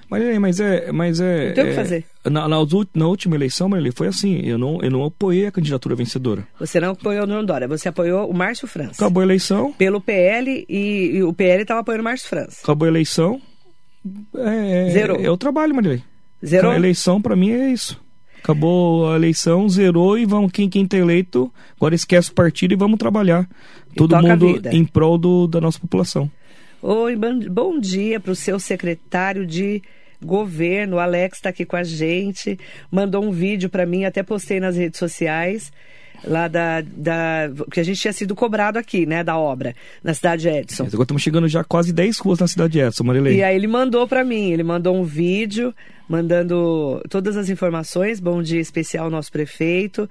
Mas, 0.09 0.37
mas 0.39 0.59
é. 0.59 0.91
Mas 0.91 1.19
é 1.19 1.47
não 1.47 1.53
tem 1.53 1.63
o 1.63 1.67
que 1.67 1.73
fazer. 1.73 2.05
Na, 2.25 2.47
na, 2.47 2.57
na 2.95 3.07
última 3.07 3.35
eleição, 3.35 3.69
Marilei, 3.69 3.91
foi 3.95 4.07
assim: 4.07 4.41
eu 4.43 4.57
não, 4.57 4.81
eu 4.81 4.89
não 4.89 5.05
apoiei 5.05 5.47
a 5.47 5.51
candidatura 5.51 5.95
vencedora. 5.95 6.47
Você 6.59 6.79
não 6.79 6.91
apoiou 6.91 7.23
o 7.23 7.27
Nuno 7.27 7.45
Dória, 7.45 7.67
você 7.67 7.89
apoiou 7.89 8.29
o 8.29 8.33
Márcio 8.33 8.67
França. 8.67 9.03
Acabou 9.03 9.21
a 9.21 9.25
eleição. 9.25 9.71
Pelo 9.73 10.01
PL 10.01 10.65
e, 10.67 11.17
e 11.17 11.23
o 11.23 11.33
PL 11.33 11.61
estava 11.61 11.81
apoiando 11.81 12.01
o 12.01 12.05
Márcio 12.05 12.27
França. 12.27 12.59
Acabou 12.63 12.87
a 12.87 12.89
eleição. 12.89 13.41
É, 14.35 14.89
zerou. 14.91 15.19
É, 15.19 15.25
é 15.25 15.31
o 15.31 15.37
trabalho, 15.37 15.75
Marilei. 15.75 16.03
Zerou? 16.45 16.71
A 16.71 16.75
eleição, 16.75 17.21
para 17.21 17.35
mim, 17.35 17.51
é 17.51 17.69
isso. 17.69 18.01
Acabou 18.43 19.09
a 19.09 19.15
eleição, 19.15 19.69
zerou 19.69 20.17
e 20.17 20.25
vamos, 20.25 20.51
quem, 20.51 20.69
quem 20.69 20.85
tá 20.85 20.97
eleito, 20.97 21.49
agora 21.77 21.95
esquece 21.95 22.29
o 22.29 22.33
partido 22.33 22.73
e 22.73 22.75
vamos 22.75 22.99
trabalhar. 22.99 23.47
E 23.93 23.95
Todo 23.95 24.21
mundo 24.21 24.61
em 24.69 24.83
prol 24.83 25.17
do, 25.17 25.47
da 25.47 25.61
nossa 25.61 25.79
população. 25.79 26.29
Oi, 26.85 27.15
bom 27.49 27.79
dia 27.79 28.19
para 28.19 28.33
o 28.33 28.35
seu 28.35 28.59
secretário 28.59 29.45
de 29.45 29.81
governo. 30.21 30.97
O 30.97 30.99
Alex 30.99 31.37
está 31.37 31.47
aqui 31.47 31.63
com 31.63 31.77
a 31.77 31.83
gente. 31.83 32.59
Mandou 32.91 33.23
um 33.23 33.31
vídeo 33.31 33.69
para 33.69 33.85
mim, 33.85 34.03
até 34.03 34.21
postei 34.21 34.59
nas 34.59 34.75
redes 34.75 34.99
sociais. 34.99 35.71
Lá 36.25 36.49
da, 36.49 36.81
da. 36.81 37.49
que 37.71 37.79
a 37.79 37.83
gente 37.83 38.01
tinha 38.01 38.11
sido 38.11 38.35
cobrado 38.35 38.77
aqui, 38.77 39.05
né? 39.05 39.23
Da 39.23 39.37
obra, 39.37 39.73
na 40.03 40.13
cidade 40.13 40.41
de 40.41 40.49
Edson. 40.49 40.83
Agora 40.83 41.03
estamos 41.03 41.21
chegando 41.21 41.47
já 41.47 41.63
quase 41.63 41.93
10 41.93 42.17
ruas 42.19 42.39
na 42.39 42.47
cidade 42.47 42.73
de 42.73 42.79
Edson, 42.81 43.05
Marilei. 43.05 43.37
E 43.37 43.43
aí 43.43 43.55
ele 43.55 43.67
mandou 43.67 44.05
para 44.05 44.21
mim, 44.25 44.51
ele 44.51 44.63
mandou 44.63 44.93
um 44.93 45.05
vídeo 45.05 45.73
mandando 46.07 47.01
todas 47.09 47.37
as 47.37 47.49
informações. 47.49 48.19
Bom 48.19 48.41
dia 48.41 48.59
especial 48.59 49.05
ao 49.05 49.11
nosso 49.11 49.31
prefeito 49.31 50.09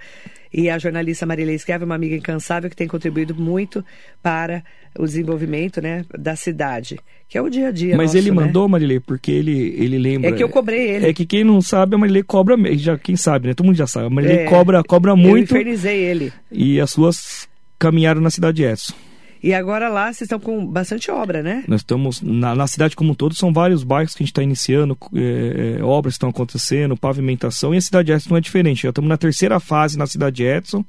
e 0.53 0.69
a 0.69 0.79
jornalista 0.79 1.25
Marília 1.25 1.55
Escreve, 1.55 1.85
uma 1.85 1.95
amiga 1.95 2.15
incansável 2.15 2.69
que 2.69 2.77
tem 2.77 2.87
contribuído 2.87 3.35
muito 3.35 3.85
para 4.23 4.63
o 4.99 5.07
desenvolvimento 5.07 5.81
né, 5.81 6.05
da 6.19 6.37
cidade, 6.37 6.99
que 7.27 7.39
é 7.39 7.43
o 7.43 7.49
dia 7.49 7.69
a 7.69 7.71
dia. 7.71 7.97
Mas 7.97 8.13
nosso, 8.13 8.19
ele 8.19 8.31
né? 8.31 8.37
mandou, 8.37 8.69
Marilei, 8.69 9.01
porque 9.01 9.31
ele, 9.31 9.75
ele 9.79 9.99
lembra. 9.99 10.29
É 10.29 10.33
que 10.33 10.43
eu 10.43 10.49
cobrei 10.51 10.91
ele. 10.91 11.07
É 11.07 11.15
que 11.15 11.25
quem 11.25 11.43
não 11.43 11.63
sabe, 11.63 11.95
a 11.95 11.99
Marilei 11.99 12.23
cobra, 12.23 12.57
já, 12.77 12.99
quem 12.99 13.17
sabe, 13.17 13.49
né? 13.49 13.55
Todo 13.55 13.67
mundo 13.67 13.77
já 13.77 13.87
sabe. 13.87 14.07
A 14.07 14.11
Marilei 14.11 14.39
é, 14.39 14.45
cobra, 14.45 14.83
cobra 14.85 15.17
muito. 15.17 15.55
Eu 15.55 15.59
infernizei 15.61 15.99
ele. 15.99 16.33
E 16.51 16.79
as 16.79 16.91
suas 16.91 17.49
caminharam 17.79 18.21
na 18.21 18.31
cidade 18.31 18.59
de 18.59 18.65
Edson. 18.65 18.95
E 19.43 19.53
agora 19.53 19.89
lá 19.89 20.07
vocês 20.07 20.23
estão 20.23 20.39
com 20.39 20.65
bastante 20.65 21.11
obra, 21.11 21.43
né? 21.43 21.65
Nós 21.67 21.81
estamos, 21.81 22.23
na, 22.23 22.55
na 22.55 22.67
cidade 22.67 22.95
como 22.95 23.11
um 23.11 23.15
todo, 23.15 23.35
são 23.35 23.53
vários 23.53 23.83
bairros 23.83 24.15
que 24.15 24.23
a 24.23 24.25
gente 24.25 24.33
está 24.33 24.43
iniciando, 24.43 24.97
é, 25.15 25.79
é, 25.79 25.83
obras 25.83 26.15
estão 26.15 26.29
acontecendo, 26.29 26.97
pavimentação, 26.97 27.75
e 27.75 27.77
a 27.77 27.81
cidade 27.81 28.07
de 28.07 28.13
Edson 28.13 28.31
não 28.31 28.37
é 28.37 28.41
diferente. 28.41 28.83
Já 28.83 28.91
estamos 28.91 29.09
na 29.09 29.17
terceira 29.17 29.59
fase 29.59 29.99
na 29.99 30.07
cidade 30.07 30.37
de 30.37 30.45
Edson, 30.45 30.85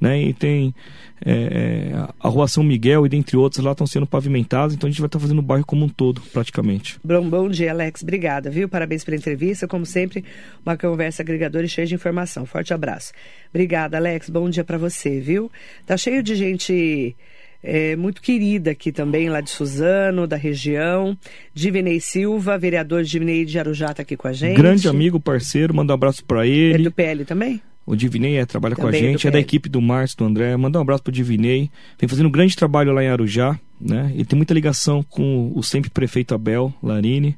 né? 0.00 0.18
E 0.22 0.32
tem 0.32 0.74
é, 1.22 1.92
é, 1.92 2.08
a 2.18 2.28
Rua 2.28 2.48
São 2.48 2.64
Miguel 2.64 3.04
e 3.04 3.08
dentre 3.10 3.36
outros 3.36 3.62
lá 3.62 3.72
estão 3.72 3.86
sendo 3.86 4.06
pavimentados, 4.06 4.74
então 4.74 4.88
a 4.88 4.90
gente 4.90 5.00
vai 5.00 5.06
estar 5.06 5.18
tá 5.18 5.22
fazendo 5.22 5.40
o 5.40 5.42
bairro 5.42 5.66
como 5.66 5.84
um 5.84 5.88
todo, 5.88 6.22
praticamente. 6.32 6.98
Bom, 7.04 7.28
bom 7.28 7.48
dia, 7.50 7.70
Alex. 7.70 8.02
Obrigada, 8.02 8.48
viu? 8.48 8.66
Parabéns 8.66 9.04
pela 9.04 9.18
entrevista. 9.18 9.68
Como 9.68 9.84
sempre, 9.84 10.24
uma 10.64 10.76
conversa 10.76 11.22
agregadora 11.22 11.66
e 11.66 11.68
cheia 11.68 11.86
de 11.86 11.94
informação. 11.94 12.46
Forte 12.46 12.72
abraço. 12.72 13.12
Obrigada, 13.50 13.98
Alex. 13.98 14.30
Bom 14.30 14.48
dia 14.48 14.64
para 14.64 14.78
você, 14.78 15.20
viu? 15.20 15.50
Tá 15.84 15.98
cheio 15.98 16.22
de 16.22 16.34
gente 16.34 17.14
é, 17.62 17.94
muito 17.96 18.22
querida 18.22 18.70
aqui 18.70 18.90
também, 18.90 19.28
lá 19.28 19.40
de 19.40 19.50
Suzano, 19.50 20.26
da 20.26 20.36
região. 20.36 21.16
Divinei 21.52 22.00
Silva, 22.00 22.56
vereador 22.56 23.02
Divinei 23.02 23.44
de 23.44 23.58
Arujá, 23.58 23.90
está 23.90 24.02
aqui 24.02 24.16
com 24.16 24.28
a 24.28 24.32
gente. 24.32 24.56
Grande 24.56 24.88
amigo, 24.88 25.20
parceiro, 25.20 25.74
manda 25.74 25.92
um 25.92 25.94
abraço 25.94 26.24
para 26.24 26.46
ele. 26.46 26.74
É 26.74 26.78
do 26.78 26.92
PL 26.92 27.24
também? 27.24 27.60
O 27.84 27.96
Divinei 27.96 28.36
é, 28.36 28.46
trabalha 28.46 28.76
também 28.76 28.90
com 28.90 28.96
a 28.96 29.00
gente, 29.00 29.26
é 29.26 29.30
da 29.30 29.40
equipe 29.40 29.68
do 29.68 29.80
Márcio, 29.80 30.18
do 30.18 30.24
André. 30.24 30.56
Manda 30.56 30.78
um 30.78 30.82
abraço 30.82 31.02
pro 31.02 31.12
Divinei. 31.12 31.70
Vem 31.98 32.08
fazendo 32.08 32.26
um 32.26 32.30
grande 32.30 32.54
trabalho 32.56 32.92
lá 32.92 33.02
em 33.02 33.08
Arujá, 33.08 33.58
né? 33.80 34.12
Ele 34.14 34.24
tem 34.24 34.36
muita 34.36 34.54
ligação 34.54 35.02
com 35.02 35.52
o 35.54 35.62
sempre 35.62 35.90
prefeito 35.90 36.34
Abel 36.34 36.72
Larini. 36.82 37.36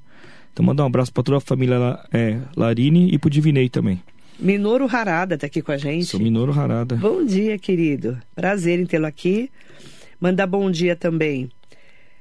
Então 0.53 0.65
manda 0.65 0.83
um 0.83 0.87
abraço 0.87 1.13
para 1.13 1.23
toda 1.23 1.39
a 1.39 1.41
família 1.41 1.99
é, 2.13 2.39
Larini 2.55 3.15
e 3.15 3.19
pro 3.19 3.31
Divinei 3.31 3.69
também. 3.69 4.03
Minoro 4.39 4.89
Harada 4.93 5.37
está 5.37 5.47
aqui 5.47 5.63
com 5.63 5.73
a 5.73 5.77
gente. 5.77 6.07
Sou 6.07 6.21
Minoro 6.21 6.53
Harada. 6.53 6.97
Bom 6.97 7.25
dia, 7.25 7.57
querido. 7.59 8.19
Prazer 8.35 8.79
em 8.79 8.85
tê-lo 8.85 9.07
aqui. 9.07 9.51
Mandar 10.23 10.47
bom 10.47 10.71
dia 10.71 10.95
também. 10.95 11.51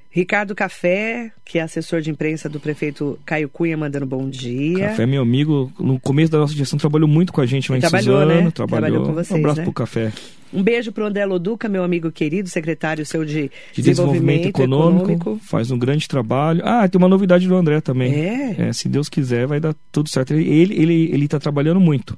Ricardo 0.09 0.55
Café, 0.55 1.31
que 1.45 1.59
é 1.59 1.61
assessor 1.61 2.01
de 2.01 2.09
imprensa 2.09 2.49
do 2.49 2.59
prefeito 2.59 3.19
Caio 3.23 3.47
Cunha, 3.47 3.77
mandando 3.77 4.07
bom 4.07 4.27
dia. 4.27 4.87
Café, 4.87 5.05
meu 5.05 5.21
amigo, 5.21 5.71
no 5.79 5.99
começo 5.99 6.31
da 6.31 6.39
nossa 6.39 6.55
gestão 6.55 6.79
trabalhou 6.79 7.07
muito 7.07 7.31
com 7.31 7.41
a 7.41 7.45
gente 7.45 7.71
lá 7.71 7.77
em 7.77 7.79
trabalhou, 7.79 8.19
Suzano. 8.19 8.41
Né? 8.41 8.51
Trabalhou, 8.51 8.89
trabalhou 8.89 9.05
com 9.05 9.13
vocês, 9.13 9.31
Um 9.31 9.35
abraço 9.35 9.59
né? 9.59 9.63
pro 9.65 9.73
Café. 9.73 10.11
Um 10.53 10.61
beijo 10.61 10.91
pro 10.91 11.05
André 11.05 11.25
Loduca, 11.25 11.69
meu 11.69 11.83
amigo 11.83 12.11
querido, 12.11 12.49
secretário 12.49 13.05
seu 13.05 13.23
de, 13.23 13.49
de 13.73 13.81
desenvolvimento, 13.81 13.81
desenvolvimento 13.81 14.47
econômico, 14.47 15.11
econômico, 15.11 15.45
Faz 15.45 15.71
um 15.71 15.77
grande 15.77 16.07
trabalho. 16.07 16.61
Ah, 16.63 16.87
tem 16.87 16.97
uma 16.97 17.07
novidade 17.07 17.47
do 17.47 17.55
André 17.55 17.79
também. 17.81 18.13
É? 18.13 18.55
é 18.69 18.73
se 18.73 18.89
Deus 18.89 19.09
quiser, 19.09 19.47
vai 19.47 19.59
dar 19.59 19.75
tudo 19.91 20.09
certo. 20.09 20.33
Ele, 20.33 20.73
ele, 20.75 21.09
ele 21.13 21.27
tá 21.27 21.39
trabalhando 21.39 21.79
muito. 21.79 22.17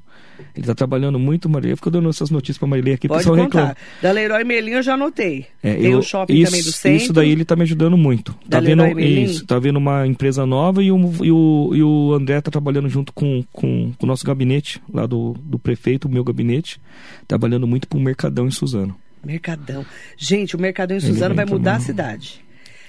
Ele 0.56 0.66
tá 0.66 0.74
trabalhando 0.74 1.18
muito, 1.18 1.48
Maria. 1.48 1.76
Ficou 1.76 1.92
dando 1.92 2.08
essas 2.08 2.30
notícias 2.30 2.58
pra 2.58 2.66
Maria 2.66 2.94
aqui. 2.94 3.08
Pode 3.08 3.20
pessoal 3.20 3.36
contar. 3.36 3.58
Reclama. 3.58 3.76
Da 4.02 4.12
Leroy 4.12 4.44
Merlin 4.44 4.72
eu 4.72 4.82
já 4.82 4.94
anotei. 4.94 5.46
É, 5.62 5.74
tem 5.74 5.92
eu, 5.92 5.98
o 5.98 6.02
shopping 6.02 6.34
isso, 6.34 6.50
também 6.50 6.62
do 6.62 6.72
centro. 6.72 7.02
Isso 7.02 7.12
daí 7.12 7.30
ele 7.30 7.44
tá 7.44 7.56
me 7.56 7.62
ajudando 7.62 7.96
muito. 7.96 8.34
Da 8.46 8.58
tá 8.58 8.66
vendo 8.66 8.82
Merlin? 8.82 9.24
isso? 9.24 9.46
Tá 9.46 9.58
vendo 9.58 9.76
uma 9.76 10.06
empresa 10.06 10.44
nova 10.46 10.82
e 10.82 10.90
o, 10.90 11.12
e 11.22 11.30
o, 11.30 11.70
e 11.74 11.82
o 11.82 12.12
André 12.12 12.40
tá 12.40 12.50
trabalhando 12.50 12.88
junto 12.88 13.12
com, 13.12 13.44
com, 13.52 13.92
com 13.96 14.04
o 14.04 14.06
nosso 14.06 14.24
gabinete, 14.24 14.80
lá 14.92 15.06
do, 15.06 15.34
do 15.40 15.58
prefeito, 15.58 16.06
o 16.06 16.10
meu 16.10 16.24
gabinete, 16.24 16.80
trabalhando 17.26 17.66
muito 17.66 17.88
pro 17.88 17.98
Mercadão 18.24 18.46
em 18.46 18.50
Suzano. 18.50 18.96
Mercadão. 19.24 19.86
Gente, 20.16 20.56
o 20.56 20.58
Mercadão 20.58 20.96
em 20.96 21.00
Suzano 21.00 21.34
vai 21.34 21.44
mudar 21.44 21.76
a 21.76 21.80
cidade. 21.80 22.44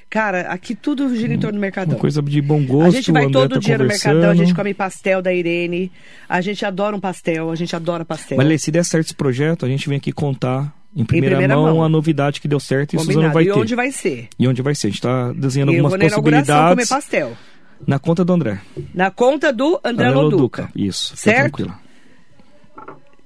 Cara, 0.10 0.42
aqui 0.42 0.76
tudo 0.76 1.14
gira 1.16 1.34
em 1.34 1.40
torno 1.40 1.58
do 1.58 1.62
Mercadão. 1.62 1.96
Uma 1.96 2.00
coisa 2.00 2.22
de 2.22 2.42
bom 2.42 2.64
gosto. 2.64 2.88
A 2.88 2.92
gente 2.92 3.12
vai 3.12 3.30
todo 3.30 3.56
tá 3.56 3.60
dia 3.60 3.78
no 3.78 3.86
Mercadão, 3.86 4.30
a 4.30 4.36
gente 4.36 4.54
come 4.54 4.74
pastel 4.74 5.22
da 5.22 5.34
Irene. 5.34 5.92
A 6.30 6.42
gente 6.42 6.66
adora 6.66 6.96
um 6.96 7.00
pastel, 7.00 7.50
a 7.52 7.56
gente 7.56 7.76
adora 7.76 8.06
pastel. 8.06 8.38
Mas, 8.38 8.48
Lê, 8.48 8.58
se 8.58 8.72
der 8.72 8.86
certo 8.86 9.08
esse 9.08 9.16
projeto, 9.16 9.66
a 9.66 9.70
gente 9.70 9.90
vem 9.90 9.98
aqui 9.98 10.12
contar 10.12 10.74
em 10.96 11.04
primeira, 11.04 11.36
em 11.36 11.40
primeira 11.40 11.56
mão, 11.56 11.76
mão, 11.76 11.84
a 11.84 11.90
novidade 11.90 12.40
que 12.40 12.48
deu 12.48 12.60
certo 12.60 12.94
e 12.94 12.98
Combinado. 12.98 13.14
Suzano 13.14 13.34
vai 13.34 13.44
e 13.44 13.48
ter. 13.48 13.58
E 13.58 13.62
onde 13.62 13.76
vai 13.76 13.92
ser? 13.92 14.28
E 14.40 14.48
onde 14.48 14.62
vai 14.62 14.76
ser? 14.76 14.88
A 14.88 14.90
gente 14.90 15.00
está 15.00 15.34
desenhando 15.34 15.74
e 15.74 15.78
algumas 15.78 15.94
eu 15.94 16.00
vou 16.00 16.10
possibilidades. 16.10 16.70
comer 16.70 16.88
pastel. 16.88 17.38
Na 17.86 18.00
conta 18.00 18.24
do 18.24 18.32
André. 18.32 18.60
Na 18.94 19.12
conta 19.12 19.52
do 19.52 19.82
André, 19.84 20.08
André 20.08 20.10
Loduca. 20.12 20.62
Loduca. 20.62 20.70
Isso, 20.76 21.18
certo? 21.18 21.58
tranquilo. 21.58 21.85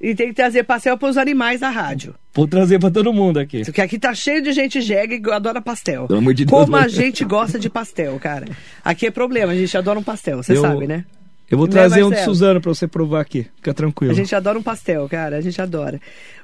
E 0.02 0.16
tem 0.16 0.30
que 0.30 0.34
trazer 0.34 0.64
pastel 0.64 0.98
para 0.98 1.10
os 1.10 1.18
animais 1.18 1.60
da 1.60 1.70
rádio. 1.70 2.16
Vou 2.34 2.48
trazer 2.48 2.80
para 2.80 2.90
todo 2.90 3.12
mundo 3.12 3.38
aqui. 3.38 3.66
Porque 3.66 3.82
aqui 3.82 4.00
tá 4.00 4.14
cheio 4.14 4.42
de 4.42 4.54
gente 4.54 4.80
jegue 4.80 5.22
e 5.26 5.32
adora 5.32 5.62
pastel. 5.62 6.08
Pelo 6.08 6.20
amor 6.20 6.34
de 6.34 6.46
Deus. 6.46 6.58
Como 6.58 6.76
a 6.76 6.88
gente 6.88 7.26
gosta 7.26 7.60
de 7.60 7.70
pastel, 7.70 8.18
cara. 8.20 8.48
Aqui 8.84 9.08
é 9.08 9.12
problema, 9.12 9.52
a 9.52 9.56
gente 9.56 9.78
adora 9.78 10.00
um 10.00 10.04
pastel, 10.04 10.38
você 10.38 10.56
eu, 10.56 10.62
sabe, 10.62 10.88
né? 10.88 11.04
Eu 11.50 11.58
vou 11.58 11.68
trazer 11.68 12.04
um 12.04 12.12
de 12.12 12.24
Suzano 12.24 12.62
para 12.62 12.74
você 12.74 12.88
provar 12.88 13.22
aqui. 13.22 13.48
Fica 13.56 13.74
tranquilo. 13.74 14.12
A 14.12 14.16
gente 14.16 14.34
adora 14.36 14.58
um 14.58 14.64
pastel, 14.64 15.10
cara. 15.10 15.38
A 15.38 15.42
gente 15.42 15.60
adora. 15.60 16.00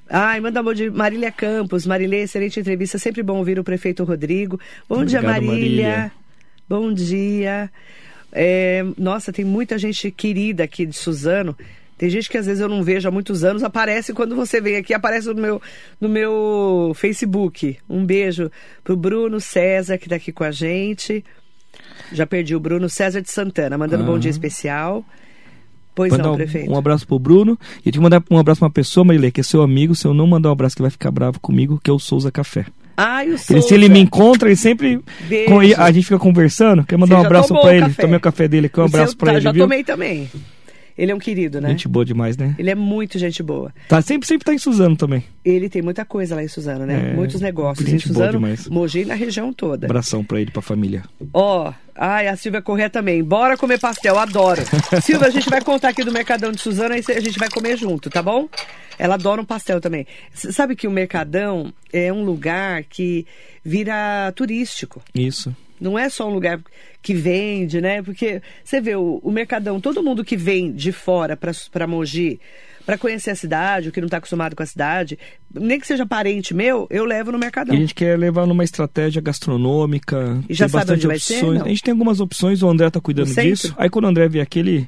Ai, 0.09 0.39
manda 0.39 0.59
amor 0.59 0.73
de 0.73 0.89
Marília 0.89 1.31
Campos. 1.31 1.85
Marília, 1.85 2.23
excelente 2.23 2.59
entrevista. 2.59 2.97
Sempre 2.97 3.21
bom 3.21 3.37
ouvir 3.37 3.59
o 3.59 3.63
prefeito 3.63 4.03
Rodrigo. 4.03 4.59
Bom 4.89 5.01
Obrigado, 5.01 5.21
dia, 5.21 5.31
Marília. 5.31 5.51
Marília. 5.51 6.11
Bom 6.67 6.91
dia. 6.91 7.69
É, 8.31 8.83
nossa, 8.97 9.31
tem 9.31 9.45
muita 9.45 9.77
gente 9.77 10.09
querida 10.09 10.63
aqui 10.63 10.87
de 10.87 10.95
Suzano. 10.95 11.55
Tem 11.97 12.09
gente 12.09 12.29
que 12.29 12.37
às 12.37 12.45
vezes 12.45 12.61
eu 12.61 12.67
não 12.67 12.83
vejo 12.83 13.07
há 13.07 13.11
muitos 13.11 13.43
anos, 13.43 13.63
aparece 13.63 14.13
quando 14.13 14.35
você 14.35 14.59
vem 14.59 14.75
aqui, 14.75 14.93
aparece 14.93 15.27
no 15.27 15.35
meu, 15.35 15.61
no 15.99 16.09
meu 16.09 16.91
Facebook. 16.93 17.77
Um 17.89 18.05
beijo 18.05 18.51
pro 18.83 18.97
Bruno 18.97 19.39
César, 19.39 19.97
que 19.97 20.05
está 20.05 20.17
aqui 20.17 20.31
com 20.31 20.43
a 20.43 20.51
gente. 20.51 21.23
Já 22.11 22.25
perdi 22.25 22.55
o 22.55 22.59
Bruno 22.59 22.89
César 22.89 23.21
de 23.21 23.31
Santana, 23.31 23.77
mandando 23.77 24.03
um 24.03 24.07
bom 24.07 24.19
dia 24.19 24.31
especial. 24.31 25.05
Pois 25.95 26.11
mandar 26.11 26.25
não, 26.25 26.35
prefeito. 26.35 26.69
Um 26.69 26.77
abraço 26.77 27.07
pro 27.07 27.17
Bruno. 27.17 27.57
E 27.83 27.87
eu 27.87 27.93
te 27.93 27.99
mandar 28.01 28.21
um 28.29 28.37
abraço 28.37 28.59
pra 28.59 28.65
uma 28.65 28.73
pessoa, 28.73 29.05
Marilê, 29.05 29.31
que 29.31 29.39
é 29.39 29.43
seu 29.43 29.61
amigo. 29.61 29.95
Se 29.95 30.05
eu 30.05 30.13
não 30.13 30.27
mandar 30.27 30.49
um 30.49 30.51
abraço, 30.51 30.75
que 30.75 30.81
vai 30.81 30.91
ficar 30.91 31.09
bravo 31.09 31.39
comigo, 31.39 31.79
que 31.81 31.89
é 31.89 31.93
o 31.93 31.99
Souza 31.99 32.29
Café. 32.29 32.65
Ai, 32.97 33.29
o 33.29 33.37
Souza. 33.37 33.53
Ele, 33.53 33.61
se 33.61 33.73
ele 33.73 33.89
me 33.89 33.99
encontra, 33.99 34.49
ele 34.49 34.57
sempre. 34.57 34.99
Com, 35.47 35.59
a 35.59 35.91
gente 35.93 36.03
fica 36.03 36.19
conversando. 36.19 36.83
Quer 36.83 36.97
mandar 36.97 37.15
Você 37.15 37.21
um 37.21 37.25
abraço 37.25 37.61
pra 37.61 37.73
ele? 37.73 37.85
Café. 37.85 38.01
Tomei 38.01 38.17
o 38.17 38.21
café 38.21 38.47
dele 38.49 38.67
aqui, 38.67 38.79
um 38.79 38.83
abraço 38.83 39.11
seu, 39.11 39.17
pra 39.17 39.27
tá, 39.27 39.33
ele. 39.35 39.41
Já 39.41 39.51
viu? 39.53 39.63
tomei 39.63 39.83
também. 39.85 40.29
Ele 40.97 41.11
é 41.11 41.15
um 41.15 41.19
querido, 41.19 41.59
né? 41.59 41.69
Gente 41.69 41.87
boa 41.87 42.05
demais, 42.05 42.37
né? 42.37 42.55
Ele 42.57 42.69
é 42.69 42.75
muito 42.75 43.19
gente 43.19 43.43
boa. 43.43 43.73
Tá, 43.89 44.01
sempre, 44.01 44.25
sempre 44.27 44.45
tá 44.45 44.53
em 44.53 44.57
Suzano 44.57 44.95
também. 44.95 45.25
Ele 45.43 45.67
tem 45.67 45.81
muita 45.81 46.05
coisa 46.05 46.35
lá 46.35 46.43
em 46.43 46.47
Suzano, 46.47 46.85
né? 46.85 47.11
É, 47.11 47.13
Muitos 47.13 47.41
negócios. 47.41 47.85
Gente 47.85 48.05
em 48.05 48.07
Suzano, 48.07 48.19
boa 48.19 48.31
demais. 48.31 48.67
Mogi 48.69 49.03
na 49.03 49.13
região 49.13 49.51
toda. 49.51 49.87
Abração 49.87 50.23
pra 50.23 50.39
ele, 50.39 50.51
pra 50.51 50.61
família. 50.61 51.03
Ó, 51.33 51.69
oh, 51.69 51.73
ai, 51.95 52.29
a 52.29 52.37
Silvia 52.37 52.61
Corrêa 52.61 52.89
também. 52.89 53.21
Bora 53.21 53.57
comer 53.57 53.77
pastel, 53.77 54.17
adoro. 54.17 54.61
Silvia, 55.03 55.27
a 55.27 55.31
gente 55.31 55.49
vai 55.49 55.61
contar 55.61 55.89
aqui 55.89 56.03
do 56.03 56.13
Mercadão 56.13 56.51
de 56.51 56.61
Suzano, 56.61 56.93
aí 56.95 57.03
a 57.09 57.19
gente 57.19 57.37
vai 57.37 57.49
comer 57.49 57.77
junto, 57.77 58.09
tá 58.09 58.23
bom? 58.23 58.47
Ela 58.97 59.15
adora 59.15 59.41
um 59.41 59.45
pastel 59.45 59.81
também. 59.81 60.07
Sabe 60.33 60.77
que 60.77 60.87
o 60.87 60.91
Mercadão 60.91 61.73
é 61.91 62.11
um 62.13 62.23
lugar 62.23 62.83
que 62.83 63.25
vira 63.63 64.31
turístico. 64.33 65.01
Isso. 65.13 65.53
Não 65.79 65.97
é 65.97 66.09
só 66.09 66.29
um 66.29 66.33
lugar 66.33 66.59
que 67.01 67.13
vende, 67.13 67.81
né? 67.81 68.01
Porque 68.01 68.41
você 68.63 68.79
vê 68.79 68.95
o, 68.95 69.19
o 69.23 69.31
Mercadão, 69.31 69.79
todo 69.79 70.01
mundo 70.01 70.23
que 70.23 70.37
vem 70.37 70.71
de 70.71 70.91
fora 70.91 71.37
para 71.37 71.87
Mogi, 71.87 72.39
para 72.85 72.97
conhecer 72.97 73.31
a 73.31 73.35
cidade, 73.35 73.89
o 73.89 73.91
que 73.91 73.99
não 73.99 74.05
está 74.05 74.17
acostumado 74.17 74.55
com 74.55 74.63
a 74.63 74.65
cidade, 74.65 75.17
nem 75.53 75.79
que 75.79 75.87
seja 75.87 76.05
parente 76.05 76.53
meu, 76.53 76.87
eu 76.89 77.03
levo 77.03 77.31
no 77.31 77.39
Mercadão. 77.39 77.73
E 77.73 77.77
a 77.77 77.81
gente 77.81 77.95
quer 77.95 78.17
levar 78.17 78.45
numa 78.45 78.63
estratégia 78.63 79.21
gastronômica. 79.21 80.39
E 80.47 80.53
já 80.53 80.69
sabe 80.69 80.93
onde 80.93 81.07
opções. 81.07 81.41
vai 81.41 81.57
ser? 81.57 81.65
A 81.65 81.67
gente 81.69 81.83
tem 81.83 81.91
algumas 81.91 82.19
opções, 82.19 82.61
o 82.61 82.69
André 82.69 82.87
está 82.87 83.01
cuidando 83.01 83.33
disso. 83.33 83.73
Aí 83.77 83.89
quando 83.89 84.05
o 84.05 84.07
André 84.07 84.29
vier 84.29 84.43
aqui, 84.43 84.87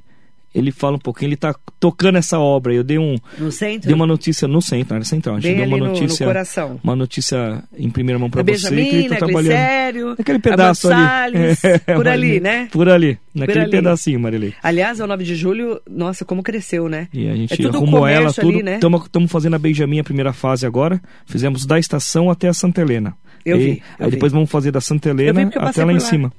ele 0.54 0.72
fala 0.72 0.96
um 0.96 1.00
pouquinho, 1.00 1.28
ele 1.28 1.36
está 1.36 1.54
tocando 1.80 2.18
essa 2.18 2.40
obra. 2.40 2.74
Eu 2.74 2.84
dei 2.84 2.98
um. 2.98 3.18
No 3.38 3.52
centro? 3.52 3.88
Dei 3.88 3.94
uma 3.94 4.08
notícia 4.08 4.48
no 4.48 4.62
centro, 4.62 4.90
na 4.90 4.96
área 4.96 5.06
central. 5.06 5.36
A 5.36 5.40
gente 5.40 5.56
Bem 5.56 5.68
deu 5.68 5.78
uma 5.78 5.88
notícia. 5.88 6.26
No, 6.26 6.30
no 6.30 6.34
coração. 6.34 6.80
Uma 6.84 6.96
notícia 6.96 7.64
em 7.78 7.90
primeira 7.90 8.18
mão 8.18 8.30
para 8.30 8.44
você. 8.44 8.70
que 8.70 8.96
ele 8.96 9.10
tá 9.10 9.18
trabalhando. 9.18 9.48
Glicério, 9.48 10.16
naquele 10.18 10.40
pedaço 10.40 10.90
ali. 10.92 11.38
É, 11.88 11.96
por 11.96 12.08
ali, 12.08 12.40
né? 12.40 12.68
Por 12.72 12.88
ali. 12.90 13.18
Naquele 13.34 13.62
ali. 13.62 13.72
pedacinho, 13.72 14.20
Marilei. 14.20 14.54
Aliás, 14.64 15.00
é 15.00 15.04
o 15.04 15.08
9 15.08 15.24
de 15.24 15.36
julho, 15.36 15.82
nossa, 15.90 16.24
como 16.24 16.42
cresceu, 16.42 16.88
né? 16.88 17.08
E 17.14 17.28
a 17.28 17.36
gente 17.36 17.54
é 17.54 17.58
tudo 17.58 17.78
arrumou 17.78 18.08
ela, 18.08 18.32
tudo. 18.34 18.58
Estamos 18.70 19.02
né? 19.14 19.28
fazendo 19.28 19.56
a 19.56 19.60
Benjamin 19.60 20.00
a 20.00 20.04
primeira 20.04 20.34
fase 20.34 20.66
agora. 20.66 21.02
Fizemos 21.26 21.66
da 21.66 21.78
estação 21.78 22.30
até 22.30 22.48
a 22.48 22.54
Santa 22.54 22.82
Helena. 22.82 23.16
Eu 23.46 23.58
e, 23.58 23.60
vi. 23.60 23.84
Eu 24.00 24.06
aí 24.06 24.06
vi. 24.06 24.12
depois 24.12 24.32
vamos 24.32 24.50
fazer 24.50 24.72
da 24.72 24.82
Santa 24.82 25.10
Helena 25.10 25.50
até 25.56 25.86
lá 25.86 25.94
em 25.94 26.00
cima. 26.00 26.32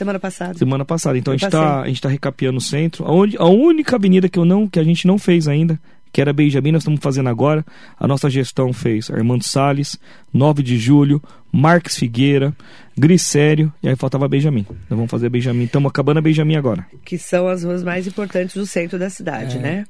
Semana 0.00 0.18
passada. 0.18 0.54
Semana 0.54 0.82
passada. 0.82 1.18
Então 1.18 1.34
a 1.34 1.36
gente, 1.36 1.50
tá, 1.50 1.82
a 1.82 1.86
gente 1.86 2.00
tá 2.00 2.08
recapeando 2.08 2.56
o 2.56 2.60
centro. 2.60 3.04
Onde, 3.06 3.36
a 3.36 3.44
única 3.44 3.96
avenida 3.96 4.30
que, 4.30 4.38
eu 4.38 4.46
não, 4.46 4.66
que 4.66 4.80
a 4.80 4.82
gente 4.82 5.06
não 5.06 5.18
fez 5.18 5.46
ainda, 5.46 5.78
que 6.10 6.22
era 6.22 6.32
Benjamin, 6.32 6.72
nós 6.72 6.80
estamos 6.80 7.00
fazendo 7.02 7.28
agora. 7.28 7.62
A 7.98 8.08
nossa 8.08 8.30
gestão 8.30 8.72
fez 8.72 9.10
Armando 9.10 9.44
Salles, 9.44 9.98
9 10.32 10.62
de 10.62 10.78
julho, 10.78 11.22
Marques 11.52 11.98
Figueira, 11.98 12.56
Grissério, 12.96 13.70
e 13.82 13.90
aí 13.90 13.94
faltava 13.94 14.26
Benjamin. 14.26 14.64
Nós 14.70 14.96
vamos 14.96 15.10
fazer 15.10 15.28
Benjamin. 15.28 15.64
Estamos 15.64 15.90
acabando 15.90 16.16
a 16.16 16.22
Benjamin 16.22 16.56
agora. 16.56 16.86
Que 17.04 17.18
são 17.18 17.46
as 17.46 17.62
ruas 17.62 17.82
mais 17.82 18.06
importantes 18.06 18.56
do 18.56 18.64
centro 18.64 18.98
da 18.98 19.10
cidade, 19.10 19.58
é. 19.58 19.60
né? 19.60 19.86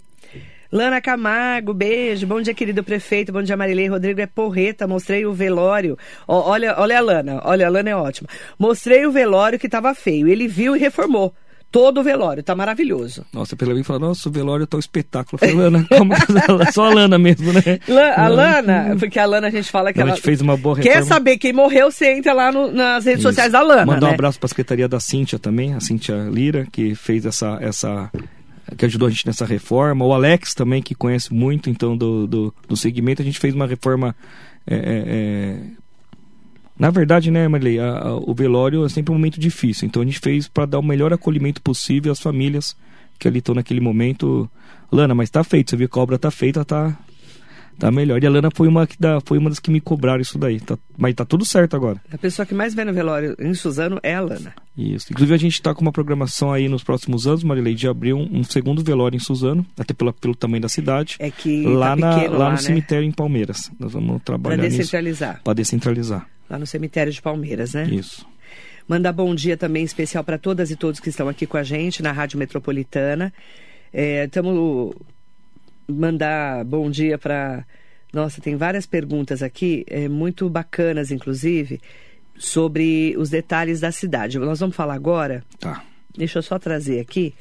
Lana 0.72 1.00
Camargo, 1.00 1.74
beijo. 1.74 2.26
Bom 2.26 2.40
dia, 2.40 2.54
querido 2.54 2.84
prefeito. 2.84 3.32
Bom 3.32 3.42
dia, 3.42 3.56
Marilei. 3.56 3.88
Rodrigo 3.88 4.20
é 4.20 4.26
porreta. 4.26 4.86
Mostrei 4.86 5.26
o 5.26 5.32
velório. 5.32 5.98
Ó, 6.28 6.48
olha, 6.48 6.76
olha 6.78 6.98
a 6.98 7.00
Lana. 7.00 7.40
Olha, 7.44 7.66
a 7.66 7.70
Lana 7.70 7.90
é 7.90 7.96
ótima. 7.96 8.28
Mostrei 8.56 9.04
o 9.04 9.10
velório 9.10 9.58
que 9.58 9.66
estava 9.66 9.92
feio. 9.94 10.28
Ele 10.28 10.46
viu 10.46 10.76
e 10.76 10.78
reformou. 10.78 11.34
Todo 11.72 12.00
o 12.00 12.02
velório, 12.02 12.42
tá 12.42 12.52
maravilhoso. 12.52 13.24
Nossa, 13.32 13.54
pela 13.54 13.72
mim 13.72 13.84
fala, 13.84 14.00
nossa, 14.00 14.28
o 14.28 14.32
velório 14.32 14.66
tá 14.66 14.76
um 14.76 14.80
espetáculo. 14.80 15.34
Eu 15.34 15.38
falei, 15.38 15.54
Lana, 15.54 15.86
como... 15.96 16.12
só 16.72 16.86
a 16.86 16.94
Lana 16.94 17.16
mesmo, 17.16 17.52
né? 17.52 17.78
a 18.16 18.26
Lana, 18.26 18.96
porque 18.98 19.20
a 19.20 19.24
Lana 19.24 19.46
a 19.46 19.50
gente 19.50 19.70
fala 19.70 19.92
que 19.92 20.00
ela. 20.00 20.10
A 20.10 20.14
gente 20.16 20.24
fez 20.24 20.40
uma 20.40 20.56
boa 20.56 20.76
reforma. 20.76 20.98
Quer 20.98 21.04
saber 21.04 21.36
quem 21.38 21.52
morreu, 21.52 21.92
você 21.92 22.12
entra 22.12 22.32
lá 22.32 22.50
no, 22.50 22.72
nas 22.72 23.04
redes 23.04 23.20
Isso. 23.20 23.28
sociais 23.28 23.52
da 23.52 23.62
Lana. 23.62 23.86
Mandar 23.86 24.06
né? 24.06 24.10
um 24.10 24.14
abraço 24.14 24.40
pra 24.40 24.48
Secretaria 24.48 24.88
da 24.88 24.98
Cíntia 24.98 25.38
também, 25.38 25.72
a 25.74 25.80
Cíntia 25.80 26.28
Lira, 26.28 26.66
que 26.72 26.96
fez 26.96 27.24
essa, 27.24 27.56
essa 27.60 28.10
que 28.76 28.84
ajudou 28.84 29.08
a 29.08 29.10
gente 29.10 29.26
nessa 29.26 29.44
reforma. 29.44 30.04
O 30.04 30.12
Alex 30.12 30.54
também, 30.54 30.82
que 30.82 30.94
conhece 30.94 31.32
muito 31.32 31.70
então 31.70 31.96
do, 31.96 32.26
do, 32.26 32.54
do 32.68 32.76
segmento. 32.76 33.22
A 33.22 33.24
gente 33.24 33.38
fez 33.38 33.54
uma 33.54 33.66
reforma. 33.66 34.14
É, 34.66 34.74
é, 34.74 34.80
é... 35.06 35.60
Na 36.78 36.90
verdade, 36.90 37.30
né, 37.30 37.46
Marley, 37.46 37.78
a, 37.78 37.98
a, 37.98 38.16
o 38.16 38.34
velório 38.34 38.84
é 38.84 38.88
sempre 38.88 39.12
um 39.12 39.16
momento 39.16 39.38
difícil. 39.38 39.86
Então 39.86 40.02
a 40.02 40.04
gente 40.04 40.18
fez 40.18 40.48
para 40.48 40.66
dar 40.66 40.78
o 40.78 40.82
melhor 40.82 41.12
acolhimento 41.12 41.60
possível 41.60 42.10
às 42.10 42.20
famílias 42.20 42.76
que 43.18 43.28
ali 43.28 43.38
estão 43.38 43.54
naquele 43.54 43.80
momento. 43.80 44.50
Lana, 44.90 45.14
mas 45.14 45.30
tá 45.30 45.44
feito. 45.44 45.70
Você 45.70 45.76
viu 45.76 45.88
que 45.88 45.98
a 45.98 46.02
obra 46.02 46.18
tá 46.18 46.30
feita, 46.30 46.64
tá, 46.64 46.98
Tá 47.80 47.90
melhor. 47.90 48.22
E 48.22 48.26
a 48.26 48.30
Lana 48.30 48.50
foi 48.54 48.68
uma, 48.68 48.86
que 48.86 48.94
dá, 49.00 49.20
foi 49.24 49.38
uma 49.38 49.48
das 49.48 49.58
que 49.58 49.70
me 49.70 49.80
cobraram 49.80 50.20
isso 50.20 50.38
daí. 50.38 50.60
Tá, 50.60 50.78
mas 50.98 51.14
tá 51.14 51.24
tudo 51.24 51.46
certo 51.46 51.74
agora. 51.74 51.98
A 52.12 52.18
pessoa 52.18 52.44
que 52.44 52.54
mais 52.54 52.74
vem 52.74 52.84
no 52.84 52.92
velório 52.92 53.34
em 53.38 53.54
Suzano 53.54 53.98
é 54.02 54.14
a 54.14 54.20
Lana. 54.20 54.54
Isso. 54.76 55.06
Inclusive 55.10 55.34
a 55.34 55.38
gente 55.38 55.62
tá 55.62 55.74
com 55.74 55.80
uma 55.80 55.90
programação 55.90 56.52
aí 56.52 56.68
nos 56.68 56.84
próximos 56.84 57.26
anos, 57.26 57.42
Marilei, 57.42 57.74
de 57.74 57.88
abrir 57.88 58.12
um, 58.12 58.28
um 58.30 58.44
segundo 58.44 58.84
velório 58.84 59.16
em 59.16 59.20
Suzano, 59.20 59.64
até 59.78 59.94
pelo, 59.94 60.12
pelo 60.12 60.34
tamanho 60.34 60.60
da 60.60 60.68
cidade. 60.68 61.16
É 61.18 61.30
que 61.30 61.64
lá, 61.64 61.90
tá 61.90 61.96
na, 61.96 62.16
lá, 62.16 62.28
lá 62.28 62.44
no 62.46 62.50
né? 62.52 62.56
cemitério 62.58 63.04
em 63.04 63.12
Palmeiras. 63.12 63.70
Nós 63.80 63.94
vamos 63.94 64.22
trabalhar 64.22 64.58
Para 64.58 64.68
descentralizar. 64.68 65.40
Para 65.42 65.54
descentralizar. 65.54 66.28
Lá 66.50 66.58
no 66.58 66.66
cemitério 66.66 67.10
de 67.10 67.22
Palmeiras, 67.22 67.72
né? 67.72 67.88
Isso. 67.90 68.26
Mandar 68.86 69.12
bom 69.12 69.34
dia 69.34 69.56
também 69.56 69.84
especial 69.84 70.22
para 70.22 70.36
todas 70.36 70.70
e 70.70 70.76
todos 70.76 71.00
que 71.00 71.08
estão 71.08 71.28
aqui 71.28 71.46
com 71.46 71.56
a 71.56 71.62
gente 71.62 72.02
na 72.02 72.12
Rádio 72.12 72.38
Metropolitana. 72.38 73.32
Estamos 73.92 74.92
é, 74.92 75.19
mandar 75.90 76.64
bom 76.64 76.90
dia 76.90 77.18
para 77.18 77.64
nossa, 78.12 78.40
tem 78.40 78.56
várias 78.56 78.86
perguntas 78.86 79.42
aqui, 79.42 79.84
é, 79.88 80.08
muito 80.08 80.48
bacanas, 80.50 81.12
inclusive, 81.12 81.80
sobre 82.36 83.14
os 83.16 83.30
detalhes 83.30 83.80
da 83.80 83.92
cidade. 83.92 84.38
Nós 84.38 84.58
vamos 84.58 84.74
falar 84.74 84.94
agora. 84.94 85.44
Tá. 85.60 85.84
Deixa 86.16 86.38
eu 86.38 86.42
só 86.42 86.58
trazer 86.58 86.98
aqui, 86.98 87.32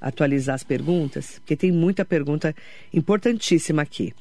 atualizar 0.00 0.54
as 0.54 0.64
perguntas, 0.64 1.38
porque 1.38 1.54
tem 1.54 1.70
muita 1.70 2.02
pergunta 2.02 2.54
importantíssima 2.94 3.82
aqui. 3.82 4.14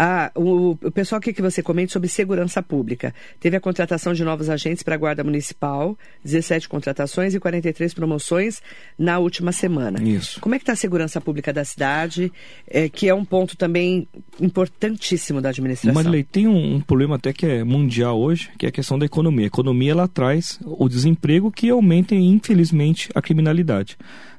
Ah, 0.00 0.30
o, 0.36 0.78
o 0.80 0.92
pessoal 0.92 1.18
aqui 1.18 1.32
que 1.32 1.42
você 1.42 1.60
comenta 1.60 1.92
sobre 1.92 2.08
segurança 2.08 2.62
pública. 2.62 3.12
Teve 3.40 3.56
a 3.56 3.60
contratação 3.60 4.14
de 4.14 4.22
novos 4.22 4.48
agentes 4.48 4.84
para 4.84 4.94
a 4.94 4.96
Guarda 4.96 5.24
Municipal, 5.24 5.98
17 6.24 6.68
contratações 6.68 7.34
e 7.34 7.40
43 7.40 7.92
promoções 7.94 8.62
na 8.96 9.18
última 9.18 9.50
semana. 9.50 10.00
Isso. 10.00 10.40
Como 10.40 10.54
é 10.54 10.58
que 10.58 10.62
está 10.62 10.74
a 10.74 10.76
segurança 10.76 11.20
pública 11.20 11.52
da 11.52 11.64
cidade, 11.64 12.32
é, 12.68 12.88
que 12.88 13.08
é 13.08 13.14
um 13.14 13.24
ponto 13.24 13.56
também 13.56 14.06
importantíssimo 14.40 15.40
da 15.40 15.48
administração? 15.48 15.92
Marilei, 15.92 16.22
tem 16.22 16.46
um, 16.46 16.76
um, 16.76 16.80
problema 16.80 17.16
até 17.16 17.32
que 17.32 17.44
é 17.44 17.64
mundial 17.64 18.20
hoje, 18.20 18.50
que 18.56 18.66
é 18.66 18.68
a 18.68 18.72
questão 18.72 19.00
da 19.00 19.04
economia. 19.04 19.46
A 19.46 19.48
economia, 19.48 19.90
ela 19.90 20.06
traz 20.06 20.60
o 20.64 20.88
desemprego 20.88 21.50
que 21.50 21.70
aumenta, 21.70 22.14
infelizmente, 22.14 23.08
a 23.16 23.20
criminalidade. 23.20 23.98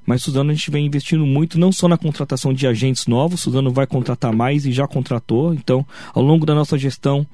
Mas 0.10 0.24
Suzano 0.24 0.50
a 0.50 0.54
gente 0.56 0.72
vem 0.72 0.88
investindo 0.88 1.24
muito 1.24 1.60
não 1.60 1.72
só 1.72 1.88
na 1.88 1.96
contratação 1.96 2.52
de 2.52 2.66
agentes 2.66 3.06
novos, 3.06 3.42
Suzano 3.42 3.70
vai 3.70 3.86
contratar 3.86 4.34
mais 4.34 4.66
e 4.66 4.72
já 4.72 4.88
contratou. 4.88 5.54
Então, 5.54 5.86
ao 6.16 6.24
longo 6.24 6.48
da 6.48 6.56
nossa 6.56 6.80
gestão, 6.80 7.28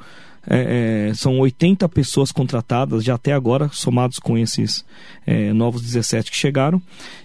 é, 0.46 1.08
é, 1.10 1.14
são 1.14 1.40
80 1.40 1.88
pessoas 1.88 2.34
contratadas 2.34 3.02
já 3.02 3.16
até 3.16 3.32
agora, 3.32 3.70
somados 3.72 4.20
com 4.20 4.38
esses 4.38 4.84
é, 5.26 5.54
novos 5.54 5.82
17 5.84 6.30
que 6.30 6.36
chegaram. 6.36 6.82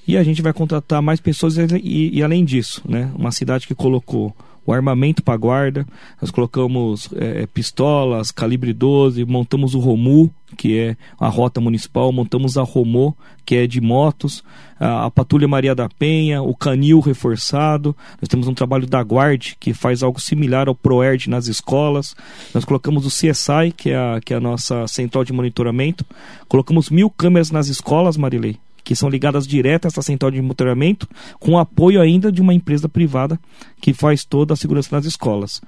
E 0.07 0.17
a 0.17 0.23
gente 0.23 0.41
vai 0.41 0.53
contratar 0.53 1.03
mais 1.03 1.19
pessoas 1.19 1.57
e, 1.57 1.67
e, 1.83 2.19
e, 2.19 2.23
além 2.23 2.45
disso, 2.45 2.81
né, 2.89 3.11
uma 3.17 3.33
cidade 3.33 3.67
que 3.67 3.75
colocou 3.75 4.33
o 4.65 4.73
armamento 4.73 5.23
para 5.23 5.37
guarda. 5.37 5.87
Nós 6.21 6.31
colocamos 6.31 7.09
é, 7.17 7.47
pistolas, 7.47 8.31
calibre 8.31 8.73
12, 8.73 9.25
montamos 9.25 9.75
o 9.75 9.79
Romu, 9.79 10.31
que 10.57 10.79
é 10.79 10.97
a 11.19 11.29
rota 11.29 11.61
municipal, 11.61 12.13
montamos 12.13 12.57
a 12.57 12.63
Romô, 12.63 13.15
que 13.45 13.57
é 13.57 13.67
de 13.67 13.81
motos, 13.81 14.45
a, 14.79 15.07
a 15.07 15.11
Patrulha 15.11 15.49
Maria 15.49 15.75
da 15.75 15.89
Penha, 15.89 16.43
o 16.43 16.55
Canil 16.55 17.01
reforçado. 17.01 17.97
Nós 18.21 18.29
temos 18.29 18.49
um 18.49 18.55
trabalho 18.55 18.87
da 18.87 19.01
Guard, 19.01 19.55
que 19.59 19.73
faz 19.73 20.03
algo 20.03 20.21
similar 20.21 20.69
ao 20.69 20.75
ProERD 20.75 21.29
nas 21.29 21.47
escolas. 21.47 22.15
Nós 22.55 22.65
colocamos 22.65 23.07
o 23.07 23.09
CSI, 23.09 23.73
que 23.77 23.91
é 23.91 23.97
a, 23.97 24.21
que 24.25 24.35
é 24.35 24.37
a 24.37 24.41
nossa 24.41 24.87
central 24.87 25.25
de 25.25 25.33
monitoramento. 25.33 26.05
Colocamos 26.49 26.91
mil 26.91 27.11
câmeras 27.11 27.51
nas 27.51 27.69
escolas, 27.69 28.17
Marilei 28.17 28.59
que 28.83 28.97
são 28.97 29.09
ligadas 29.09 29.47
direto 29.47 29.87
a 29.87 29.89
essa 29.89 30.03
central 30.03 30.31
de 30.31 30.41
monitoramento, 30.41 31.09
com 31.39 31.59
apoio 31.59 32.01
ainda 32.01 32.31
de 32.31 32.41
uma 32.41 32.55
empresa 32.55 32.89
privada 32.89 33.39
que 33.81 33.93
faz 33.93 34.25
toda 34.25 34.55
a 34.55 34.57
segurança 34.57 34.95
nas 34.95 35.07
escolas. 35.07 35.61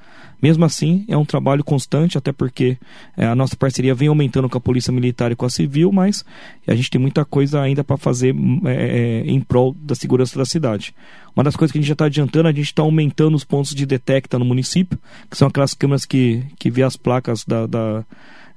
Mesmo 0.43 0.65
assim, 0.65 1.05
é 1.09 1.17
um 1.17 1.25
trabalho 1.25 1.63
constante, 1.63 2.19
até 2.19 2.33
porque 2.33 2.77
é, 3.17 3.27
a 3.27 3.35
nossa 3.35 3.57
parceria 3.57 3.95
vem 3.95 4.09
aumentando 4.09 4.49
com 4.49 4.59
a 4.59 4.61
Polícia 4.61 4.93
Militar 4.93 5.31
e 5.31 5.37
com 5.37 5.47
a 5.47 5.51
Civil, 5.51 5.93
mas 5.93 6.25
a 6.67 6.75
gente 6.75 6.91
tem 6.91 7.01
muita 7.01 7.25
coisa 7.25 7.61
ainda 7.61 7.85
para 7.85 7.97
fazer 7.97 8.35
é, 8.67 9.23
em 9.25 9.41
prol 9.41 9.73
da 9.73 9.95
segurança 9.95 10.37
da 10.37 10.45
cidade. 10.45 10.93
Uma 11.35 11.45
das 11.45 11.55
coisas 11.55 11.71
que 11.71 11.79
a 11.79 11.81
gente 11.81 11.89
já 11.89 11.95
está 11.95 12.07
adiantando, 12.07 12.49
a 12.49 12.53
gente 12.53 12.65
está 12.65 12.83
aumentando 12.83 13.37
os 13.37 13.45
pontos 13.45 13.75
de 13.75 13.87
detecta 13.87 14.39
no 14.39 14.45
município, 14.45 14.99
que 15.31 15.37
são 15.37 15.49
aquelas 15.49 15.75
câmeras 15.75 16.05
que, 16.05 16.43
que 16.59 16.71
vê 16.71 16.83
as 16.83 16.97
placas 16.97 17.45
da, 17.45 17.67
da 17.67 18.05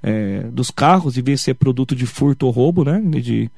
é, 0.07 0.43
dos 0.51 0.69
carros 0.69 1.17
e 1.17 1.21
ver 1.21 1.35
se 1.35 1.49
é 1.49 1.53
produto 1.55 1.95
de 1.95 2.05
furto 2.05 2.45
ou 2.45 2.51
roubo, 2.51 2.83
né? 2.85 3.01
De, 3.01 3.49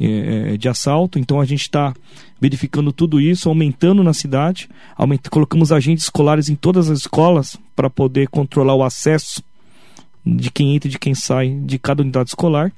é, 0.00 0.54
é, 0.54 0.56
de 0.56 0.68
assalto. 0.68 1.20
Então 1.20 1.40
a 1.40 1.44
gente 1.44 1.60
está 1.60 1.94
verificando 2.40 2.92
tudo 2.92 3.20
isso, 3.20 3.48
aumentando 3.48 4.02
na 4.02 4.12
cidade. 4.12 4.68
Aumenta, 4.96 5.30
colocamos 5.30 5.70
agentes 5.70 6.04
escolares 6.04 6.48
em 6.48 6.56
todas 6.56 6.90
as 6.90 6.98
escolas 6.98 7.56
para 7.76 7.88
poder 7.88 8.26
controlar 8.26 8.74
o 8.74 8.82
acesso 8.82 9.40
de 10.26 10.50
quem 10.50 10.74
entra 10.74 10.88
e 10.88 10.90
de 10.90 10.98
quem 10.98 11.14
sai 11.14 11.50
de 11.64 11.78
cada 11.78 12.02
unidade 12.02 12.30
escolar. 12.30 12.72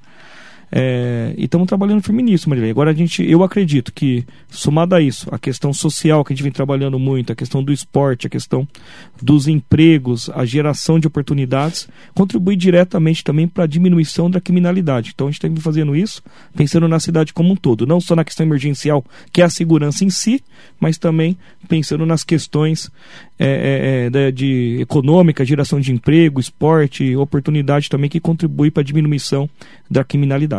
É, 0.70 1.32
e 1.36 1.44
estamos 1.44 1.66
trabalhando 1.68 2.02
firme 2.02 2.22
nisso, 2.22 2.48
Marilei. 2.48 2.70
Agora 2.70 2.90
a 2.90 2.94
gente, 2.94 3.22
eu 3.22 3.42
acredito 3.42 3.92
que, 3.92 4.24
somado 4.48 4.94
a 4.94 5.00
isso, 5.00 5.28
a 5.32 5.38
questão 5.38 5.72
social 5.72 6.24
que 6.24 6.32
a 6.32 6.34
gente 6.34 6.42
vem 6.42 6.52
trabalhando 6.52 6.98
muito, 6.98 7.32
a 7.32 7.36
questão 7.36 7.62
do 7.62 7.72
esporte, 7.72 8.26
a 8.26 8.30
questão 8.30 8.66
dos 9.22 9.46
empregos, 9.46 10.28
a 10.30 10.44
geração 10.44 10.98
de 10.98 11.06
oportunidades, 11.06 11.88
contribui 12.14 12.56
diretamente 12.56 13.22
também 13.22 13.46
para 13.46 13.64
a 13.64 13.66
diminuição 13.66 14.28
da 14.28 14.40
criminalidade. 14.40 15.12
Então 15.14 15.28
a 15.28 15.30
gente 15.30 15.40
tem 15.40 15.54
que 15.54 15.60
fazendo 15.60 15.94
isso, 15.94 16.22
pensando 16.54 16.88
na 16.88 16.98
cidade 16.98 17.32
como 17.32 17.52
um 17.52 17.56
todo, 17.56 17.86
não 17.86 18.00
só 18.00 18.16
na 18.16 18.24
questão 18.24 18.44
emergencial, 18.44 19.04
que 19.32 19.40
é 19.40 19.44
a 19.44 19.50
segurança 19.50 20.04
em 20.04 20.10
si, 20.10 20.42
mas 20.80 20.98
também 20.98 21.36
pensando 21.68 22.04
nas 22.04 22.24
questões 22.24 22.90
é, 23.38 24.10
é, 24.12 24.18
é 24.18 24.30
de 24.30 24.78
econômica, 24.80 25.44
geração 25.44 25.80
de 25.80 25.92
emprego, 25.92 26.40
esporte, 26.40 27.14
oportunidade 27.16 27.88
também 27.88 28.08
que 28.10 28.20
contribui 28.20 28.70
para 28.70 28.82
a 28.82 28.84
diminuição 28.84 29.48
da 29.90 30.02
criminalidade. 30.02 30.55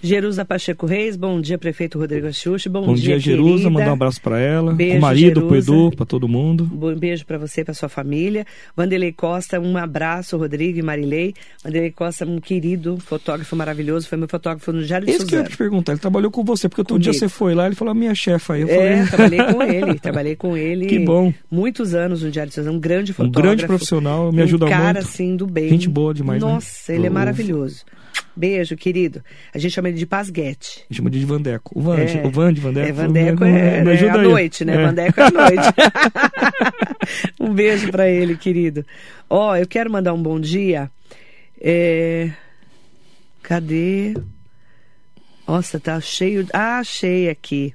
Jerusa 0.00 0.44
Pacheco 0.44 0.86
Reis, 0.86 1.16
bom 1.16 1.40
dia, 1.40 1.58
prefeito 1.58 1.98
Rodrigo 1.98 2.28
Axuxi, 2.28 2.68
bom, 2.68 2.86
bom 2.86 2.94
dia, 2.94 3.18
dia 3.18 3.18
Jerusa, 3.18 3.68
mandar 3.68 3.90
um 3.90 3.94
abraço 3.94 4.20
para 4.20 4.38
ela, 4.38 4.72
beijo, 4.72 4.98
o 4.98 5.00
marido, 5.00 5.42
para 5.48 5.58
Edu, 5.58 5.90
para 5.96 6.06
todo 6.06 6.28
mundo. 6.28 6.70
Um 6.72 6.94
beijo 6.94 7.26
para 7.26 7.36
você, 7.36 7.64
para 7.64 7.74
sua 7.74 7.88
família. 7.88 8.46
Vanderlei 8.76 9.12
Costa, 9.12 9.58
um 9.58 9.76
abraço, 9.76 10.36
Rodrigo 10.36 10.78
e 10.78 10.82
Marilei. 10.82 11.34
Vanderlei 11.64 11.90
Costa, 11.90 12.24
um 12.24 12.38
querido 12.40 12.98
fotógrafo 12.98 13.56
maravilhoso, 13.56 14.08
foi 14.08 14.16
meu 14.16 14.28
fotógrafo 14.28 14.72
no 14.72 14.84
Diário 14.84 15.04
de 15.04 15.12
Isso 15.12 15.26
que 15.26 15.34
eu 15.34 15.40
ia 15.40 15.48
te 15.48 15.56
perguntar, 15.56 15.92
ele 15.92 16.00
trabalhou 16.00 16.30
com 16.30 16.44
você, 16.44 16.68
porque 16.68 16.82
outro 16.82 16.98
dia 16.98 17.12
você 17.12 17.28
foi 17.28 17.54
lá, 17.54 17.66
ele 17.66 17.74
falou, 17.74 17.92
minha 17.92 18.14
chefa 18.14 18.54
aí. 18.54 18.62
Eu 18.62 18.68
é, 18.68 19.04
trabalhei 19.10 19.44
com 19.52 19.62
ele, 19.64 19.98
trabalhei 19.98 20.36
com 20.36 20.56
ele. 20.56 20.86
Que 20.86 21.00
bom. 21.00 21.34
Muitos 21.50 21.92
anos 21.92 22.22
no 22.22 22.30
Diário 22.30 22.50
de 22.50 22.54
Suzano, 22.54 22.76
um 22.76 22.80
grande 22.80 23.12
fotógrafo. 23.12 23.38
Um 23.40 23.42
grande 23.42 23.66
profissional, 23.66 24.30
me 24.30 24.42
ajuda 24.42 24.66
um 24.66 24.68
cara, 24.68 24.84
muito. 24.84 24.94
cara, 24.94 25.04
assim, 25.04 25.34
do 25.34 25.46
bem. 25.46 25.70
Gente 25.70 25.88
boa 25.88 26.14
demais, 26.14 26.40
né? 26.40 26.48
Nossa, 26.48 26.92
né? 26.92 26.98
ele 26.98 27.06
é 27.08 27.10
maravilhoso. 27.10 27.84
Beijo, 28.38 28.76
querido. 28.76 29.20
A 29.52 29.58
gente 29.58 29.72
chama 29.72 29.88
ele 29.88 29.98
de 29.98 30.06
Pasguete. 30.06 30.78
A 30.78 30.92
gente 30.92 30.98
chama 30.98 31.08
ele 31.08 31.18
de 31.18 31.26
Vandeco. 31.26 31.76
O 31.76 31.82
Van, 31.82 31.98
é, 31.98 32.24
o 32.24 32.30
Van 32.30 32.52
de 32.52 32.60
Vandeco. 32.60 32.88
É, 32.88 32.92
Vandeco 32.92 33.44
é, 33.44 33.82
me, 33.82 33.90
é, 33.90 34.10
à 34.10 34.18
noite, 34.18 34.64
né? 34.64 34.74
É. 34.74 34.86
Vandeco 34.86 35.20
é 35.20 35.24
à 35.24 35.30
noite. 35.32 35.68
um 37.40 37.52
beijo 37.52 37.90
para 37.90 38.08
ele, 38.08 38.36
querido. 38.36 38.86
Ó, 39.28 39.50
oh, 39.50 39.56
eu 39.56 39.66
quero 39.66 39.90
mandar 39.90 40.14
um 40.14 40.22
bom 40.22 40.38
dia. 40.38 40.88
É... 41.60 42.30
Cadê? 43.42 44.14
Nossa, 45.46 45.80
tá 45.80 46.00
cheio. 46.00 46.46
Ah, 46.52 46.78
achei 46.78 47.28
aqui. 47.28 47.74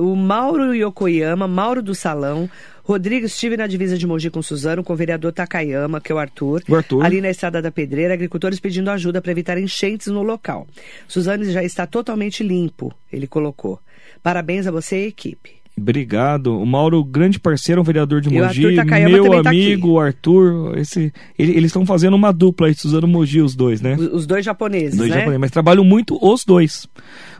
O 0.00 0.14
Mauro 0.14 0.72
Yokoyama, 0.72 1.48
Mauro 1.48 1.82
do 1.82 1.96
Salão, 1.96 2.48
Rodrigo, 2.84 3.24
estive 3.24 3.56
na 3.56 3.66
divisa 3.66 3.96
de 3.96 4.06
Mogi 4.06 4.28
com 4.28 4.42
Suzano, 4.42 4.84
com 4.84 4.92
o 4.92 4.96
vereador 4.96 5.32
Takayama, 5.32 6.02
que 6.02 6.12
é 6.12 6.14
o 6.14 6.18
Arthur. 6.18 6.62
O 6.68 6.74
Arthur. 6.74 7.02
Ali 7.02 7.22
na 7.22 7.30
Estrada 7.30 7.62
da 7.62 7.72
Pedreira, 7.72 8.12
agricultores 8.12 8.60
pedindo 8.60 8.90
ajuda 8.90 9.22
para 9.22 9.32
evitar 9.32 9.56
enchentes 9.56 10.08
no 10.08 10.22
local. 10.22 10.68
Suzano 11.08 11.44
já 11.46 11.64
está 11.64 11.86
totalmente 11.86 12.44
limpo, 12.44 12.94
ele 13.10 13.26
colocou. 13.26 13.80
Parabéns 14.22 14.66
a 14.66 14.70
você 14.70 15.00
e 15.00 15.04
a 15.06 15.08
equipe. 15.08 15.64
Obrigado. 15.76 16.60
O 16.60 16.64
Mauro, 16.64 17.02
grande 17.02 17.40
parceiro, 17.40 17.80
um 17.80 17.84
vereador 17.84 18.20
de 18.20 18.30
Mogi, 18.30 18.62
meu 18.62 19.42
tá 19.42 19.50
amigo, 19.50 19.92
o 19.92 20.00
Arthur. 20.00 20.78
Esse, 20.78 21.12
ele, 21.36 21.52
eles 21.52 21.66
estão 21.66 21.84
fazendo 21.84 22.14
uma 22.14 22.32
dupla 22.32 22.68
aí, 22.68 22.74
Suzano 22.74 23.08
Mogi, 23.08 23.40
os 23.40 23.56
dois, 23.56 23.80
né? 23.80 23.94
Os, 23.94 24.12
os 24.12 24.26
dois 24.26 24.44
japoneses, 24.44 24.92
os 24.92 24.98
dois 24.98 25.10
né? 25.10 25.16
Japoneses, 25.16 25.40
mas 25.40 25.50
trabalham 25.50 25.84
muito 25.84 26.16
os 26.22 26.44
dois. 26.44 26.86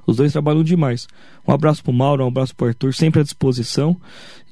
Os 0.06 0.16
dois 0.16 0.32
trabalham 0.32 0.62
demais. 0.62 1.06
Um 1.46 1.52
abraço 1.52 1.82
pro 1.82 1.92
Mauro, 1.92 2.24
um 2.24 2.28
abraço 2.28 2.54
pro 2.54 2.68
Arthur, 2.68 2.94
sempre 2.94 3.20
à 3.20 3.22
disposição. 3.22 3.96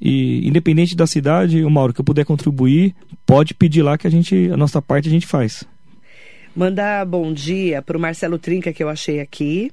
E 0.01 0.47
independente 0.47 0.95
da 0.95 1.07
cidade, 1.07 1.63
o 1.63 1.69
Mauro, 1.69 1.93
que 1.93 2.01
eu 2.01 2.05
puder 2.05 2.25
contribuir, 2.25 2.95
pode 3.25 3.53
pedir 3.53 3.81
lá 3.81 3.97
que 3.97 4.07
a 4.07 4.09
gente, 4.09 4.49
a 4.51 4.57
nossa 4.57 4.81
parte 4.81 5.07
a 5.07 5.11
gente 5.11 5.27
faz. 5.27 5.65
Mandar 6.55 7.03
bom 7.07 7.33
dia 7.33 7.81
para 7.81 7.97
o 7.97 7.99
Marcelo 7.99 8.37
Trinca, 8.37 8.71
que 8.71 8.83
eu 8.83 8.87
achei 8.87 9.19
aqui. 9.19 9.71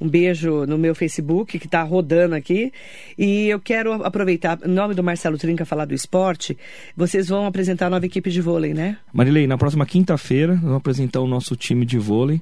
Um 0.00 0.08
beijo 0.08 0.64
no 0.64 0.78
meu 0.78 0.94
Facebook, 0.94 1.58
que 1.58 1.66
está 1.66 1.82
rodando 1.82 2.34
aqui. 2.34 2.72
E 3.18 3.48
eu 3.48 3.60
quero 3.60 3.92
aproveitar, 4.02 4.58
em 4.64 4.70
nome 4.70 4.94
do 4.94 5.02
Marcelo 5.02 5.36
Trinca, 5.36 5.66
falar 5.66 5.84
do 5.84 5.92
esporte. 5.92 6.56
Vocês 6.96 7.28
vão 7.28 7.44
apresentar 7.46 7.88
a 7.88 7.90
nova 7.90 8.06
equipe 8.06 8.30
de 8.30 8.40
vôlei, 8.40 8.72
né? 8.72 8.96
Marilei, 9.12 9.46
na 9.46 9.58
próxima 9.58 9.84
quinta-feira, 9.84 10.54
vamos 10.54 10.78
apresentar 10.78 11.20
o 11.20 11.26
nosso 11.26 11.54
time 11.54 11.84
de 11.84 11.98
vôlei. 11.98 12.40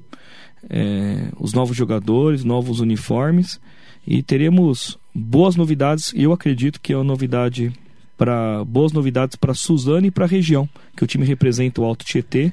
É, 0.68 1.28
os 1.38 1.52
novos 1.52 1.76
jogadores, 1.76 2.44
novos 2.44 2.80
uniformes. 2.80 3.60
E 4.06 4.22
teremos 4.22 4.98
boas 5.14 5.56
novidades. 5.56 6.12
Eu 6.14 6.32
acredito 6.32 6.80
que 6.80 6.92
é 6.92 6.96
uma 6.96 7.04
novidade 7.04 7.72
para 8.16 8.62
boas 8.64 8.92
novidades 8.92 9.34
para 9.36 9.54
Suzane 9.54 10.08
e 10.08 10.10
para 10.10 10.26
a 10.26 10.28
região, 10.28 10.68
que 10.94 11.02
o 11.02 11.06
time 11.06 11.24
representa 11.24 11.80
o 11.80 11.84
Alto 11.84 12.04
Tietê, 12.04 12.52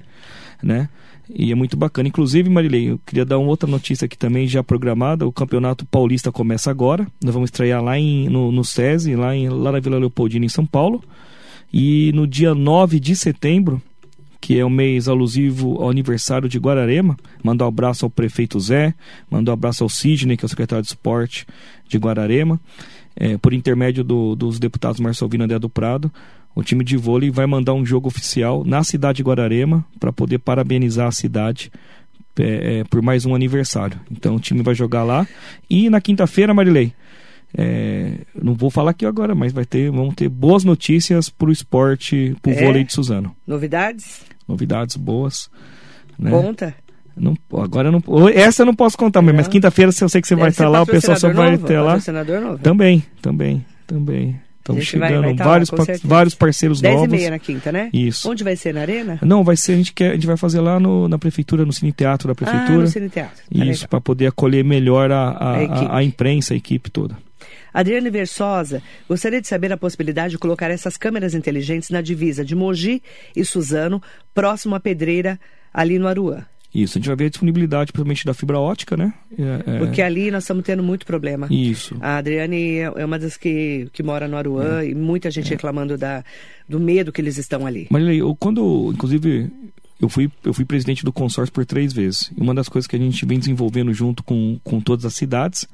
né? 0.63 0.87
E 1.29 1.51
é 1.51 1.55
muito 1.55 1.75
bacana. 1.75 2.07
Inclusive, 2.07 2.49
Marilei, 2.49 2.91
eu 2.91 2.99
queria 3.05 3.25
dar 3.25 3.37
uma 3.37 3.49
outra 3.49 3.69
notícia 3.69 4.05
aqui 4.05 4.17
também 4.17 4.47
já 4.47 4.63
programada. 4.63 5.27
O 5.27 5.31
Campeonato 5.31 5.85
Paulista 5.85 6.31
começa 6.31 6.71
agora. 6.71 7.05
Nós 7.21 7.33
vamos 7.33 7.49
estrear 7.49 7.83
lá 7.83 7.99
em, 7.99 8.29
no, 8.29 8.49
no 8.49 8.63
SESI, 8.63 9.15
lá, 9.15 9.35
em, 9.35 9.49
lá 9.49 9.73
na 9.73 9.79
Vila 9.81 9.97
Leopoldina, 9.97 10.45
em 10.45 10.49
São 10.49 10.65
Paulo. 10.65 11.03
E 11.71 12.13
no 12.13 12.25
dia 12.25 12.55
9 12.55 12.97
de 12.97 13.13
setembro, 13.13 13.81
que 14.39 14.59
é 14.59 14.63
o 14.63 14.69
mês 14.69 15.07
alusivo 15.07 15.81
ao 15.81 15.89
aniversário 15.89 16.47
de 16.47 16.57
Guararema, 16.59 17.17
mandar 17.43 17.65
um 17.65 17.69
abraço 17.69 18.05
ao 18.05 18.09
prefeito 18.09 18.59
Zé, 18.59 18.93
mandar 19.29 19.51
um 19.51 19.53
abraço 19.53 19.83
ao 19.83 19.89
Sidney, 19.89 20.37
que 20.37 20.45
é 20.45 20.47
o 20.47 20.49
secretário 20.49 20.83
de 20.83 20.89
esporte 20.89 21.45
de 21.87 21.97
Guararema, 21.97 22.59
é, 23.15 23.37
por 23.37 23.53
intermédio 23.53 24.03
do, 24.03 24.35
dos 24.35 24.59
deputados 24.59 24.99
Marcelvino 24.99 25.43
André 25.43 25.57
do 25.59 25.69
Prado 25.69 26.11
o 26.57 26.63
time 26.63 26.83
de 26.83 26.97
vôlei 26.97 27.29
vai 27.29 27.45
mandar 27.45 27.75
um 27.75 27.85
jogo 27.85 28.07
oficial 28.07 28.63
na 28.65 28.83
cidade 28.83 29.17
de 29.17 29.23
Guararema 29.23 29.85
para 29.99 30.11
poder 30.11 30.39
parabenizar 30.39 31.07
a 31.07 31.11
cidade 31.11 31.71
é, 32.39 32.79
é, 32.79 32.83
por 32.83 32.99
mais 32.99 33.27
um 33.27 33.35
aniversário. 33.35 33.99
Então 34.09 34.35
o 34.35 34.39
time 34.39 34.63
vai 34.63 34.73
jogar 34.73 35.03
lá. 35.03 35.27
E 35.69 35.87
na 35.87 36.01
quinta-feira, 36.01 36.55
Marilei, 36.55 36.93
é, 37.55 38.13
não 38.35 38.53
vou 38.53 38.69
falar 38.69 38.91
aqui 38.91 39.05
agora, 39.05 39.33
mas 39.33 39.51
vai 39.53 39.65
ter, 39.65 39.91
vamos 39.91 40.15
ter 40.15 40.29
boas 40.29 40.63
notícias 40.63 41.29
para 41.29 41.49
o 41.49 41.51
esporte, 41.51 42.35
para 42.41 42.51
o 42.51 42.55
é? 42.55 42.63
vôlei 42.63 42.83
de 42.83 42.93
Suzano. 42.93 43.35
Novidades? 43.45 44.21
Novidades 44.47 44.95
boas. 44.95 45.49
Né? 46.17 46.31
Conta. 46.31 46.73
Não, 47.15 47.35
agora 47.53 47.91
não. 47.91 48.01
Essa 48.33 48.61
eu 48.61 48.65
não 48.65 48.75
posso 48.75 48.97
contar, 48.97 49.21
não. 49.21 49.33
mas 49.33 49.47
quinta-feira 49.47 49.91
eu 49.99 50.09
sei 50.09 50.21
que 50.21 50.27
você 50.27 50.35
Deve 50.35 50.41
vai 50.41 50.49
estar 50.49 50.69
lá, 50.69 50.83
o 50.83 50.85
pessoal 50.85 51.17
só 51.17 51.31
vai 51.33 51.57
ter 51.57 51.79
lá. 51.79 51.97
Novo. 52.41 52.59
Também, 52.59 53.03
também, 53.21 53.65
também. 53.87 54.39
Estão 54.59 54.81
chegando 54.81 55.21
vai, 55.21 55.33
vai 55.33 55.45
vários, 55.45 55.71
lá, 55.71 55.85
vários 56.03 56.35
parceiros 56.35 56.81
10 56.81 56.93
novos. 56.93 57.09
10 57.09 57.21
e 57.21 57.23
meia 57.23 57.31
na 57.31 57.39
quinta, 57.39 57.71
né? 57.71 57.89
Isso. 57.93 58.29
Onde 58.29 58.43
vai 58.43 58.55
ser? 58.55 58.73
Na 58.73 58.81
Arena? 58.81 59.17
Não, 59.21 59.43
vai 59.43 59.55
ser, 59.55 59.73
a 59.73 59.75
gente, 59.77 59.93
quer, 59.93 60.11
a 60.11 60.13
gente 60.15 60.27
vai 60.27 60.35
fazer 60.35 60.59
lá 60.59 60.77
no, 60.79 61.07
na 61.07 61.17
prefeitura, 61.17 61.65
no 61.65 61.71
Cine 61.71 61.93
Teatro 61.93 62.27
da 62.27 62.35
prefeitura. 62.35 62.79
Ah, 62.79 62.81
no 62.81 62.87
Cine 62.87 63.09
Teatro. 63.09 63.37
Tá 63.37 63.65
Isso, 63.65 63.87
para 63.87 64.01
poder 64.01 64.27
acolher 64.27 64.65
melhor 64.65 65.09
a, 65.09 65.29
a, 65.29 65.55
a, 65.55 65.97
a 65.97 66.03
imprensa, 66.03 66.53
a 66.53 66.57
equipe 66.57 66.91
toda. 66.91 67.17
Adriane 67.77 68.09
Versosa, 68.09 68.81
gostaria 69.07 69.39
de 69.39 69.47
saber 69.47 69.71
a 69.71 69.77
possibilidade 69.77 70.31
de 70.31 70.39
colocar 70.39 70.71
essas 70.71 70.97
câmeras 70.97 71.35
inteligentes 71.35 71.91
na 71.91 72.01
divisa 72.01 72.43
de 72.43 72.55
Mogi 72.55 73.03
e 73.35 73.45
Suzano, 73.45 74.01
próximo 74.33 74.73
à 74.73 74.79
pedreira, 74.79 75.39
ali 75.71 75.99
no 75.99 76.07
Aruã. 76.07 76.43
Isso, 76.73 76.97
a 76.97 76.99
gente 76.99 77.07
vai 77.07 77.15
ver 77.15 77.25
a 77.25 77.29
disponibilidade, 77.29 77.91
principalmente 77.91 78.25
da 78.25 78.33
fibra 78.33 78.57
ótica, 78.59 78.97
né? 78.97 79.13
É, 79.37 79.75
é... 79.75 79.77
Porque 79.77 80.01
ali 80.01 80.31
nós 80.31 80.41
estamos 80.41 80.63
tendo 80.63 80.81
muito 80.81 81.05
problema. 81.05 81.47
Isso. 81.51 81.95
A 82.01 82.17
Adriane 82.17 82.77
é 82.79 83.05
uma 83.05 83.19
das 83.19 83.37
que, 83.37 83.87
que 83.93 84.01
mora 84.01 84.27
no 84.27 84.37
Aruã 84.37 84.81
é. 84.81 84.89
e 84.89 84.95
muita 84.95 85.29
gente 85.29 85.45
é. 85.45 85.49
reclamando 85.51 85.95
da, 85.99 86.23
do 86.67 86.79
medo 86.79 87.11
que 87.11 87.21
eles 87.21 87.37
estão 87.37 87.67
ali. 87.67 87.85
Mas 87.91 88.07
eu, 88.07 88.35
quando, 88.39 88.91
inclusive, 88.91 89.51
eu 90.01 90.09
fui, 90.09 90.31
eu 90.43 90.51
fui 90.51 90.65
presidente 90.65 91.05
do 91.05 91.13
consórcio 91.13 91.53
por 91.53 91.63
três 91.63 91.93
vezes. 91.93 92.31
E 92.35 92.41
uma 92.41 92.55
das 92.55 92.67
coisas 92.67 92.87
que 92.87 92.95
a 92.95 92.99
gente 92.99 93.23
vem 93.23 93.37
desenvolvendo 93.37 93.93
junto 93.93 94.23
com, 94.23 94.59
com 94.63 94.81
todas 94.81 95.05
as 95.05 95.13
cidades, 95.13 95.67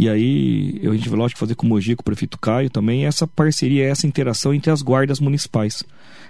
e 0.00 0.08
aí 0.08 0.80
a 0.84 0.92
gente 0.92 1.08
vai, 1.08 1.18
lógico, 1.18 1.40
fazer 1.40 1.56
com 1.56 1.66
o 1.66 1.70
Mogi, 1.70 1.96
com 1.96 2.02
o 2.02 2.04
prefeito 2.04 2.38
Caio 2.38 2.70
também, 2.70 3.04
essa 3.04 3.26
parceria, 3.26 3.84
essa 3.84 4.06
interação 4.06 4.54
entre 4.54 4.70
as 4.70 4.80
guardas 4.80 5.18
municipais. 5.18 5.82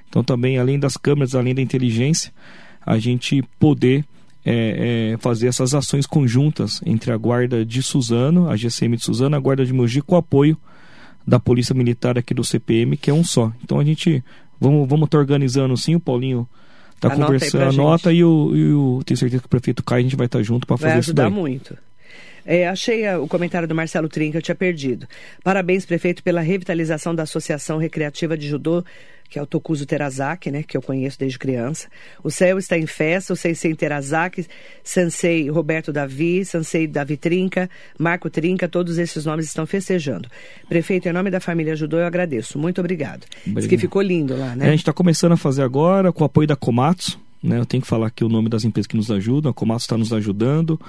Então 0.08 0.24
também, 0.24 0.56
além 0.56 0.78
das 0.78 0.96
câmeras, 0.96 1.34
além 1.34 1.54
da 1.54 1.60
inteligência, 1.60 2.32
a 2.80 2.98
gente 2.98 3.44
poder 3.60 4.06
é, 4.42 5.12
é, 5.12 5.16
fazer 5.18 5.48
essas 5.48 5.74
ações 5.74 6.06
conjuntas 6.06 6.80
entre 6.86 7.12
a 7.12 7.16
guarda 7.18 7.62
de 7.62 7.82
Suzano, 7.82 8.48
a 8.48 8.56
GCM 8.56 8.96
de 8.96 9.04
Suzano, 9.04 9.36
a 9.36 9.38
guarda 9.38 9.66
de 9.66 9.72
Mogi, 9.74 10.00
com 10.00 10.14
o 10.14 10.18
apoio 10.18 10.56
da 11.26 11.38
Polícia 11.38 11.74
Militar 11.74 12.16
aqui 12.16 12.32
do 12.32 12.42
CPM, 12.42 12.96
que 12.96 13.10
é 13.10 13.12
um 13.12 13.22
só. 13.22 13.52
Então 13.62 13.78
a 13.78 13.84
gente, 13.84 14.24
vamos 14.58 14.88
vamos 14.88 15.04
estar 15.04 15.18
tá 15.18 15.20
organizando 15.20 15.76
sim, 15.76 15.94
o 15.94 16.00
Paulinho 16.00 16.48
está 16.94 17.10
conversando, 17.10 17.64
anota 17.64 18.10
e 18.14 18.24
o, 18.24 18.56
e 18.56 18.72
o, 18.72 19.02
tenho 19.04 19.18
certeza 19.18 19.42
que 19.42 19.46
o 19.46 19.50
prefeito 19.50 19.84
Caio 19.84 20.00
a 20.00 20.02
gente 20.04 20.16
vai 20.16 20.24
estar 20.24 20.38
tá 20.38 20.42
junto 20.42 20.66
para 20.66 20.78
fazer 20.78 21.00
isso 21.00 21.12
daí. 21.12 21.24
Vai 21.24 21.32
ajudar 21.32 21.42
muito. 21.42 21.87
É, 22.50 22.66
achei 22.66 23.06
a, 23.06 23.20
o 23.20 23.28
comentário 23.28 23.68
do 23.68 23.74
Marcelo 23.74 24.08
Trinca, 24.08 24.38
eu 24.38 24.42
tinha 24.42 24.54
perdido. 24.54 25.06
Parabéns, 25.44 25.84
prefeito, 25.84 26.22
pela 26.22 26.40
revitalização 26.40 27.14
da 27.14 27.24
Associação 27.24 27.76
Recreativa 27.76 28.38
de 28.38 28.48
Judô 28.48 28.82
que 29.28 29.38
é 29.38 29.42
o 29.42 29.46
Tokuzo 29.46 29.84
Terazaki, 29.84 30.50
né, 30.50 30.62
que 30.62 30.74
eu 30.74 30.80
conheço 30.80 31.18
desde 31.18 31.38
criança. 31.38 31.88
O 32.24 32.30
céu 32.30 32.58
está 32.58 32.78
em 32.78 32.86
festa, 32.86 33.34
o 33.34 33.36
Sensei 33.36 33.74
Terazaki, 33.74 34.46
Sensei 34.82 35.50
Roberto 35.50 35.92
Davi, 35.92 36.46
Sensei 36.46 36.86
Davi 36.86 37.18
Trinca, 37.18 37.68
Marco 37.98 38.30
Trinca, 38.30 38.66
todos 38.66 38.96
esses 38.96 39.26
nomes 39.26 39.44
estão 39.44 39.66
festejando. 39.66 40.30
Prefeito, 40.66 41.10
em 41.10 41.12
nome 41.12 41.30
da 41.30 41.40
família 41.40 41.74
Ajudou, 41.74 42.00
eu 42.00 42.06
agradeço. 42.06 42.58
Muito 42.58 42.80
obrigado. 42.80 43.26
obrigado. 43.40 43.60
Diz 43.60 43.66
que 43.66 43.76
ficou 43.76 44.00
lindo 44.00 44.34
lá, 44.34 44.56
né? 44.56 44.64
É, 44.64 44.68
a 44.68 44.70
gente 44.70 44.80
está 44.80 44.94
começando 44.94 45.32
a 45.32 45.36
fazer 45.36 45.62
agora, 45.62 46.10
com 46.10 46.22
o 46.22 46.26
apoio 46.26 46.48
da 46.48 46.56
Komatsu, 46.56 47.20
né? 47.42 47.58
Eu 47.58 47.66
tenho 47.66 47.82
que 47.82 47.88
falar 47.88 48.08
aqui 48.08 48.24
o 48.24 48.28
nome 48.28 48.48
das 48.48 48.64
empresas 48.64 48.86
que 48.86 48.96
nos 48.96 49.10
ajudam, 49.10 49.50
a 49.50 49.54
Komatsu 49.54 49.84
está 49.84 49.96
nos 49.96 50.12
ajudando. 50.12 50.80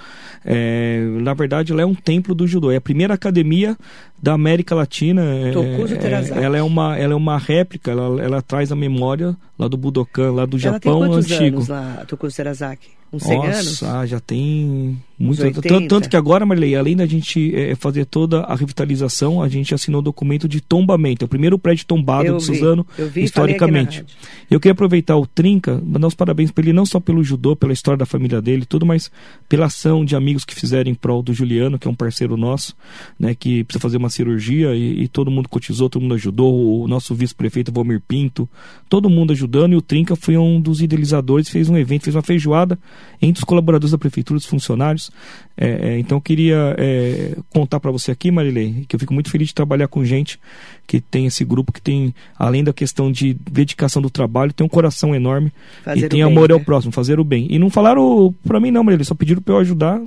É, 0.43 1.01
na 1.21 1.33
verdade, 1.33 1.71
ela 1.71 1.81
é 1.81 1.85
um 1.85 1.95
templo 1.95 2.33
do 2.33 2.47
judô. 2.47 2.71
É 2.71 2.77
a 2.77 2.81
primeira 2.81 3.13
academia 3.13 3.77
da 4.21 4.33
América 4.33 4.75
Latina. 4.75 5.21
É, 5.21 5.53
é, 5.53 6.43
ela 6.43 6.57
é 6.57 6.63
uma, 6.63 6.97
ela 6.97 7.13
é 7.13 7.15
uma 7.15 7.37
réplica, 7.37 7.91
ela, 7.91 8.21
ela 8.21 8.41
traz 8.41 8.71
a 8.71 8.75
memória 8.75 9.35
lá 9.57 9.67
do 9.67 9.77
Budokan, 9.77 10.31
lá 10.31 10.45
do 10.45 10.57
ela 10.57 10.73
Japão 10.73 11.01
tem 11.01 11.13
antigo. 11.13 11.57
Anos 11.57 11.67
lá, 11.67 12.05
Tokuzo 12.07 12.35
Terazaki? 12.35 12.98
Uns 13.11 13.23
100 13.23 13.37
Nossa? 13.37 13.99
Ah, 13.99 14.05
já 14.05 14.19
tem 14.19 14.97
muito. 15.17 15.41
Tanto, 15.61 15.87
tanto, 15.87 16.09
que 16.09 16.15
agora, 16.15 16.45
Marilei, 16.45 16.75
além 16.75 16.95
da 16.95 17.05
gente 17.05 17.53
é, 17.55 17.75
fazer 17.75 18.05
toda 18.05 18.41
a 18.41 18.55
revitalização, 18.55 19.41
a 19.41 19.49
gente 19.49 19.73
assinou 19.73 19.99
o 19.99 20.03
documento 20.03 20.47
de 20.47 20.61
tombamento. 20.61 21.23
É 21.23 21.25
o 21.25 21.27
primeiro 21.27 21.57
prédio 21.57 21.85
tombado 21.85 22.27
eu 22.27 22.37
de 22.37 22.43
Suzano, 22.43 22.85
vi, 22.97 23.23
historicamente. 23.23 24.05
Eu 24.49 24.59
queria 24.59 24.73
aproveitar 24.73 25.17
o 25.17 25.25
Trinca, 25.25 25.81
mandar 25.83 26.07
os 26.07 26.13
parabéns 26.13 26.51
para 26.51 26.63
ele, 26.63 26.71
não 26.71 26.85
só 26.85 26.99
pelo 26.99 27.23
judô, 27.23 27.55
pela 27.55 27.73
história 27.73 27.97
da 27.97 28.05
família 28.05 28.41
dele, 28.41 28.63
tudo, 28.63 28.85
mas 28.85 29.11
pela 29.49 29.65
ação 29.65 30.05
de 30.05 30.15
amigos 30.15 30.45
que 30.45 30.53
fizeram 30.53 30.89
em 30.89 30.95
prol 30.95 31.23
do 31.23 31.33
Juliano, 31.33 31.79
que 31.79 31.87
é 31.87 31.91
um 31.91 31.95
parceiro 31.95 32.37
nosso, 32.37 32.75
né, 33.19 33.33
que 33.33 33.63
precisa 33.63 33.81
fazer 33.81 33.97
uma 33.97 34.09
cirurgia 34.09 34.73
e, 34.75 35.03
e 35.03 35.07
todo 35.07 35.31
mundo 35.31 35.49
cotizou, 35.49 35.89
todo 35.89 36.01
mundo 36.01 36.13
ajudou. 36.13 36.83
O 36.83 36.87
nosso 36.87 37.13
vice-prefeito 37.15 37.71
Valmir 37.71 38.01
Pinto, 38.07 38.47
todo 38.87 39.09
mundo 39.09 39.33
ajudando. 39.33 39.73
E 39.73 39.75
o 39.75 39.81
Trinca 39.81 40.15
foi 40.15 40.37
um 40.37 40.61
dos 40.61 40.81
idealizadores, 40.81 41.49
fez 41.49 41.69
um 41.69 41.77
evento, 41.77 42.03
fez 42.03 42.15
uma 42.15 42.21
feijoada 42.21 42.79
entre 43.21 43.39
os 43.39 43.43
colaboradores 43.43 43.91
da 43.91 43.97
prefeitura, 43.97 44.37
os 44.37 44.45
funcionários. 44.45 45.11
É, 45.57 45.89
é, 45.89 45.99
então 45.99 46.17
eu 46.17 46.21
queria 46.21 46.75
é, 46.77 47.35
contar 47.49 47.79
para 47.79 47.91
você 47.91 48.11
aqui, 48.11 48.31
Marilei, 48.31 48.85
que 48.87 48.95
eu 48.95 48.99
fico 48.99 49.13
muito 49.13 49.29
feliz 49.29 49.49
de 49.49 49.53
trabalhar 49.53 49.87
com 49.87 50.03
gente 50.05 50.39
que 50.87 50.99
tem 50.99 51.25
esse 51.25 51.45
grupo 51.45 51.71
que 51.71 51.81
tem, 51.81 52.13
além 52.37 52.63
da 52.63 52.73
questão 52.73 53.11
de 53.11 53.33
dedicação 53.33 54.01
do 54.01 54.09
trabalho, 54.09 54.53
tem 54.53 54.65
um 54.65 54.69
coração 54.69 55.13
enorme 55.13 55.51
fazer 55.83 56.05
e 56.05 56.09
tem 56.09 56.23
amor 56.23 56.47
bem, 56.47 56.53
ao 56.53 56.59
né? 56.59 56.65
próximo, 56.65 56.91
fazer 56.91 57.19
o 57.19 57.23
bem. 57.23 57.47
E 57.49 57.59
não 57.59 57.69
falaram 57.69 58.33
para 58.43 58.59
mim 58.59 58.71
não, 58.71 58.83
Marilei, 58.83 59.05
só 59.05 59.13
pediram 59.13 59.41
para 59.41 59.53
eu 59.53 59.59
ajudar 59.59 60.01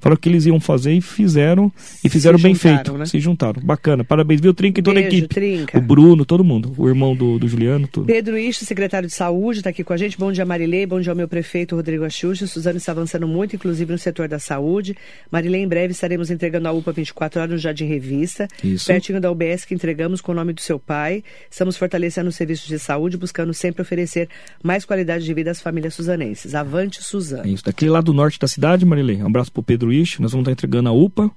falaram 0.00 0.20
que 0.20 0.28
eles 0.28 0.46
iam 0.46 0.60
fazer 0.60 0.92
e 0.92 1.00
fizeram 1.00 1.72
e 2.04 2.08
fizeram 2.08 2.38
se 2.38 2.42
bem 2.42 2.54
feito. 2.54 2.96
Né? 2.96 3.06
Se 3.06 3.20
juntaram. 3.20 3.62
Bacana. 3.62 4.04
Parabéns, 4.04 4.40
viu, 4.40 4.54
Trinca 4.54 4.80
e 4.80 4.82
toda 4.82 5.00
Beijo, 5.00 5.14
a 5.14 5.18
equipe. 5.18 5.34
Trinca. 5.34 5.78
O 5.78 5.80
Bruno, 5.80 6.24
todo 6.24 6.44
mundo. 6.44 6.72
O 6.76 6.88
irmão 6.88 7.14
do, 7.14 7.38
do 7.38 7.48
Juliano, 7.48 7.86
tudo. 7.86 8.06
Pedro 8.06 8.38
Isto, 8.38 8.64
secretário 8.64 9.08
de 9.08 9.14
Saúde, 9.14 9.58
está 9.58 9.70
aqui 9.70 9.84
com 9.84 9.92
a 9.92 9.96
gente. 9.96 10.18
Bom 10.18 10.32
dia, 10.32 10.44
Marilei. 10.44 10.86
Bom 10.86 11.00
dia 11.00 11.12
ao 11.12 11.16
meu 11.16 11.28
prefeito, 11.28 11.76
Rodrigo 11.76 12.04
Axuxa. 12.04 12.46
Suzano 12.46 12.76
está 12.76 12.92
avançando 12.92 13.26
muito, 13.26 13.56
inclusive 13.56 13.92
no 13.92 13.98
setor 13.98 14.28
da 14.28 14.38
saúde. 14.38 14.96
Marilei, 15.30 15.62
em 15.62 15.68
breve 15.68 15.92
estaremos 15.92 16.30
entregando 16.30 16.68
a 16.68 16.72
UPA 16.72 16.92
24 16.92 17.40
horas 17.40 17.52
no 17.52 17.58
Jardim 17.58 17.86
Revista. 17.86 18.48
Isso. 18.62 18.86
Pertinho 18.86 19.20
da 19.20 19.30
UBS 19.30 19.64
que 19.64 19.74
entregamos 19.74 20.20
com 20.20 20.32
o 20.32 20.34
nome 20.34 20.52
do 20.52 20.60
seu 20.60 20.78
pai. 20.78 21.22
Estamos 21.50 21.76
fortalecendo 21.76 22.28
os 22.28 22.36
serviços 22.36 22.66
de 22.66 22.78
saúde, 22.78 23.16
buscando 23.16 23.52
sempre 23.54 23.82
oferecer 23.82 24.28
mais 24.62 24.84
qualidade 24.84 25.24
de 25.24 25.34
vida 25.34 25.50
às 25.50 25.60
famílias 25.60 25.94
suzanenses. 25.94 26.54
Avante, 26.54 27.02
Suzano. 27.02 27.46
Isso. 27.46 27.64
Daquele 27.64 27.90
lado 27.90 28.06
do 28.06 28.12
norte 28.12 28.38
da 28.38 28.48
cidade, 28.48 28.84
Marilei. 28.84 29.22
Um 29.22 29.26
abraço 29.26 29.52
para 29.52 29.61
Pedro 29.62 29.92
Isto. 29.92 30.22
Nós 30.22 30.32
vamos 30.32 30.42
estar 30.42 30.52
entregando 30.52 30.88
a 30.88 30.92
UPA, 30.92 31.30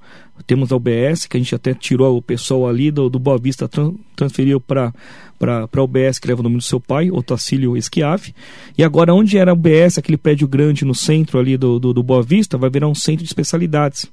temos 0.46 0.72
a 0.72 0.76
UBS, 0.76 1.26
que 1.26 1.38
a 1.38 1.40
gente 1.40 1.54
até 1.56 1.74
tirou 1.74 2.18
o 2.18 2.22
pessoal 2.22 2.68
ali 2.68 2.92
do, 2.92 3.10
do 3.10 3.20
Boa 3.20 3.38
Vista, 3.38 3.70
transferiu 4.16 4.60
para 4.60 4.94
a 5.42 5.82
UBS, 5.82 6.20
que 6.20 6.28
leva 6.28 6.42
o 6.42 6.44
nome 6.44 6.58
do 6.58 6.64
seu 6.64 6.80
pai, 6.80 7.10
Otacílio 7.12 7.78
Esquiave. 7.78 8.34
E 8.78 8.84
agora, 8.84 9.14
onde 9.14 9.38
era 9.38 9.52
a 9.52 9.54
UBS, 9.54 9.98
aquele 9.98 10.18
prédio 10.18 10.48
grande 10.48 10.86
no 10.86 10.96
centro 10.96 11.40
ali 11.40 11.58
do, 11.58 11.80
do, 11.80 11.94
do 11.94 12.04
Boa 12.04 12.24
Vista, 12.24 12.58
vai 12.58 12.70
virar 12.70 12.88
um 12.88 12.96
centro 12.96 13.24
de 13.24 13.30
especialidades 13.30 14.10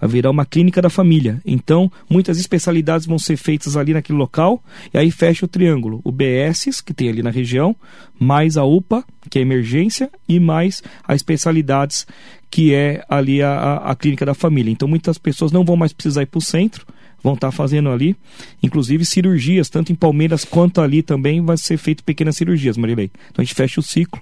vai 0.00 0.08
virar 0.08 0.30
uma 0.30 0.44
clínica 0.44 0.82
da 0.82 0.90
família. 0.90 1.40
Então, 1.44 1.90
muitas 2.08 2.38
especialidades 2.38 3.06
vão 3.06 3.18
ser 3.18 3.36
feitas 3.36 3.76
ali 3.76 3.92
naquele 3.92 4.18
local, 4.18 4.62
e 4.92 4.98
aí 4.98 5.10
fecha 5.10 5.44
o 5.44 5.48
triângulo. 5.48 6.00
O 6.04 6.12
BS, 6.12 6.80
que 6.80 6.94
tem 6.94 7.08
ali 7.08 7.22
na 7.22 7.30
região, 7.30 7.74
mais 8.18 8.56
a 8.56 8.64
UPA, 8.64 9.04
que 9.30 9.38
é 9.38 9.42
emergência, 9.42 10.10
e 10.28 10.38
mais 10.38 10.82
as 11.06 11.16
especialidades, 11.16 12.06
que 12.50 12.74
é 12.74 13.04
ali 13.08 13.42
a, 13.42 13.76
a, 13.76 13.94
clínica 13.94 14.24
da 14.24 14.34
família. 14.34 14.70
Então, 14.70 14.88
muitas 14.88 15.18
pessoas 15.18 15.52
não 15.52 15.64
vão 15.64 15.76
mais 15.76 15.92
precisar 15.92 16.22
ir 16.22 16.26
para 16.26 16.38
o 16.38 16.42
centro, 16.42 16.86
vão 17.22 17.34
estar 17.34 17.48
tá 17.48 17.52
fazendo 17.52 17.90
ali, 17.90 18.16
inclusive 18.62 19.04
cirurgias, 19.04 19.68
tanto 19.68 19.92
em 19.92 19.94
Palmeiras 19.94 20.44
quanto 20.44 20.80
ali 20.80 21.02
também 21.02 21.40
vai 21.44 21.56
ser 21.56 21.76
feito 21.76 22.04
pequenas 22.04 22.36
cirurgias, 22.36 22.76
Marilei. 22.76 23.10
Então 23.30 23.42
a 23.42 23.44
gente 23.44 23.54
fecha 23.54 23.80
o 23.80 23.82
ciclo 23.82 24.20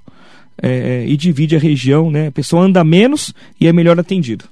é, 0.60 0.68
é, 0.68 1.06
e 1.06 1.16
divide 1.16 1.56
a 1.56 1.58
região, 1.58 2.10
né? 2.10 2.28
A 2.28 2.32
pessoa 2.32 2.64
anda 2.64 2.82
menos 2.82 3.34
e 3.60 3.66
é 3.66 3.72
melhor 3.72 3.98
atendido. 3.98 4.46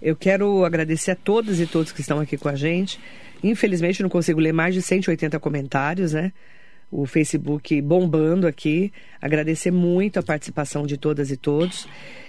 Eu 0.00 0.16
quero 0.16 0.64
agradecer 0.64 1.12
a 1.12 1.16
todas 1.16 1.60
e 1.60 1.66
todos 1.66 1.92
que 1.92 2.00
estão 2.00 2.20
aqui 2.20 2.36
com 2.36 2.48
a 2.48 2.56
gente. 2.56 2.98
Infelizmente, 3.42 4.02
não 4.02 4.08
consigo 4.08 4.40
ler 4.40 4.52
mais 4.52 4.74
de 4.74 4.82
180 4.82 5.38
comentários, 5.40 6.12
né? 6.12 6.32
O 6.90 7.06
Facebook 7.06 7.80
bombando 7.80 8.46
aqui. 8.46 8.92
Agradecer 9.20 9.70
muito 9.70 10.18
a 10.18 10.22
participação 10.22 10.86
de 10.86 10.96
todas 10.96 11.30
e 11.30 11.36
todos. 11.36 11.88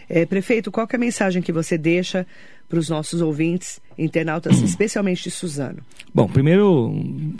É, 0.10 0.26
prefeito, 0.26 0.72
qual 0.72 0.88
é 0.91 0.95
a 0.95 0.99
mensagem 0.99 1.41
que 1.41 1.51
você 1.51 1.78
deixa 1.78 2.26
para 2.70 2.80
os 2.80 2.89
nossos 2.89 3.22
ouvintes, 3.22 3.80
internautas, 3.97 4.60
especialmente 4.64 5.24
de 5.24 5.32
Suzano? 5.32 5.80
Bom, 6.14 6.28
primeiro, 6.28 6.93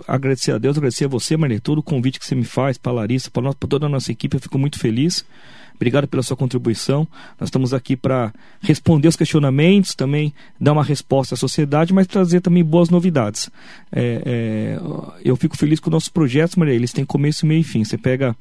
agradecer 0.08 0.52
a 0.52 0.58
Deus, 0.58 0.78
agradecer 0.78 1.06
a 1.06 1.10
você, 1.10 1.36
Maria, 1.38 1.60
todo 1.60 1.80
o 1.80 1.84
convite 1.84 2.20
que 2.20 2.26
você 2.26 2.36
me 2.36 2.46
faz, 2.46 2.78
para 2.78 2.92
a 2.92 2.96
Larissa, 2.96 3.32
para 3.32 3.54
toda 3.54 3.86
a 3.86 3.90
nossa 3.90 4.12
equipe, 4.12 4.36
eu 4.36 4.42
fico 4.42 4.58
muito 4.58 4.80
feliz. 4.80 5.26
Obrigado 5.76 6.08
pela 6.08 6.24
sua 6.24 6.38
contribuição. 6.38 7.08
Nós 7.40 7.48
estamos 7.48 7.74
aqui 7.74 7.96
para 7.96 8.34
responder 8.62 9.08
os 9.08 9.16
questionamentos, 9.16 9.96
também 9.96 10.34
dar 10.60 10.74
uma 10.74 10.84
resposta 10.84 11.36
à 11.36 11.38
sociedade, 11.38 11.94
mas 11.94 12.08
trazer 12.08 12.42
também 12.42 12.64
boas 12.64 12.90
novidades. 12.90 13.50
É, 13.92 14.22
é, 14.26 14.80
eu 15.24 15.36
fico 15.36 15.58
feliz 15.58 15.80
com 15.80 15.90
nossos 15.90 16.10
projetos, 16.10 16.56
Maria. 16.56 16.74
Eles 16.74 16.94
têm 16.94 17.06
começo, 17.06 17.46
meio 17.46 17.62
e 17.62 17.64
fim. 17.64 17.84
Você 17.84 17.98
pega 17.98 18.36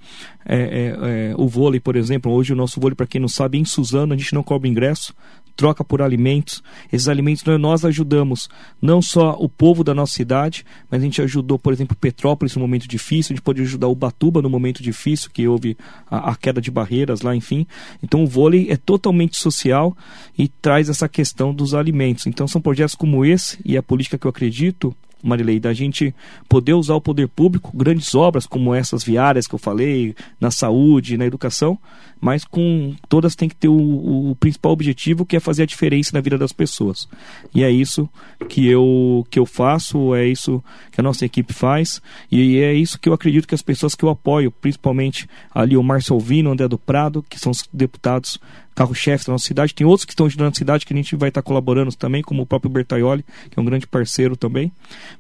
é, 0.45 0.57
é, 0.57 1.31
é 1.31 1.35
o 1.37 1.49
vôlei, 1.49 1.81
por 1.81 1.97
exemplo. 1.97 2.33
Hoje 2.33 2.53
o 2.53 2.57
nosso 2.57 2.81
vôlei, 2.81 2.95
para 2.95 3.07
quem 3.07 3.21
não 3.21 3.29
sabe, 3.29 3.59
em 3.59 3.65
Suzano 3.65 4.15
a 4.15 4.17
gente 4.17 4.35
não 4.35 4.43
cobra 4.43 4.69
ingresso 4.69 5.15
troca 5.57 5.85
por 5.85 6.03
alimentos. 6.03 6.63
Esses 6.93 7.09
alimentos 7.09 7.45
nós 7.59 7.85
ajudamos 7.85 8.49
não 8.81 9.01
só 9.01 9.37
o 9.39 9.49
povo 9.49 9.85
da 9.85 9.95
nossa 9.95 10.13
cidade, 10.15 10.65
mas 10.91 11.01
a 11.01 11.05
gente 11.05 11.23
ajudou, 11.23 11.59
por 11.59 11.73
exemplo, 11.73 11.97
Petrópolis 11.97 12.55
no 12.55 12.63
momento 12.63 12.89
difícil, 12.89 13.33
a 13.33 13.37
gente 13.37 13.45
pode 13.45 13.63
ajudar 13.63 13.89
Ubatuba 13.89 14.43
no 14.43 14.51
momento 14.51 14.83
difícil, 14.83 15.31
que 15.33 15.47
houve 15.47 15.77
a, 16.11 16.31
a, 16.31 16.37
queda 16.37 16.61
de 16.61 16.71
barreiras 16.71 17.23
lá, 17.23 17.35
enfim. 17.35 17.67
Então 18.03 18.25
o 18.25 18.27
vôlei 18.27 18.69
é 18.71 18.77
totalmente 18.77 19.37
social 19.37 19.97
e 20.37 20.49
traz 20.49 20.89
essa 20.89 21.09
questão 21.09 21.55
dos 21.55 21.75
alimentos. 21.75 22.27
Então 22.27 22.49
são 22.49 22.61
projetos 22.61 22.95
como 22.95 23.25
esse 23.25 23.59
e 23.65 23.77
a 23.77 23.83
política 23.83 24.19
que 24.19 24.27
eu 24.27 24.31
acredito 24.31 24.95
Marilei, 25.23 25.61
da 25.61 25.73
gente 25.73 26.15
poder 26.49 26.75
usar 26.75 26.95
o 26.95 27.01
poder 27.01 27.29
público, 27.29 27.71
grandes 27.75 28.15
obras 28.15 28.47
como 28.47 28.75
essas 28.75 29.05
viárias 29.05 29.47
que 29.47 29.55
eu 29.55 29.59
falei, 29.59 30.15
na 30.41 30.51
saúde, 30.51 31.17
na 31.17 31.25
educação, 31.25 31.79
mas 32.21 32.45
com 32.45 32.95
todas 33.09 33.35
tem 33.35 33.49
que 33.49 33.57
ter 33.57 33.69
o, 33.69 34.31
o, 34.31 34.37
principal 34.37 34.71
objetivo 34.71 35.27
que 35.27 35.37
é 35.37 35.41
fazer 35.41 35.65
a 35.65 35.67
diferença 35.67 36.11
na 36.15 36.21
vida 36.21 36.39
das 36.39 36.53
pessoas. 36.53 37.09
E 37.53 37.65
é 37.65 37.71
isso 37.71 38.09
que 38.49 38.67
eu, 38.67 39.27
que 39.29 39.41
eu 39.41 39.45
faço, 39.45 40.15
é 40.15 40.27
isso 40.27 40.63
que 40.93 41.01
a 41.01 41.03
nossa 41.03 41.25
equipe 41.25 41.53
faz, 41.53 42.01
e 42.31 42.59
é 42.59 42.73
isso 42.73 42.99
que 42.99 43.09
eu 43.09 43.13
acredito 43.13 43.49
que 43.49 43.57
as 43.57 43.63
pessoas 43.63 43.97
que 43.97 44.05
eu 44.05 44.09
apoio, 44.09 44.53
principalmente 44.53 45.29
ali 45.53 45.77
o 45.77 45.83
Márcio 45.83 46.15
Alvino, 46.15 46.53
André 46.53 46.69
do 46.69 46.79
Prado, 46.79 47.25
que 47.29 47.41
são 47.41 47.51
os 47.51 47.69
deputados 47.73 48.39
carro-chefe 48.75 49.27
da 49.27 49.33
nossa 49.33 49.47
cidade. 49.47 49.75
Tem 49.75 49.87
outros 49.87 50.05
que 50.05 50.13
estão 50.13 50.27
ajudando 50.27 50.53
a 50.53 50.55
cidade 50.55 50.87
que 50.87 50.93
a 50.93 50.97
gente 50.97 51.15
vai 51.17 51.29
estar 51.29 51.43
colaborando 51.43 51.93
também, 51.95 52.23
como 52.23 52.43
o 52.43 52.47
próprio 52.47 52.71
Bertaioli, 52.71 53.25
que 53.51 53.59
é 53.59 53.63
um 53.63 53.65
grande 53.65 53.87
parceiro 53.87 54.37
também. 54.37 54.73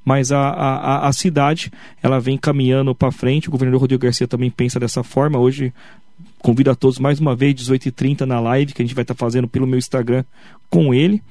Mas 0.05 0.33
a, 0.33 0.41
a, 0.41 1.09
a 1.09 1.13
cidade, 1.13 1.71
ela 2.03 2.21
vem 2.21 2.37
caminhando 2.37 2.95
para 2.95 3.13
frente. 3.13 3.49
O 3.49 3.53
governador 3.53 3.81
Rodrigo 3.81 4.03
Garcia 4.03 4.27
também 4.27 4.51
pensa 4.51 4.81
dessa 4.81 5.03
forma. 5.03 5.39
Hoje, 5.39 5.73
convido 6.43 6.71
a 6.71 6.75
todos 6.75 6.99
mais 6.99 7.21
uma 7.21 7.37
vez, 7.37 7.55
18h30 7.55 8.23
na 8.23 8.41
live, 8.41 8.73
que 8.73 8.83
a 8.83 8.85
gente 8.85 8.95
vai 8.95 9.03
estar 9.03 9.15
fazendo 9.15 9.47
pelo 9.47 9.67
meu 9.67 9.79
Instagram 9.79 10.25
com 10.69 10.93
ele. 10.93 11.23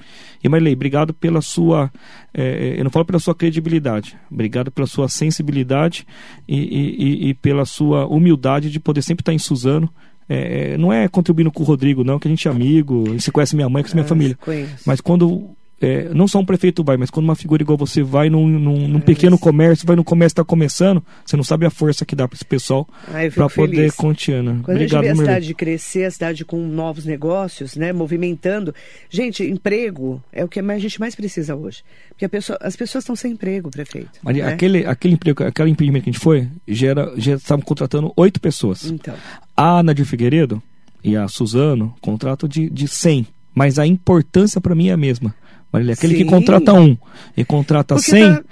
E 0.44 0.50
Marilei, 0.50 0.74
obrigado 0.74 1.14
pela 1.14 1.42
sua, 1.42 1.92
é, 2.34 2.76
eu 2.78 2.84
não 2.84 2.90
falo 2.90 3.06
pela 3.06 3.20
sua 3.20 3.36
credibilidade, 3.36 4.18
obrigado 4.32 4.72
pela 4.72 4.88
sua 4.88 5.08
sensibilidade 5.08 6.08
e, 6.48 6.58
e, 6.58 7.30
e 7.30 7.34
pela 7.36 7.64
sua 7.64 8.08
humildade 8.08 8.72
de 8.72 8.80
poder 8.80 9.04
sempre 9.04 9.22
estar 9.22 9.34
em 9.34 9.38
Suzano, 9.38 9.88
é, 10.34 10.78
não 10.78 10.94
é 10.94 11.08
contribuindo 11.08 11.52
com 11.52 11.64
o 11.64 11.66
Rodrigo, 11.66 12.04
não, 12.04 12.18
que 12.20 12.28
a 12.28 12.32
gente 12.32 12.48
é 12.48 12.52
amigo, 12.52 13.04
você 13.20 13.32
conhece 13.32 13.56
minha 13.56 13.68
mãe, 13.68 13.84
conhece 13.84 13.96
minha 13.96 14.06
ah, 14.06 14.08
família. 14.08 14.38
Mas 14.86 15.02
quando 15.02 15.56
é, 15.82 16.10
não 16.14 16.28
só 16.28 16.40
um 16.40 16.46
prefeito 16.46 16.84
vai, 16.84 16.96
mas 16.96 17.10
quando 17.10 17.24
uma 17.24 17.36
figura 17.36 17.64
igual 17.64 17.76
você 17.76 18.04
vai 18.04 18.30
num, 18.30 18.48
num, 18.48 18.88
num 18.88 19.00
é, 19.00 19.02
pequeno 19.02 19.38
comércio, 19.38 19.86
vai 19.86 19.96
no 19.96 20.04
comércio 20.04 20.36
que 20.36 20.42
está 20.42 20.48
começando, 20.48 21.04
você 21.26 21.36
não 21.36 21.44
sabe 21.44 21.66
a 21.66 21.72
força 21.72 22.06
que 22.06 22.16
dá 22.16 22.28
para 22.28 22.36
esse 22.36 22.46
pessoal 22.46 22.88
ah, 23.08 23.14
para 23.34 23.50
poder 23.50 23.92
continuar. 23.94 24.62
Quando 24.62 24.78
Obrigado, 24.78 25.04
a 25.04 25.08
gente 25.08 25.16
vê 25.18 25.22
a 25.24 25.26
cidade 25.26 25.54
crescer, 25.56 26.04
a 26.06 26.12
cidade 26.12 26.46
com 26.46 26.58
novos 26.58 27.04
negócios, 27.04 27.76
né, 27.76 27.92
movimentando. 27.92 28.76
Gente, 29.10 29.44
emprego 29.44 30.24
é 30.32 30.46
o 30.46 30.48
que 30.48 30.60
a 30.60 30.78
gente 30.78 31.00
mais 31.00 31.16
precisa 31.16 31.56
hoje. 31.56 31.84
Porque 32.10 32.28
pessoa, 32.28 32.60
as 32.62 32.76
pessoas 32.76 33.04
estão 33.04 33.16
sem 33.16 33.32
emprego, 33.32 33.72
prefeito. 33.72 34.12
Maria, 34.22 34.46
né? 34.46 34.54
aquele, 34.54 34.86
aquele 34.86 35.16
emprego, 35.16 35.44
aquele 35.44 35.72
empreendimento 35.72 36.04
que 36.04 36.10
a 36.12 36.14
gente 36.14 36.22
foi, 36.22 36.48
já, 36.68 36.90
era, 36.90 37.14
já 37.18 37.34
estavam 37.34 37.66
contratando 37.66 38.14
oito 38.16 38.40
pessoas. 38.40 38.86
Então. 38.86 39.16
A 39.62 39.84
Nadir 39.84 40.06
Figueiredo 40.06 40.62
e 41.04 41.16
a 41.16 41.28
Suzano, 41.28 41.94
contrato 42.02 42.48
de, 42.48 42.70
de 42.70 42.88
100. 42.88 43.28
Mas 43.54 43.78
a 43.78 43.86
importância 43.86 44.62
para 44.62 44.74
mim 44.74 44.90
é 44.90 44.94
a 44.94 44.98
mesma. 44.98 45.36
Marília, 45.72 45.94
aquele 45.94 46.18
Sim. 46.18 46.24
que 46.24 46.30
contrata 46.30 46.74
um 46.74 46.98
e 47.36 47.46
contrata 47.46 47.96
Porque 47.96 48.12
100. 48.12 48.34
Tá, 48.34 48.44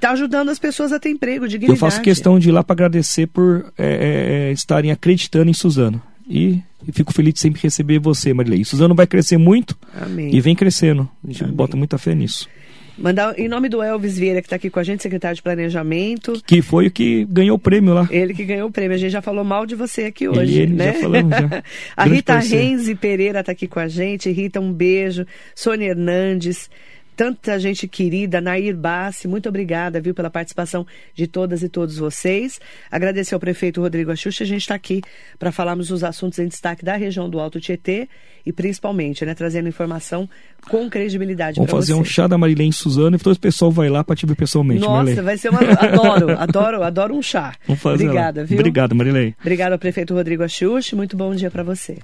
tá, 0.00 0.10
ajudando 0.10 0.48
as 0.48 0.58
pessoas 0.58 0.92
a 0.92 0.98
ter 0.98 1.10
emprego, 1.10 1.46
dignidade. 1.46 1.76
Eu 1.76 1.80
faço 1.80 2.02
questão 2.02 2.38
de 2.38 2.48
ir 2.48 2.52
lá 2.52 2.64
para 2.64 2.74
agradecer 2.74 3.28
por 3.28 3.72
é, 3.78 3.86
é, 3.86 4.48
é, 4.48 4.52
estarem 4.52 4.90
acreditando 4.90 5.50
em 5.50 5.54
Suzano. 5.54 6.02
E, 6.28 6.60
e, 6.86 6.90
fico 6.92 7.12
feliz 7.12 7.34
de 7.34 7.40
sempre 7.40 7.60
receber 7.62 7.98
você, 7.98 8.32
Marília. 8.32 8.60
E 8.60 8.64
Suzano 8.64 8.94
vai 8.94 9.06
crescer 9.06 9.36
muito 9.36 9.76
Amém. 10.00 10.34
e 10.34 10.40
vem 10.40 10.56
crescendo. 10.56 11.08
A 11.22 11.26
gente 11.26 11.44
Amém. 11.44 11.54
bota 11.54 11.76
muita 11.76 11.98
fé 11.98 12.14
nisso. 12.14 12.48
Mandar 12.96 13.38
em 13.38 13.48
nome 13.48 13.68
do 13.68 13.82
Elvis 13.82 14.18
Vieira, 14.18 14.40
que 14.40 14.46
está 14.46 14.56
aqui 14.56 14.70
com 14.70 14.78
a 14.78 14.82
gente, 14.84 15.02
secretário 15.02 15.34
de 15.36 15.42
Planejamento. 15.42 16.40
Que 16.46 16.62
foi 16.62 16.86
o 16.86 16.90
que 16.90 17.24
ganhou 17.24 17.56
o 17.56 17.58
prêmio 17.58 17.92
lá. 17.92 18.08
Ele 18.10 18.32
que 18.32 18.44
ganhou 18.44 18.68
o 18.68 18.72
prêmio. 18.72 18.94
A 18.94 18.98
gente 18.98 19.10
já 19.10 19.22
falou 19.22 19.44
mal 19.44 19.66
de 19.66 19.74
você 19.74 20.04
aqui 20.04 20.28
hoje, 20.28 20.62
ele, 20.62 20.74
né? 20.74 20.92
Já 20.92 21.00
falamos, 21.02 21.30
já. 21.30 21.62
a 21.96 22.04
Rita 22.04 22.38
Renzi 22.38 22.94
Pereira 22.94 23.40
está 23.40 23.52
aqui 23.52 23.66
com 23.66 23.80
a 23.80 23.88
gente. 23.88 24.30
Rita, 24.30 24.60
um 24.60 24.72
beijo. 24.72 25.26
Sônia 25.54 25.88
Hernandes 25.88 26.70
tanta 27.16 27.58
gente 27.58 27.86
querida, 27.88 28.40
Nair 28.40 28.76
Bassi, 28.76 29.26
muito 29.28 29.48
obrigada, 29.48 30.00
viu, 30.00 30.14
pela 30.14 30.30
participação 30.30 30.86
de 31.14 31.26
todas 31.26 31.62
e 31.62 31.68
todos 31.68 31.96
vocês. 31.98 32.60
Agradecer 32.90 33.34
ao 33.34 33.40
prefeito 33.40 33.80
Rodrigo 33.80 34.10
Axuxa, 34.10 34.44
a 34.44 34.46
gente 34.46 34.62
está 34.62 34.74
aqui 34.74 35.00
para 35.38 35.52
falarmos 35.52 35.88
dos 35.88 36.02
assuntos 36.04 36.38
em 36.38 36.46
destaque 36.48 36.84
da 36.84 36.96
região 36.96 37.28
do 37.28 37.38
Alto 37.40 37.60
Tietê 37.60 38.08
e 38.44 38.52
principalmente, 38.52 39.24
né, 39.24 39.34
trazendo 39.34 39.68
informação 39.68 40.28
com 40.68 40.88
credibilidade 40.90 41.56
Vamos 41.56 41.70
fazer 41.70 41.92
você. 41.94 42.00
um 42.00 42.04
chá 42.04 42.26
da 42.26 42.36
Marilene 42.38 42.72
Suzano 42.72 43.16
e 43.16 43.18
todo 43.18 43.34
o 43.36 43.40
pessoal 43.40 43.70
vai 43.70 43.88
lá 43.88 44.02
para 44.04 44.16
te 44.16 44.26
ver 44.26 44.34
pessoalmente, 44.34 44.80
Nossa, 44.80 44.96
Marilene. 44.96 45.22
vai 45.22 45.38
ser 45.38 45.48
uma... 45.50 45.60
Adoro, 45.60 46.30
adoro, 46.38 46.82
adoro 46.82 47.14
um 47.14 47.22
chá. 47.22 47.54
Vamos 47.66 47.82
fazer 47.82 48.04
Obrigada, 48.04 48.40
lá. 48.40 48.46
viu? 48.46 48.58
Obrigado, 48.58 48.94
Marilene. 48.94 49.34
Obrigado 49.40 49.72
ao 49.72 49.78
prefeito 49.78 50.14
Rodrigo 50.14 50.42
Axuxa, 50.42 50.94
muito 50.96 51.16
bom 51.16 51.34
dia 51.34 51.50
para 51.50 51.62
você. 51.62 51.98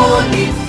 我 0.00 0.67